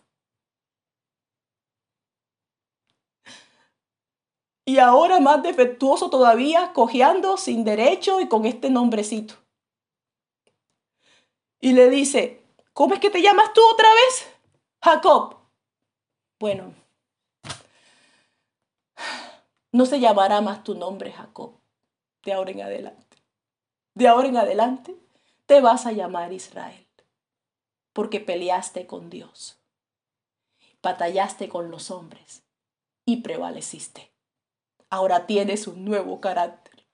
Y 4.65 4.77
ahora 4.77 5.19
más 5.19 5.41
defectuoso 5.41 6.11
todavía, 6.11 6.73
cojeando 6.73 7.37
sin 7.37 7.63
derecho 7.63 8.21
y 8.21 8.27
con 8.27 8.45
este 8.45 8.69
nombrecito. 8.69 9.33
Y 11.59 11.73
le 11.73 11.89
dice, 11.89 12.45
¿cómo 12.73 12.93
es 12.93 12.99
que 12.99 13.09
te 13.09 13.23
llamas 13.23 13.51
tú 13.53 13.61
otra 13.73 13.89
vez? 13.89 14.27
Jacob. 14.83 15.38
Bueno, 16.39 16.73
no 19.73 19.85
se 19.85 19.99
llamará 19.99 20.39
más 20.39 20.63
tu 20.63 20.73
nombre 20.73 21.11
Jacob 21.11 21.59
de 22.23 22.31
ahora 22.31 22.51
en 22.51 22.61
adelante. 22.61 23.17
De 23.93 24.07
ahora 24.07 24.29
en 24.29 24.37
adelante 24.37 24.95
te 25.45 25.59
vas 25.59 25.85
a 25.85 25.91
llamar 25.91 26.31
Israel, 26.31 26.87
porque 27.91 28.21
peleaste 28.21 28.87
con 28.87 29.09
Dios, 29.09 29.59
batallaste 30.81 31.49
con 31.49 31.71
los 31.71 31.91
hombres 31.91 32.43
y 33.03 33.17
prevaleciste. 33.17 34.13
Ahora 34.89 35.27
tienes 35.27 35.67
un 35.67 35.83
nuevo 35.83 36.21
carácter. 36.21 36.85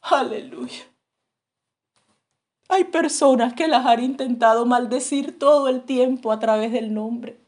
Aleluya. 0.00 0.95
Hay 2.76 2.84
personas 2.84 3.54
que 3.54 3.68
las 3.68 3.86
han 3.86 4.04
intentado 4.04 4.66
maldecir 4.66 5.38
todo 5.38 5.68
el 5.68 5.84
tiempo 5.84 6.30
a 6.30 6.38
través 6.38 6.72
del 6.72 6.92
nombre. 6.92 7.40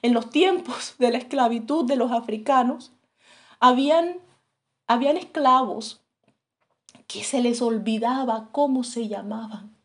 En 0.00 0.14
los 0.14 0.30
tiempos 0.30 0.94
de 0.98 1.10
la 1.10 1.18
esclavitud 1.18 1.84
de 1.84 1.96
los 1.96 2.10
africanos, 2.10 2.92
habían, 3.60 4.16
habían 4.86 5.18
esclavos 5.18 6.00
que 7.06 7.24
se 7.24 7.42
les 7.42 7.60
olvidaba 7.60 8.48
cómo 8.52 8.84
se 8.84 9.06
llamaban. 9.06 9.76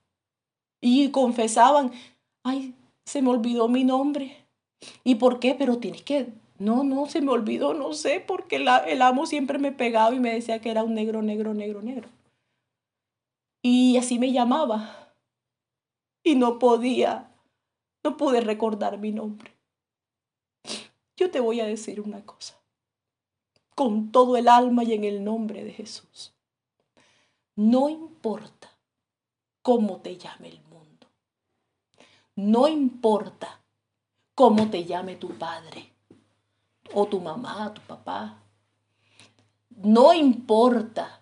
Y 0.79 1.11
confesaban, 1.11 1.91
ay, 2.43 2.73
se 3.03 3.21
me 3.21 3.31
olvidó 3.31 3.67
mi 3.67 3.83
nombre. 3.83 4.45
¿Y 5.03 5.15
por 5.15 5.41
qué? 5.41 5.55
Pero 5.55 5.79
tienes 5.79 6.03
que, 6.03 6.31
no, 6.57 6.85
no, 6.85 7.05
se 7.07 7.19
me 7.19 7.33
olvidó, 7.33 7.73
no 7.73 7.91
sé, 7.91 8.23
porque 8.25 8.55
el 8.55 9.01
amo 9.01 9.25
siempre 9.25 9.59
me 9.59 9.73
pegaba 9.73 10.15
y 10.15 10.21
me 10.21 10.33
decía 10.33 10.61
que 10.61 10.71
era 10.71 10.85
un 10.85 10.93
negro, 10.93 11.21
negro, 11.21 11.53
negro, 11.53 11.81
negro. 11.81 12.07
Y 13.61 13.97
así 13.97 14.19
me 14.19 14.31
llamaba. 14.31 15.13
Y 16.23 16.35
no 16.35 16.59
podía, 16.59 17.35
no 18.03 18.17
pude 18.17 18.41
recordar 18.41 18.97
mi 18.97 19.11
nombre. 19.11 19.57
Yo 21.15 21.29
te 21.31 21.39
voy 21.39 21.59
a 21.59 21.65
decir 21.65 22.01
una 22.01 22.25
cosa. 22.25 22.59
Con 23.75 24.11
todo 24.11 24.37
el 24.37 24.47
alma 24.47 24.83
y 24.83 24.93
en 24.93 25.03
el 25.03 25.23
nombre 25.23 25.63
de 25.63 25.71
Jesús. 25.71 26.33
No 27.55 27.89
importa 27.89 28.71
cómo 29.61 30.01
te 30.01 30.17
llame 30.17 30.49
el 30.49 30.61
mundo. 30.63 31.07
No 32.35 32.67
importa 32.67 33.61
cómo 34.35 34.69
te 34.69 34.85
llame 34.85 35.15
tu 35.15 35.29
padre 35.37 35.93
o 36.93 37.07
tu 37.07 37.19
mamá, 37.19 37.73
tu 37.73 37.81
papá. 37.81 38.43
No 39.69 40.13
importa 40.13 41.20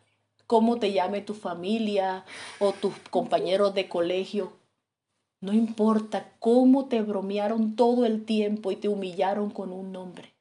cómo 0.50 0.80
te 0.80 0.91
llame 0.91 1.22
tu 1.22 1.36
familia 1.36 2.26
o 2.58 2.72
tus 2.72 2.97
compañeros 3.12 3.76
de 3.76 3.88
colegio. 3.88 4.54
No 5.41 5.54
importa 5.54 6.34
cómo 6.39 6.88
te 6.88 7.04
bromearon 7.04 7.76
todo 7.76 8.04
el 8.04 8.26
tiempo 8.26 8.72
y 8.72 8.76
te 8.76 8.88
humillaron 8.88 9.52
con 9.52 9.72
un 9.72 9.91
nombre. 9.91 10.34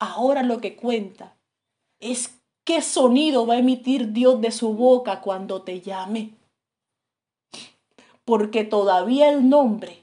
Ahora 0.00 0.42
lo 0.42 0.60
que 0.60 0.74
cuenta 0.74 1.38
es 2.00 2.42
qué 2.64 2.82
sonido 2.82 3.46
va 3.46 3.54
a 3.54 3.58
emitir 3.58 4.12
Dios 4.12 4.40
de 4.40 4.50
su 4.50 4.74
boca 4.74 5.20
cuando 5.20 5.62
te 5.62 5.80
llame. 5.80 6.34
Porque 8.24 8.64
todavía 8.64 9.30
el 9.30 9.48
nombre, 9.48 10.02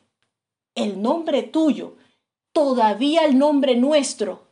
el 0.74 1.02
nombre 1.02 1.44
tuyo, 1.44 1.98
todavía 2.54 3.26
el 3.26 3.38
nombre 3.38 3.76
nuestro 3.76 4.45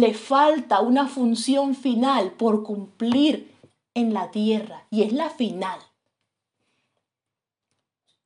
le 0.00 0.14
falta 0.14 0.80
una 0.80 1.06
función 1.06 1.74
final 1.74 2.32
por 2.32 2.62
cumplir 2.62 3.54
en 3.92 4.14
la 4.14 4.30
tierra 4.30 4.86
y 4.90 5.02
es 5.02 5.12
la 5.12 5.28
final. 5.28 5.78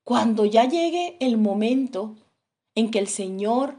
Cuando 0.05 0.45
ya 0.45 0.65
llegue 0.67 1.17
el 1.19 1.39
momento 1.39 2.15
en 2.77 2.93
que 2.93 3.01
el 3.01 3.09
Señor 3.09 3.75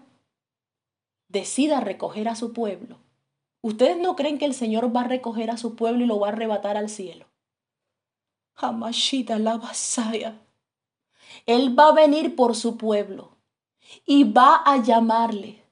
decida 1.29 1.79
recoger 1.79 2.27
a 2.27 2.35
su 2.35 2.51
pueblo, 2.51 2.97
¿ustedes 3.61 3.97
no 3.97 4.17
creen 4.17 4.37
que 4.37 4.45
el 4.45 4.53
Señor 4.53 4.93
va 4.93 5.01
a 5.01 5.07
recoger 5.07 5.49
a 5.49 5.55
su 5.55 5.75
pueblo 5.75 6.03
y 6.03 6.07
lo 6.07 6.19
va 6.19 6.27
a 6.27 6.31
arrebatar 6.31 6.75
al 6.75 6.89
cielo? 6.89 7.25
Hamashita 8.55 9.39
la 9.39 9.55
vasaya. 9.55 10.41
Él 11.45 11.77
va 11.79 11.89
a 11.89 11.93
venir 11.93 12.35
por 12.35 12.53
su 12.53 12.75
pueblo 12.75 13.37
y 14.05 14.25
va 14.25 14.61
a 14.65 14.83
llamarle 14.83 15.66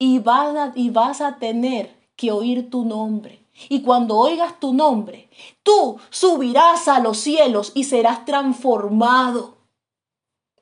y 0.00 0.18
vas, 0.18 0.56
a, 0.56 0.72
y 0.74 0.88
vas 0.88 1.20
a 1.20 1.36
tener 1.36 1.94
que 2.16 2.32
oír 2.32 2.70
tu 2.70 2.84
nombre. 2.84 3.46
Y 3.68 3.82
cuando 3.82 4.16
oigas 4.16 4.58
tu 4.58 4.72
nombre, 4.72 5.28
tú 5.62 5.98
subirás 6.08 6.88
a 6.88 7.00
los 7.00 7.18
cielos 7.18 7.72
y 7.74 7.84
serás 7.84 8.24
transformado. 8.24 9.58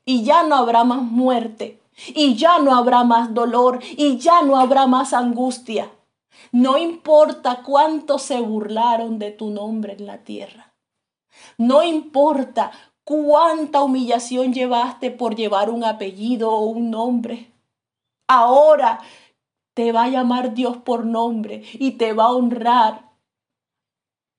Y 0.03 0.23
ya 0.23 0.43
no 0.43 0.55
habrá 0.57 0.83
más 0.83 1.01
muerte, 1.01 1.81
y 2.07 2.35
ya 2.35 2.59
no 2.59 2.75
habrá 2.75 3.05
más 3.05 3.33
dolor, 3.33 3.79
y 3.95 4.17
ya 4.17 4.41
no 4.41 4.57
habrá 4.57 4.87
más 4.87 5.13
angustia. 5.13 5.89
No 6.51 6.77
importa 6.77 7.63
cuánto 7.63 8.19
se 8.19 8.41
burlaron 8.41 9.19
de 9.19 9.31
tu 9.31 9.51
nombre 9.51 9.93
en 9.93 10.05
la 10.05 10.17
tierra. 10.17 10.73
No 11.57 11.83
importa 11.83 12.71
cuánta 13.05 13.83
humillación 13.83 14.53
llevaste 14.53 15.11
por 15.11 15.35
llevar 15.35 15.69
un 15.69 15.85
apellido 15.85 16.51
o 16.51 16.65
un 16.65 16.91
nombre. 16.91 17.53
Ahora 18.27 18.99
te 19.73 19.91
va 19.91 20.03
a 20.03 20.09
llamar 20.09 20.53
Dios 20.53 20.77
por 20.77 21.05
nombre 21.05 21.63
y 21.73 21.91
te 21.91 22.13
va 22.13 22.25
a 22.25 22.33
honrar 22.33 23.09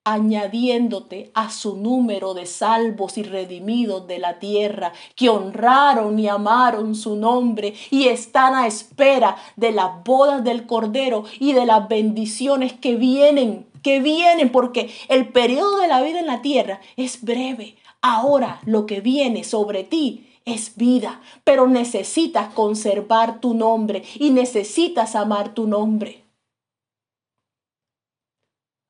añadiéndote 0.05 1.31
a 1.35 1.51
su 1.51 1.77
número 1.77 2.33
de 2.35 2.47
salvos 2.47 3.19
y 3.19 3.23
redimidos 3.23 4.07
de 4.07 4.19
la 4.19 4.39
tierra, 4.39 4.93
que 5.15 5.29
honraron 5.29 6.19
y 6.19 6.27
amaron 6.27 6.95
su 6.95 7.17
nombre 7.17 7.75
y 7.91 8.09
están 8.09 8.55
a 8.55 8.67
espera 8.67 9.37
de 9.57 9.73
las 9.73 10.03
bodas 10.05 10.43
del 10.43 10.67
Cordero 10.67 11.25
y 11.39 11.53
de 11.53 11.67
las 11.67 11.89
bendiciones 11.89 12.73
que 12.73 12.97
vienen, 12.97 13.67
que 13.83 14.01
vienen, 14.01 14.51
porque 14.51 14.91
el 15.09 15.29
periodo 15.29 15.79
de 15.79 15.89
la 15.89 16.03
vida 16.03 16.21
en 16.21 16.27
la 16.27 16.43
tierra 16.43 16.81
es 16.97 17.23
breve. 17.23 17.77
Ahora 18.01 18.61
lo 18.65 18.87
que 18.87 19.03
viene 19.03 19.45
sobre 19.45 19.85
ti 19.85 20.30
es 20.45 20.77
vida, 20.77 21.21
pero 21.45 21.67
necesitas 21.67 22.53
conservar 22.55 23.41
tu 23.41 23.55
nombre 23.55 24.03
y 24.15 24.31
necesitas 24.31 25.15
amar 25.15 25.55
tu 25.55 25.67
nombre. 25.67 26.25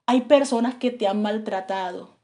Hay 0.07 0.23
personas 0.23 0.75
que 0.75 0.91
te 0.91 1.07
han 1.07 1.23
maltratado 1.23 2.21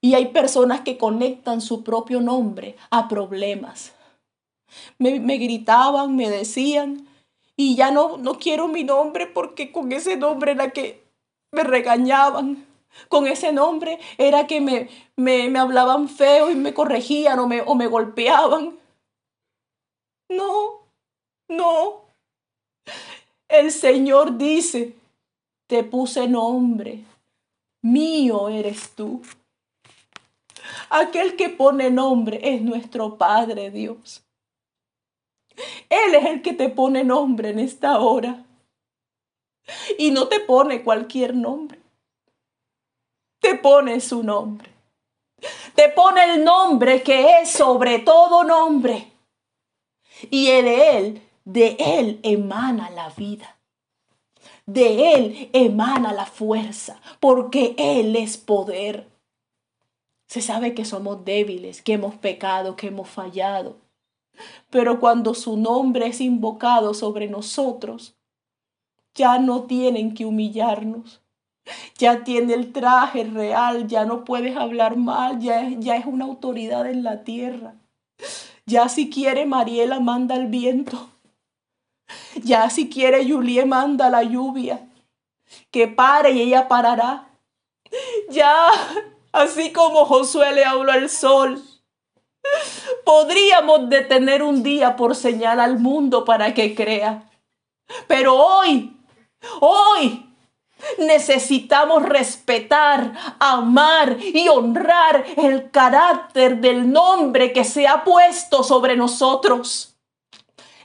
y 0.00 0.14
hay 0.14 0.26
personas 0.26 0.80
que 0.80 0.98
conectan 0.98 1.60
su 1.60 1.84
propio 1.84 2.20
nombre 2.20 2.76
a 2.90 3.08
problemas. 3.08 3.94
Me, 4.98 5.18
gritaban, 5.38 6.16
me 6.16 6.28
decían, 6.28 7.06
y 7.56 7.76
ya 7.76 7.90
no, 7.92 8.16
no 8.16 8.38
quiero 8.38 8.66
mi 8.66 8.82
nombre 8.82 9.26
porque 9.28 9.70
con 9.70 9.92
ese 9.92 10.16
nombre 10.16 10.52
era 10.52 10.70
que 10.70 11.04
me 11.52 11.62
regañaban. 11.62 12.66
Con 13.08 13.26
ese 13.26 13.52
nombre 13.52 13.98
era 14.18 14.46
que 14.46 14.60
me, 14.60 14.88
me, 15.16 15.58
hablaban 15.58 16.08
feo 16.08 16.50
y 16.50 16.54
me 16.54 16.74
corregían 16.74 17.38
o 17.38 17.46
me, 17.46 17.62
o 17.62 17.74
me 17.74 17.86
golpeaban. 17.86 18.78
No, 20.28 20.86
no. 21.48 22.04
El 23.48 23.70
Señor 23.70 24.38
dice, 24.38 24.96
te 25.66 25.84
puse 25.84 26.26
nombre, 26.28 27.04
mío 27.82 28.48
eres 28.48 28.94
tú. 28.94 29.22
Aquel 30.88 31.36
que 31.36 31.48
pone 31.48 31.90
nombre 31.90 32.40
es 32.42 32.62
nuestro 32.62 33.18
Padre 33.18 33.70
Dios. 33.70 34.22
Él 35.90 36.14
es 36.14 36.24
el 36.24 36.42
que 36.42 36.54
te 36.54 36.70
pone 36.70 37.04
nombre 37.04 37.50
en 37.50 37.58
esta 37.58 37.98
hora. 37.98 38.44
Y 39.98 40.10
no 40.10 40.28
te 40.28 40.40
pone 40.40 40.82
cualquier 40.82 41.34
nombre 41.34 41.81
te 43.42 43.56
pone 43.56 44.00
su 44.00 44.22
nombre. 44.22 44.70
Te 45.74 45.88
pone 45.88 46.24
el 46.32 46.44
nombre 46.44 47.02
que 47.02 47.40
es 47.40 47.50
sobre 47.50 47.98
todo 47.98 48.44
nombre. 48.44 49.12
Y 50.30 50.46
de 50.46 50.96
él, 50.96 51.22
de 51.44 51.76
él 51.78 52.20
emana 52.22 52.88
la 52.90 53.10
vida. 53.10 53.58
De 54.64 55.14
él 55.14 55.50
emana 55.52 56.12
la 56.12 56.24
fuerza, 56.24 57.00
porque 57.18 57.74
él 57.76 58.14
es 58.14 58.36
poder. 58.36 59.08
Se 60.28 60.40
sabe 60.40 60.72
que 60.72 60.84
somos 60.84 61.24
débiles, 61.24 61.82
que 61.82 61.94
hemos 61.94 62.14
pecado, 62.14 62.76
que 62.76 62.86
hemos 62.86 63.08
fallado. 63.08 63.76
Pero 64.70 65.00
cuando 65.00 65.34
su 65.34 65.56
nombre 65.56 66.06
es 66.06 66.20
invocado 66.20 66.94
sobre 66.94 67.26
nosotros, 67.26 68.14
ya 69.16 69.40
no 69.40 69.64
tienen 69.64 70.14
que 70.14 70.24
humillarnos. 70.24 71.21
Ya 71.98 72.24
tiene 72.24 72.54
el 72.54 72.72
traje 72.72 73.24
real, 73.24 73.86
ya 73.86 74.04
no 74.04 74.24
puedes 74.24 74.56
hablar 74.56 74.96
mal, 74.96 75.38
ya, 75.38 75.68
ya 75.78 75.96
es 75.96 76.06
una 76.06 76.24
autoridad 76.24 76.86
en 76.86 77.04
la 77.04 77.22
tierra. 77.22 77.74
Ya 78.66 78.88
si 78.88 79.10
quiere 79.10 79.46
Mariela 79.46 80.00
manda 80.00 80.34
el 80.34 80.46
viento. 80.46 81.08
Ya 82.42 82.68
si 82.70 82.88
quiere 82.88 83.28
Julie 83.28 83.64
manda 83.64 84.10
la 84.10 84.22
lluvia. 84.22 84.88
Que 85.70 85.88
pare 85.88 86.32
y 86.32 86.42
ella 86.42 86.68
parará. 86.68 87.28
Ya 88.30 88.68
así 89.32 89.72
como 89.72 90.04
Josué 90.04 90.52
le 90.52 90.64
habló 90.64 90.92
al 90.92 91.08
sol. 91.08 91.62
Podríamos 93.04 93.88
detener 93.88 94.42
un 94.42 94.62
día 94.62 94.96
por 94.96 95.14
señal 95.14 95.60
al 95.60 95.78
mundo 95.78 96.24
para 96.24 96.54
que 96.54 96.74
crea. 96.74 97.30
Pero 98.08 98.34
hoy, 98.34 98.96
hoy, 99.60 100.31
necesitamos 100.98 102.02
respetar, 102.02 103.12
amar 103.38 104.16
y 104.20 104.48
honrar 104.48 105.24
el 105.36 105.70
carácter 105.70 106.58
del 106.58 106.90
nombre 106.90 107.52
que 107.52 107.64
se 107.64 107.86
ha 107.86 108.04
puesto 108.04 108.62
sobre 108.62 108.96
nosotros. 108.96 109.94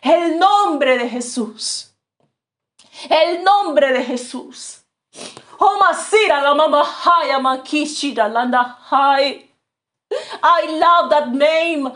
El 0.02 0.38
nombre 0.40 0.98
de 0.98 1.10
Jesús. 1.10 1.94
El 3.10 3.44
nombre 3.44 3.94
de 3.94 4.04
Jesús. 4.04 4.84
I 10.42 10.80
love 10.80 11.10
that 11.10 11.28
name. 11.28 11.92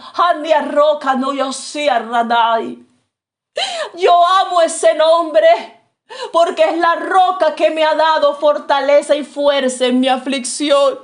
Yo 3.96 4.26
amo 4.26 4.62
ese 4.62 4.94
nombre 4.96 5.81
porque 6.32 6.64
es 6.64 6.78
la 6.78 6.96
roca 6.96 7.56
que 7.56 7.70
me 7.70 7.84
ha 7.84 7.96
dado 7.96 8.36
fortaleza 8.36 9.16
y 9.16 9.24
fuerza 9.24 9.86
en 9.86 10.00
mi 10.00 10.08
aflicción. 10.08 11.00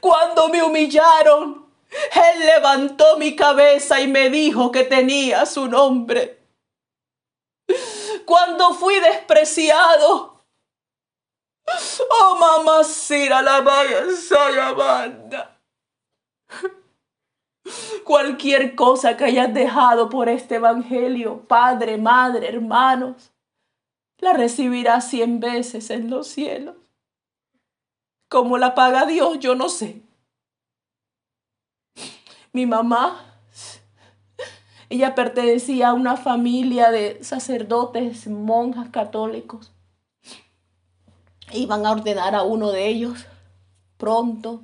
Cuando 0.00 0.48
me 0.48 0.62
humillaron, 0.62 1.66
Él 1.90 2.46
levantó 2.46 3.16
mi 3.18 3.34
cabeza 3.34 4.00
y 4.00 4.08
me 4.08 4.30
dijo 4.30 4.70
que 4.70 4.84
tenía 4.84 5.46
su 5.46 5.66
nombre. 5.66 6.38
Cuando 8.24 8.74
fui 8.74 8.98
despreciado, 9.00 10.44
oh 12.20 12.36
mamá, 12.36 12.84
sira 12.84 13.42
la 13.42 13.60
vaya, 13.60 14.72
banda. 14.72 15.56
Cualquier 18.04 18.74
cosa 18.74 19.16
que 19.16 19.24
hayas 19.24 19.52
dejado 19.54 20.08
por 20.08 20.28
este 20.28 20.56
evangelio, 20.56 21.46
padre, 21.46 21.98
madre, 21.98 22.48
hermanos, 22.48 23.30
la 24.20 24.32
recibirá 24.32 25.00
cien 25.00 25.40
veces 25.40 25.90
en 25.90 26.10
los 26.10 26.28
cielos. 26.28 26.76
¿Cómo 28.28 28.58
la 28.58 28.74
paga 28.74 29.06
Dios? 29.06 29.38
Yo 29.40 29.54
no 29.54 29.68
sé. 29.68 30.02
Mi 32.52 32.66
mamá, 32.66 33.24
ella 34.88 35.14
pertenecía 35.14 35.88
a 35.88 35.94
una 35.94 36.16
familia 36.16 36.90
de 36.90 37.22
sacerdotes, 37.24 38.26
monjas 38.28 38.90
católicos. 38.90 39.72
Iban 41.52 41.86
a 41.86 41.92
ordenar 41.92 42.34
a 42.34 42.42
uno 42.42 42.70
de 42.70 42.86
ellos 42.86 43.26
pronto 43.96 44.62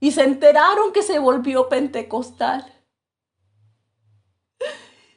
y 0.00 0.12
se 0.12 0.24
enteraron 0.24 0.92
que 0.92 1.02
se 1.02 1.18
volvió 1.18 1.68
pentecostal. 1.68 2.70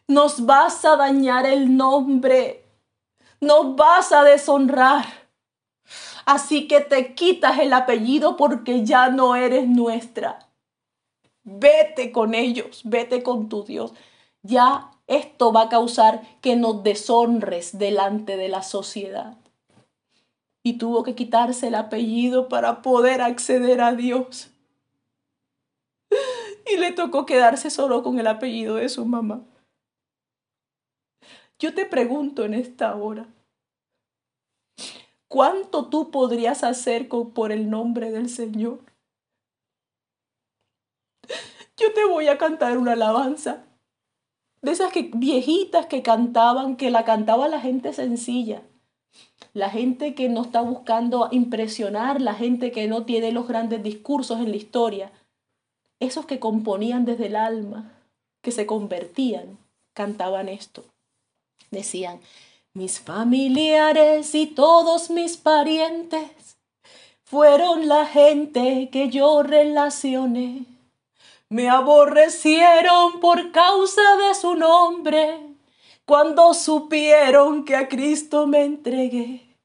Nos 0.08 0.46
vas 0.46 0.86
a 0.86 0.96
dañar 0.96 1.46
el 1.46 1.76
nombre 1.76 2.67
nos 3.42 3.76
vas 3.76 4.12
a 4.12 4.24
deshonrar. 4.24 5.06
Así 6.26 6.68
que 6.68 6.82
te 6.82 7.16
quitas 7.16 7.60
el 7.60 7.72
apellido 7.74 8.36
porque 8.36 8.86
ya 8.86 9.10
no 9.10 9.36
eres 9.36 9.68
nuestra. 9.68 10.40
Vete 11.44 12.12
con 12.12 12.36
ellos, 12.36 12.82
vete 12.84 13.24
con 13.24 13.48
tu 13.48 13.64
Dios. 13.64 13.94
Ya 14.44 14.92
esto 15.08 15.54
va 15.54 15.64
a 15.64 15.70
causar 15.70 16.22
que 16.42 16.58
nos 16.58 16.84
deshonres 16.84 17.78
delante 17.78 18.36
de 18.36 18.50
la 18.50 18.62
sociedad. 18.62 19.38
Y 20.64 20.74
tuvo 20.74 21.04
que 21.04 21.16
quitarse 21.16 21.68
el 21.68 21.76
apellido 21.76 22.50
para 22.50 22.82
poder 22.82 23.22
acceder 23.22 23.80
a 23.80 23.94
Dios. 23.94 24.50
Y 26.70 26.76
le 26.76 26.92
tocó 26.92 27.26
quedarse 27.26 27.70
solo 27.70 28.04
con 28.04 28.20
el 28.20 28.28
apellido 28.28 28.76
de 28.76 28.90
su 28.90 29.06
mamá. 29.06 29.42
Yo 31.60 31.74
te 31.74 31.86
pregunto 31.86 32.46
en 32.46 32.54
esta 32.54 32.96
hora, 32.96 33.26
¿cuánto 35.28 35.88
tú 35.88 36.12
podrías 36.12 36.64
hacer 36.64 37.10
por 37.10 37.52
el 37.52 37.72
nombre 37.72 38.12
del 38.12 38.30
Señor? 38.30 38.80
Yo 41.78 41.94
te 41.94 42.06
voy 42.06 42.28
a 42.28 42.38
cantar 42.38 42.78
una 42.78 42.94
alabanza 42.94 43.64
de 44.62 44.72
esas 44.72 44.92
que, 44.92 45.10
viejitas 45.16 45.88
que 45.88 46.04
cantaban, 46.04 46.76
que 46.76 46.92
la 46.92 47.06
cantaba 47.06 47.48
la 47.48 47.60
gente 47.60 47.92
sencilla, 47.92 48.62
la 49.54 49.72
gente 49.72 50.14
que 50.14 50.30
no 50.30 50.44
está 50.44 50.62
buscando 50.62 51.28
impresionar, 51.32 52.22
la 52.22 52.36
gente 52.36 52.72
que 52.72 52.88
no 52.88 53.04
tiene 53.06 53.32
los 53.32 53.48
grandes 53.48 53.82
discursos 53.82 54.40
en 54.40 54.52
la 54.52 54.58
historia, 54.58 55.12
esos 56.00 56.28
que 56.28 56.40
componían 56.40 57.06
desde 57.06 57.28
el 57.28 57.36
alma, 57.36 57.94
que 58.44 58.52
se 58.52 58.68
convertían, 58.68 59.58
cantaban 59.94 60.50
esto. 60.50 60.84
Decían, 61.72 62.22
mis 62.74 63.00
familiares 63.00 64.36
y 64.36 64.46
todos 64.46 65.10
mis 65.10 65.38
parientes 65.38 66.58
fueron 67.24 67.88
la 67.88 68.06
gente 68.06 68.90
que 68.92 69.10
yo 69.10 69.44
relacioné. 69.44 70.66
Me 71.50 71.70
aborrecieron 71.70 73.20
por 73.20 73.52
causa 73.52 74.02
de 74.18 74.36
su 74.36 74.56
nombre 74.56 75.40
cuando 76.06 76.54
supieron 76.54 77.66
que 77.66 77.76
a 77.76 77.88
Cristo 77.88 78.48
me 78.48 78.64
entregué. 78.64 79.56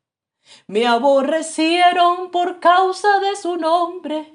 Me 0.67 0.87
aborrecieron 0.87 2.31
por 2.31 2.61
causa 2.61 3.21
de 3.21 3.37
su 3.37 3.57
nombre 3.57 4.33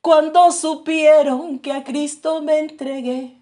cuando 0.00 0.50
supieron 0.52 1.58
que 1.58 1.72
a 1.72 1.84
Cristo 1.84 2.40
me 2.40 2.58
entregué. 2.58 3.36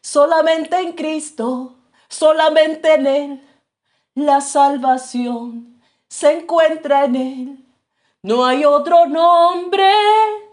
Solamente 0.00 0.78
en 0.78 0.92
Cristo 0.92 1.76
Solamente 2.12 2.92
en 2.92 3.06
Él 3.06 3.40
la 4.14 4.42
salvación 4.42 5.80
se 6.08 6.40
encuentra 6.40 7.06
en 7.06 7.16
Él. 7.16 7.66
No 8.22 8.44
hay 8.44 8.66
otro 8.66 9.06
nombre 9.06 9.90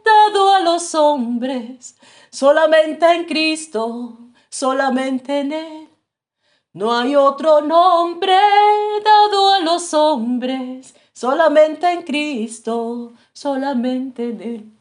dado 0.06 0.56
a 0.56 0.62
los 0.62 0.96
hombres, 0.96 1.98
solamente 2.32 3.06
en 3.14 3.26
Cristo, 3.26 4.18
solamente 4.50 5.42
en 5.42 5.52
Él. 5.52 5.90
No 6.72 6.96
hay 6.96 7.18
otro 7.18 7.60
nombre 7.60 8.38
dado 9.04 9.54
a 9.56 9.60
los 9.60 9.94
hombres, 9.94 10.96
solamente 11.12 11.92
en 11.92 12.04
Cristo, 12.04 13.12
solamente 13.34 14.30
en 14.30 14.42
Él. 14.42 14.79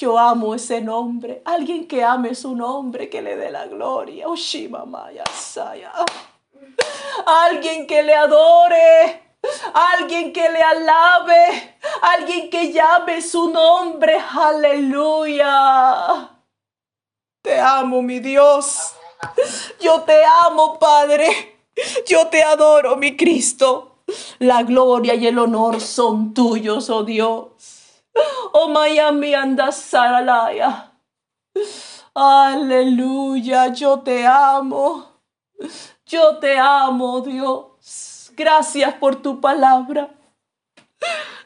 Yo 0.00 0.18
amo 0.18 0.54
ese 0.54 0.80
nombre. 0.80 1.42
Alguien 1.44 1.86
que 1.86 2.02
ame 2.02 2.34
su 2.34 2.56
nombre, 2.56 3.10
que 3.10 3.20
le 3.20 3.36
dé 3.36 3.50
la 3.50 3.66
gloria. 3.66 4.26
Alguien 7.26 7.86
que 7.86 8.02
le 8.02 8.14
adore. 8.14 9.36
Alguien 9.74 10.32
que 10.32 10.48
le 10.48 10.62
alabe. 10.62 11.76
Alguien 12.00 12.48
que 12.48 12.72
llame 12.72 13.20
su 13.20 13.50
nombre. 13.50 14.18
Aleluya. 14.18 16.30
Te 17.42 17.60
amo, 17.60 18.00
mi 18.00 18.20
Dios. 18.20 18.94
Yo 19.80 20.00
te 20.00 20.24
amo, 20.24 20.78
Padre. 20.78 21.58
Yo 22.06 22.28
te 22.28 22.42
adoro, 22.42 22.96
mi 22.96 23.18
Cristo. 23.18 23.98
La 24.38 24.62
gloria 24.62 25.14
y 25.14 25.26
el 25.26 25.38
honor 25.38 25.78
son 25.78 26.32
tuyos, 26.32 26.88
oh 26.88 27.04
Dios. 27.04 27.79
Oh 28.52 28.68
Miami 28.68 29.34
anda 29.34 29.70
Saralaya. 29.72 30.92
Aleluya, 32.14 33.72
yo 33.72 34.00
te 34.00 34.26
amo. 34.26 35.06
Yo 36.06 36.38
te 36.38 36.58
amo, 36.58 37.20
Dios. 37.20 38.32
Gracias 38.34 38.94
por 38.94 39.22
tu 39.22 39.40
palabra. 39.40 40.10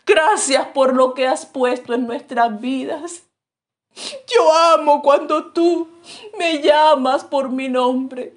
Gracias 0.07 0.67
por 0.69 0.95
lo 0.95 1.15
que 1.15 1.27
has 1.27 1.45
puesto 1.47 1.95
en 1.95 2.07
nuestras 2.07 2.61
vidas. 2.61 3.25
Yo 4.27 4.53
amo 4.53 5.03
cuando 5.03 5.53
tú 5.53 5.89
me 6.39 6.61
llamas 6.61 7.25
por 7.25 7.51
mi 7.51 7.69
nombre. 7.69 8.35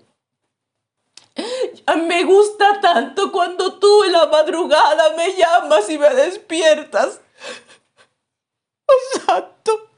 Me 2.07 2.23
gusta 2.23 2.81
tanto 2.81 3.31
cuando 3.31 3.73
tú 3.75 4.03
en 4.03 4.11
la 4.11 4.25
madrugada 4.27 5.15
me 5.15 5.33
llamas 5.35 5.89
y 5.89 5.97
me 5.97 6.09
despiertas 6.09 7.21
Santo. 9.25 9.89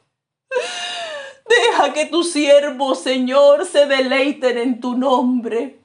Deja 1.48 1.94
que 1.94 2.06
tus 2.06 2.32
siervos, 2.32 3.00
Señor, 3.00 3.66
se 3.66 3.86
deleiten 3.86 4.58
en 4.58 4.80
tu 4.80 4.96
nombre, 4.96 5.80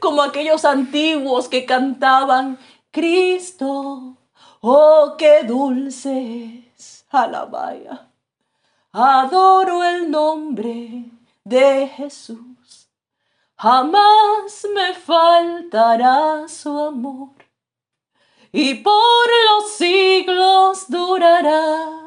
como 0.00 0.22
aquellos 0.22 0.64
antiguos 0.64 1.48
que 1.48 1.64
cantaban, 1.64 2.58
Cristo, 2.90 4.16
oh, 4.60 5.14
qué 5.16 5.44
dulces, 5.44 7.06
alabaya. 7.10 8.08
Adoro 8.92 9.82
el 9.84 10.10
nombre 10.10 11.04
de 11.44 11.88
Jesús, 11.88 12.88
jamás 13.56 14.66
me 14.74 14.94
faltará 14.94 16.46
su 16.48 16.78
amor, 16.78 17.34
y 18.52 18.74
por 18.74 18.92
los 19.50 19.72
siglos 19.72 20.86
durará 20.88 22.03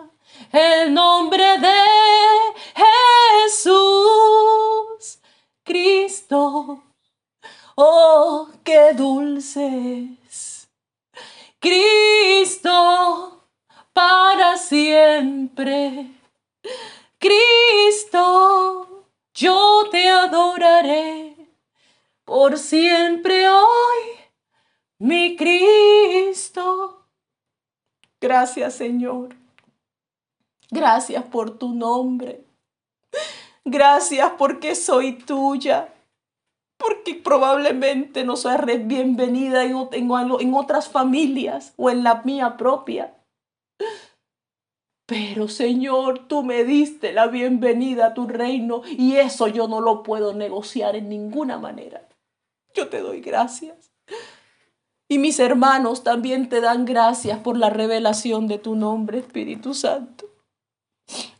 el 0.51 0.93
nombre 0.93 1.57
de 1.59 1.83
Jesús, 3.45 5.19
Cristo. 5.63 6.83
Oh, 7.75 8.49
qué 8.63 8.93
dulces. 8.93 10.69
Cristo 11.59 13.43
para 13.93 14.57
siempre. 14.57 16.11
Cristo, 17.19 19.05
yo 19.33 19.87
te 19.91 20.09
adoraré 20.09 21.35
por 22.23 22.57
siempre 22.57 23.49
hoy, 23.49 24.05
mi 24.99 25.35
Cristo. 25.35 27.07
Gracias, 28.19 28.75
Señor. 28.75 29.46
Gracias 30.71 31.23
por 31.25 31.57
tu 31.57 31.73
nombre. 31.73 32.43
Gracias 33.65 34.31
porque 34.37 34.75
soy 34.75 35.13
tuya. 35.13 35.93
Porque 36.77 37.15
probablemente 37.15 38.23
no 38.23 38.35
soy 38.35 38.55
bienvenida 38.79 39.63
en, 39.63 39.75
en 39.91 40.53
otras 40.53 40.89
familias 40.89 41.73
o 41.75 41.89
en 41.89 42.03
la 42.03 42.21
mía 42.23 42.55
propia. 42.55 43.17
Pero 45.07 45.47
Señor, 45.47 46.27
tú 46.27 46.43
me 46.43 46.65
diste 46.65 47.13
la 47.13 47.27
bienvenida 47.27 48.07
a 48.07 48.13
tu 48.13 48.27
reino 48.27 48.81
y 48.85 49.15
eso 49.15 49.47
yo 49.47 49.67
no 49.67 49.79
lo 49.79 50.03
puedo 50.03 50.33
negociar 50.33 50.95
en 50.97 51.07
ninguna 51.07 51.57
manera. 51.57 52.07
Yo 52.73 52.89
te 52.89 52.99
doy 52.99 53.21
gracias. 53.21 53.91
Y 55.09 55.19
mis 55.19 55.39
hermanos 55.39 56.03
también 56.03 56.49
te 56.49 56.59
dan 56.59 56.83
gracias 56.83 57.39
por 57.39 57.57
la 57.57 57.69
revelación 57.69 58.47
de 58.47 58.59
tu 58.59 58.75
nombre, 58.75 59.19
Espíritu 59.19 59.73
Santo. 59.73 60.26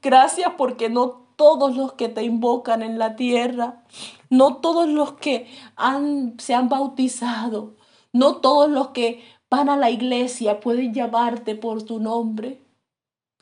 Gracias 0.02 0.54
porque 0.58 0.90
no 0.90 1.28
todos 1.36 1.78
los 1.78 1.94
que 1.94 2.10
te 2.10 2.24
invocan 2.24 2.82
en 2.82 2.98
la 2.98 3.16
tierra, 3.16 3.84
no 4.30 4.58
todos 4.58 4.88
los 4.88 5.14
que 5.14 5.48
han, 5.76 6.40
se 6.40 6.54
han 6.54 6.68
bautizado, 6.68 7.76
no 8.12 8.38
todos 8.38 8.70
los 8.70 8.90
que 8.90 9.24
van 9.50 9.70
a 9.70 9.78
la 9.78 9.90
iglesia 9.90 10.60
pueden 10.60 10.94
llamarte 10.94 11.56
por 11.56 11.84
tu 11.84 12.00
nombre. 12.00 12.62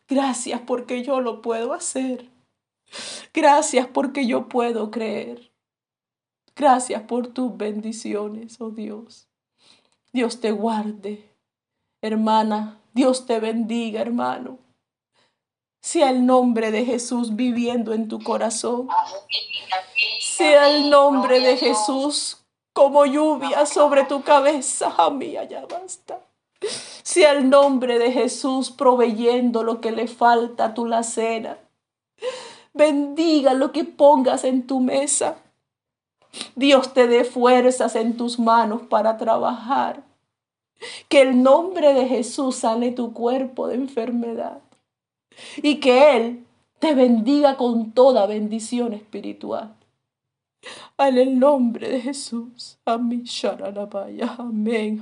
Gracias 0.07 0.61
porque 0.67 1.03
yo 1.03 1.21
lo 1.21 1.41
puedo 1.41 1.73
hacer. 1.73 2.29
Gracias 3.33 3.87
porque 3.87 4.27
yo 4.27 4.47
puedo 4.49 4.91
creer. 4.91 5.51
Gracias 6.55 7.03
por 7.03 7.27
tus 7.27 7.55
bendiciones, 7.57 8.61
oh 8.61 8.69
Dios. 8.69 9.27
Dios 10.13 10.39
te 10.39 10.51
guarde, 10.51 11.29
hermana. 12.01 12.79
Dios 12.93 13.25
te 13.25 13.39
bendiga, 13.39 14.01
hermano 14.01 14.64
sea 15.85 16.09
el 16.09 16.25
nombre 16.25 16.71
de 16.71 16.83
Jesús 16.83 17.35
viviendo 17.35 17.93
en 17.93 18.07
tu 18.07 18.19
corazón. 18.19 18.87
Sea 20.19 20.67
el 20.75 20.89
nombre 20.89 21.39
de 21.39 21.57
Jesús 21.57 22.39
como 22.73 23.05
lluvia 23.05 23.67
sobre 23.67 24.03
tu 24.03 24.23
cabeza. 24.23 24.95
A 24.97 25.11
mí 25.11 25.33
ya 25.33 25.67
basta. 25.67 26.21
Sea 27.03 27.33
el 27.33 27.51
nombre 27.51 27.99
de 27.99 28.11
Jesús 28.11 28.71
proveyendo 28.71 29.61
lo 29.61 29.79
que 29.79 29.91
le 29.91 30.07
falta 30.07 30.65
a 30.65 30.73
tu 30.73 30.87
lacena. 30.87 31.59
Bendiga 32.73 33.53
lo 33.53 33.71
que 33.71 33.83
pongas 33.83 34.43
en 34.43 34.65
tu 34.65 34.79
mesa. 34.79 35.35
Dios 36.55 36.95
te 36.95 37.05
dé 37.05 37.25
fuerzas 37.25 37.95
en 37.95 38.17
tus 38.17 38.39
manos 38.39 38.81
para 38.89 39.17
trabajar. 39.17 40.01
Que 41.09 41.21
el 41.21 41.43
nombre 41.43 41.93
de 41.93 42.07
Jesús 42.07 42.55
sane 42.55 42.91
tu 42.91 43.13
cuerpo 43.13 43.67
de 43.67 43.75
enfermedad 43.75 44.64
y 45.57 45.79
que 45.79 46.15
Él 46.15 46.45
te 46.79 46.93
bendiga 46.93 47.57
con 47.57 47.91
toda 47.91 48.25
bendición 48.25 48.93
espiritual. 48.93 49.75
En 50.97 51.17
el 51.17 51.39
nombre 51.39 51.89
de 51.89 52.01
Jesús. 52.01 52.77
Amén. 52.85 53.25
Amén. 53.33 54.21
Amén. 54.37 55.01